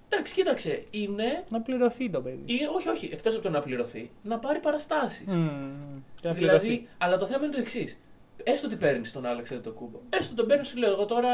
[0.09, 1.43] Εντάξει, κοίταξε, είναι.
[1.49, 2.41] Να πληρωθεί το παιδί.
[2.45, 5.33] ή- όχι, όχι, εκτός από το να πληρωθεί, να πάρει παραστάσεις.
[5.35, 5.47] Μμμ,
[6.21, 6.87] και να Δηλαδή, πληρωθεί.
[6.97, 7.99] αλλά το θέμα είναι το εξής.
[8.43, 9.99] Έστω ότι παίρνεις τον Άλεξ το κούμπο.
[10.09, 11.29] Έστω τον παίρνεις, σου λέω εγώ τώρα.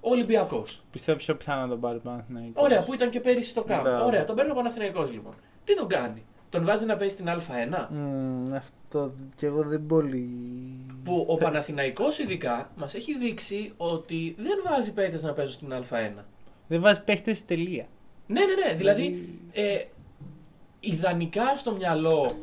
[0.00, 0.82] Ολυμπιακός.
[0.90, 3.82] Πιστεύω πιο πιθανό να τον πάρει ο Παναθηναϊκός; Ωραία, που ήταν και πέρυσι στο κάμπ.
[3.82, 4.04] Μπράβο.
[4.06, 5.34] Ωραία, τον παίρνει ο Παναθηναϊκός λοιπόν.
[5.64, 7.86] Τι τον κάνει; Τον βάζει να παίζει στην Α1.
[7.90, 10.28] Μμμ, αυτό κι εγώ δεν πολύ.
[11.04, 16.22] Που ο Παναθηναϊκός ειδικά μας έχει δείξει ότι δεν βάζει παίκτες να παίζουν στην Α1.
[16.66, 17.86] Δεν βάζει παίχτε τελεία.
[18.26, 18.74] Ναι, ναι, ναι.
[18.76, 19.84] Δηλαδή, ε,
[20.80, 22.36] ιδανικά στο μυαλό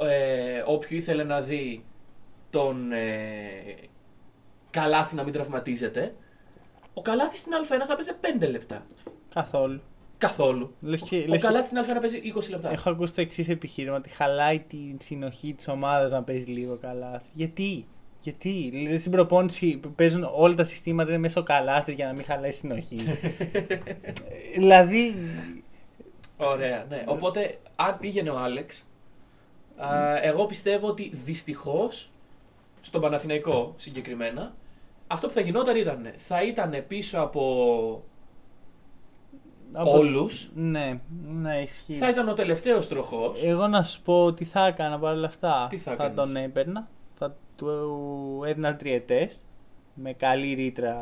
[0.00, 1.84] ε, όποιου ήθελε να δει
[2.50, 3.08] τον ε,
[4.70, 6.14] Καλάθι να μην τραυματίζεται,
[6.94, 8.10] Ο Καλάθι στην Α1 θα παίζει
[8.46, 8.86] 5 λεπτά.
[9.34, 9.80] Καθόλου.
[10.18, 10.74] Καθόλου.
[10.80, 12.72] Λες και- Ο λες και- Καλάθι στην Α1 παίζει 20 λεπτά.
[12.72, 17.22] Έχω ακούσει το εξής επιχείρημα ότι χαλάει τη συνοχή της ομάδας να παίζει λίγο καλά.
[17.32, 17.86] Γιατί,
[18.20, 22.24] γιατί, δηλαδή στην προπόνηση παίζουν όλα τα συστήματα είναι μέσα ο καλάθι για να μην
[22.24, 22.98] χαλάει συνοχή.
[23.52, 23.76] Ε,
[24.58, 25.14] δηλαδή.
[26.36, 27.04] Ωραία, ναι.
[27.06, 28.84] Οπότε, αν πήγαινε ο Άλεξ,
[29.76, 32.10] α, εγώ πιστεύω ότι δυστυχώς
[32.80, 34.54] στον Παναθηναϊκό συγκεκριμένα,
[35.06, 38.04] αυτό που θα γινόταν ήταν θα ήταν πίσω από
[39.72, 41.00] από- όλους, Ναι,
[41.42, 41.94] ναι, ισχύει.
[41.94, 43.44] θα ήταν ο τελευταίος τροχός.
[43.44, 45.66] Εγώ να σου πω τι θα έκανα παρόλα αυτά.
[45.70, 46.88] Τι θα θα έκανες; τον έπαιρνα.
[47.18, 49.42] Θα του έδινα τριετές.
[50.00, 50.96] Με καλή ρήτρα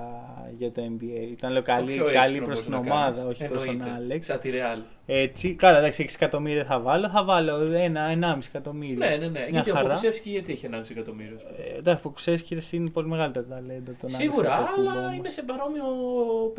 [0.59, 1.31] για το NBA.
[1.31, 3.31] Ήταν λέω Το καλή, πιο καλή έξυπνο προς μπορεί την να ομάδα, κάνεις.
[3.35, 3.95] όχι προς τον Εννοείται.
[3.97, 4.27] Άλεξ.
[4.27, 4.83] Σαν τη Real.
[5.07, 5.55] Έτσι.
[5.55, 7.09] Καλά, εντάξει, 6 εκατομμύρια θα βάλω.
[7.09, 8.97] Θα βάλω ένα, 1,5 εκατομμύριο.
[8.97, 9.29] Ναι, ναι, ναι.
[9.31, 9.87] Μια Γιατί ο χαρά.
[9.87, 11.37] Ποκουσεύσκι γιατί είχε 1,5 εκατομμύριο.
[11.75, 12.39] Ε, εντάξει, που ξέρει
[12.71, 13.93] είναι πολύ μεγαλύτερο ταλέντο.
[14.01, 15.14] Τον Σίγουρα, Άλεξ αλλά Αντετοκούμπο.
[15.17, 15.85] είναι σε παρόμοιο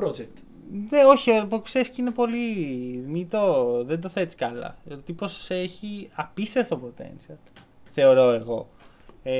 [0.01, 0.41] project.
[0.89, 2.45] Ναι, όχι, ο Ποξέσκι είναι πολύ.
[3.07, 4.77] Μη το, δεν το θέτεις καλά.
[4.91, 7.35] Ο τύπος έχει απίστευτο potential.
[7.91, 8.69] Θεωρώ εγώ.
[9.23, 9.39] Ε,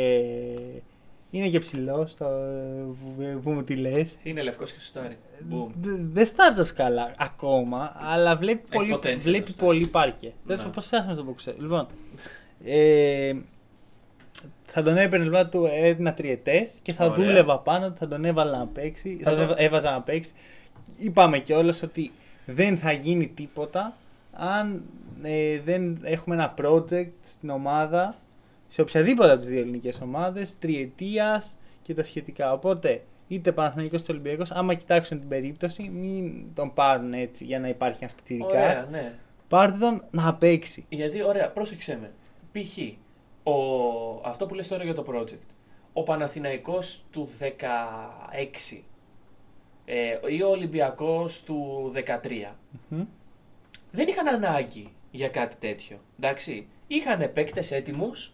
[1.32, 4.15] είναι και ψηλός, που, που μου τη λες.
[4.23, 5.17] Είναι λευκός και σουτάρι.
[5.51, 5.67] Boom.
[6.11, 9.63] Δεν στάρτος καλά ακόμα, αλλά βλέπει Έχει πολύ, potential βλέπει μπροστά.
[9.63, 10.34] πολύ πάρκε.
[10.43, 10.63] Δεν Ναι.
[10.63, 11.61] πώ φτάσαμε στον Ποξέσκι.
[11.61, 11.88] Λοιπόν,
[12.65, 13.34] ε,
[14.63, 17.15] θα τον έπαιρνε λοιπόν του έδινα τριετές και θα Ωραία.
[17.15, 20.32] δούλευα πάνω, του, θα τον έβαλα να παίξει, Θα θα, το- τον έβαζα να παίξει.
[20.97, 22.11] Είπαμε κιόλας ότι
[22.45, 23.97] δεν θα γίνει τίποτα
[24.38, 24.84] αν
[25.21, 28.15] ε, δεν έχουμε ένα project στην ομάδα,
[28.69, 32.51] σε οποιαδήποτε από τις δύο ελληνικές ομάδες, τριετίας και τα σχετικά.
[32.51, 37.67] Οπότε, είτε Παναθηναϊκός είτε Ολυμπιακός, άμα κοιτάξουν την περίπτωση, μην τον πάρουν έτσι για να
[37.67, 38.47] υπάρχει ένας σπιτυρικά.
[38.47, 39.13] Ωραία, ναι.
[39.47, 40.86] Πάρτε τον να παίξει.
[40.89, 42.11] Γιατί, ωραία, πρόσεξε με.
[42.51, 42.78] Π.χ.
[43.43, 43.53] Ο...
[44.25, 45.47] αυτό που λες τώρα για το project.
[45.93, 48.82] Ο Παναθηναϊκός του 16
[49.89, 52.53] ε, ή ο Ολυμπιακός του 13
[52.89, 53.05] Μμμ.
[53.91, 55.99] δεν είχαν ανάγκη για κάτι τέτοιο.
[56.19, 56.67] Εντάξει.
[56.88, 58.31] Είχαν παίκτες έτοιμους.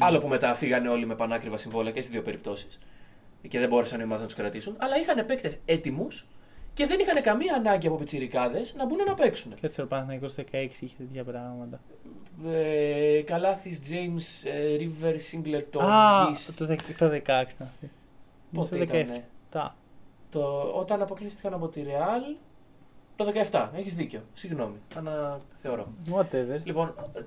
[0.00, 2.78] Άλλο που μετά φύγανε όλοι με πανάκριβα συμβόλαια και στις δύο περιπτώσεις.
[3.48, 4.74] Και δεν μπόρεσαν οι ομάδες να τους κρατήσουν.
[4.78, 6.26] Αλλά είχαν παίκτες έτοιμους
[6.74, 9.54] και δεν είχαν καμία ανάγκη από πιτσιρικάδες να μπουν να παίξουν.
[9.60, 10.42] Κάτσε ο Παναθηναϊκός 16
[10.80, 11.80] είχε τέτοια πράγματα.
[12.46, 16.54] Ε, Καλάθι, James, ε, River, Singleton, Α, Gis.
[16.58, 17.16] το, δεκ- το 16
[17.54, 17.90] ήταν αυτή.
[18.52, 19.68] Πότε Το ήτανε; 17.
[20.30, 22.36] Το, όταν αποκλείστηκαν από τη Real.
[23.16, 24.20] Το 17, έχεις δίκιο.
[24.32, 25.86] Συγγνώμη, αναθεωρώ.
[26.12, 26.60] Whatever.
[26.64, 27.20] Λοιπόν, ε,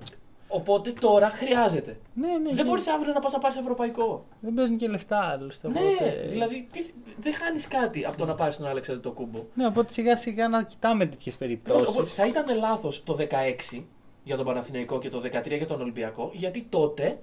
[0.47, 1.99] οπότε τώρα χρειάζεται.
[2.13, 2.37] Ναι, ναι.
[2.43, 4.25] Δεν και- μπορείς αύριο να πας να πάρεις ευρωπαϊκό.
[4.39, 5.67] Δεν παίζουν και λεφτά άλλωστε.
[5.67, 6.79] Ναι, οπότε- δηλαδή τι,
[7.19, 9.43] δεν χάνεις κάτι από το να πάρεις τον Άλεξ το κούμπο.
[9.53, 11.87] Ναι, οπότε σιγά σιγά να κοιτάμε τέτοιες περιπτώσεις.
[11.87, 13.85] Οπότε θα ήταν λάθος το 16
[14.23, 17.19] για τον Παναθηναϊκό και το 13 για τον Ολυμπιακό, γιατί τότε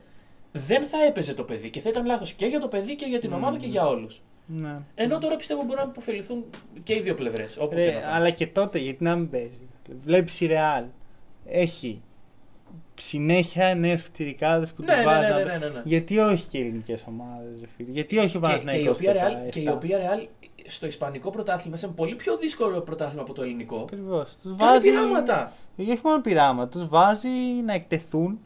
[0.53, 3.19] δεν θα έπαιζε το παιδί και θα ήταν λάθος και για το παιδί και για
[3.19, 4.23] την ομάδα και για όλους.
[4.47, 4.77] Ναι.
[4.95, 6.45] Ενώ τώρα πιστεύω μπορεί να υποφεληθούν
[6.83, 7.59] και οι δύο πλευρές.
[7.73, 9.69] Ρε, αλλά και τότε γιατί να μην παίζει.
[10.05, 10.85] Βλέπεις η Real.
[11.47, 12.01] Έχει
[12.95, 15.29] συνέχεια νέους πτυρικάδε που Ναι, τους ναι, βάζει.
[15.29, 15.83] ναι, να ναι, παί- ναι, ναι.
[15.85, 17.91] Γιατί όχι και ελληνικές ομάδες, φίλε.
[17.91, 19.49] Γιατί όχι ο Και, και, η Παναθηναϊκός οποία το Real, 17.
[19.51, 20.27] και η οποία Real
[20.67, 24.37] στο Ισπανικό πρωτάθλημα, σε πολύ πιο δύσκολο πρωτάθλημα από το ελληνικό, Ακριβώς.
[24.43, 24.91] Τους κάνει βάζει.
[24.91, 25.53] πειράματα.
[25.77, 27.29] Και όχι μόνο πειράμα, τους βάζει
[27.65, 28.39] να εκτεθούν.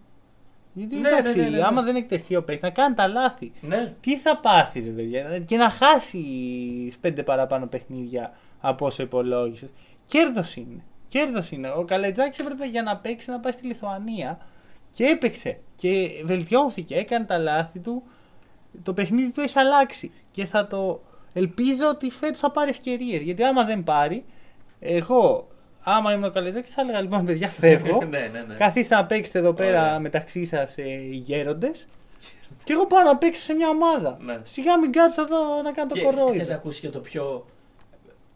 [0.73, 1.64] Γιατί Ναι, εντάξει, ναι, ναι, ναι, ναι.
[1.64, 3.53] άμα δεν εκτεθεί ο παίκτης, να κάνει τα λάθη.
[3.61, 3.95] Ναι.
[4.01, 6.23] Τι θα πάθεις, ρε παιδιά, και να χάσει
[7.01, 9.68] πέντε παραπάνω παιχνίδια από όσο υπολόγισες.
[10.07, 10.83] Κέρδος είναι.
[11.09, 11.68] Κέρδος είναι.
[11.68, 14.39] Ο Καλετζάκης έπρεπε για να παίξει να πάει στη Λιθουανία
[14.91, 15.59] και έπαιξε.
[15.77, 18.03] Και βελτιώθηκε, έκανε τα λάθη του.
[18.83, 20.12] Το παιχνίδι του έχει αλλάξει.
[20.31, 21.01] Και θα το.
[21.33, 23.23] Ελπίζω ότι φέτος θα πάρει ευκαιρίες.
[23.23, 24.25] Γιατί άμα δεν πάρει,
[24.81, 25.47] εγώ,
[25.83, 28.05] άμα ήμουν ο Καλετζάκη, θα έλεγα λοιπόν, παιδιά, φεύγω.
[28.11, 28.55] ναι, ναι, ναι.
[28.55, 29.99] Καθίστε να παίξετε εδώ πέρα Ωραία.
[29.99, 31.87] μεταξύ σας ε, γέροντες.
[32.64, 34.16] Και εγώ πάω να παίξω σε μια ομάδα.
[34.20, 34.39] Ναι.
[34.43, 36.33] Σιγά μην κάτσω εδώ να κάνω το Και κορόιδο.
[36.35, 37.47] θες να ακούσει και το πιο.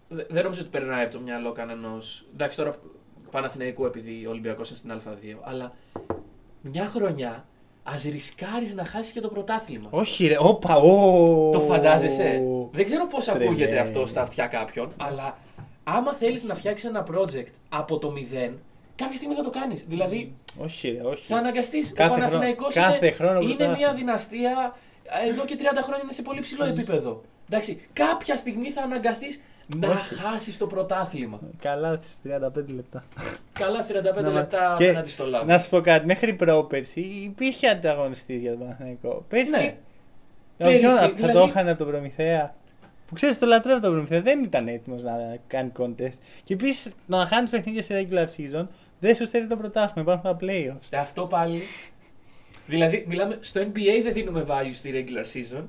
[0.09, 1.99] Δε- Δεν νομίζω ότι περνάει από το μυαλό κανενό.
[2.35, 2.75] Εντάξει, τώρα
[3.31, 5.39] Παναθηναϊκού επειδή ο Ολυμπιακός είναι στην Α2.
[5.43, 5.73] Αλλά
[6.61, 7.45] μια χρονιά
[7.83, 9.89] ας ρισκάρεις να χάσεις και το πρωτάθλημα.
[9.91, 11.51] Όχι, ρε, όπα, ω.
[11.53, 12.43] Το φαντάζεσαι;
[12.73, 13.45] Δεν ξέρω πώς Τρελέ.
[13.45, 15.39] ακούγεται αυτό στα αυτιά κάποιον, αλλά
[15.85, 18.59] άμα θέλεις να φτιάξεις ένα project από το μηδέν,
[18.97, 19.85] κάποια στιγμή θα το κάνεις.
[19.89, 21.27] Δηλαδή, Όχι, ρε, όχι.
[21.27, 21.91] θα αναγκαστείς.
[21.91, 23.77] Ο Κάθε Παναθηναϊκός χρόνο- κάθε είναι, χρόνο είναι πρωτάθλημα.
[23.77, 24.77] μια δυναστεία
[25.31, 27.23] εδώ και 30 χρόνια είναι σε πολύ ψηλό επίπεδο.
[27.49, 29.41] Εντάξει, κάποια στιγμή θα αναγκαστείς
[29.77, 30.15] να Όχι.
[30.15, 31.41] χάσεις το πρωτάθλημα.
[31.61, 33.05] Καλά, στις 35 λεπτά.
[33.53, 35.45] Καλά 35 Να μα- λεπτά και απέναντι στο λάβο.
[35.45, 39.25] Να σου πω κάτι, μέχρι πρόπερση υπήρχε ανταγωνιστής για τον Παναθηναϊκό.
[39.29, 39.51] Πέρσι.
[39.51, 39.59] Ναι.
[39.59, 42.55] για ποιον Πέρυσι, θα δηλαδή- το είχαν από τον Προμηθέα.
[43.15, 44.21] Που ξέρεις, το λατρεύω τον Προμηθέα.
[44.23, 45.13] Δεν ήταν έτοιμος να
[45.47, 46.13] κάνει contest.
[46.45, 48.67] Και επίσης, να χάνεις παιχνίδια σε regular season
[49.01, 50.13] δεν σου στέλνει το πρωτάθλημα.
[50.13, 50.99] Υπάρχουν τα playoffs.
[51.01, 51.61] Αυτό πάλι.
[52.67, 55.63] Δηλαδή, μιλάμε στο NBA δεν δίνουμε value στη regular season.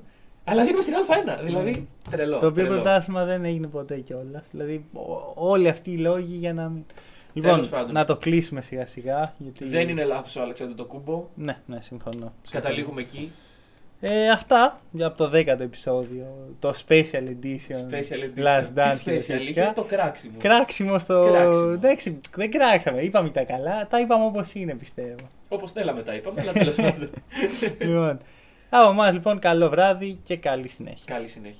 [0.44, 1.40] Αλλά δίνουμε στην Α1.
[1.44, 2.40] Δηλαδή, τρελό.
[2.40, 2.70] το οποίο τρελό.
[2.82, 4.44] πρωτάθλημα δεν έγινε ποτέ κιόλας.
[4.52, 6.84] Δηλαδή, ο- όλοι αυτοί οι λόγοι για να μην.
[7.34, 7.94] Λοιπόν, Τέλος πάντων.
[7.94, 9.34] να το κλείσουμε σιγά σιγά.
[9.38, 9.66] Γιατί...
[9.66, 11.28] Δεν είναι λάθος ο Αλεξάνδρου το κούμπο.
[11.36, 12.34] Ναι, ναι, συμφωνώ.
[12.50, 13.32] Καταλήγουμε εκεί.
[14.02, 16.26] Ε, αυτά για από το 10ο επεισόδιο.
[16.60, 17.92] Το Special Edition.
[17.92, 18.44] Special edition.
[18.46, 19.74] Last Dance Τι και special, είχε τέτοια.
[19.76, 20.34] το κράξιμο.
[20.40, 21.30] Κράξιμο στο.
[21.32, 21.72] Κράξιμο.
[21.74, 23.02] Εντάξει, δεν κράξαμε.
[23.02, 23.88] Είπαμε τα καλά.
[23.88, 25.16] Τα είπαμε όπως είναι, πιστεύω.
[25.50, 27.10] Όπως θέλαμε τα είπαμε, αλλά τέλος πάντων.
[27.80, 28.20] λοιπόν,
[28.70, 31.04] από εμάς λοιπόν, καλό βράδυ και καλή συνέχεια.
[31.16, 31.54] Καλή συνέχεια.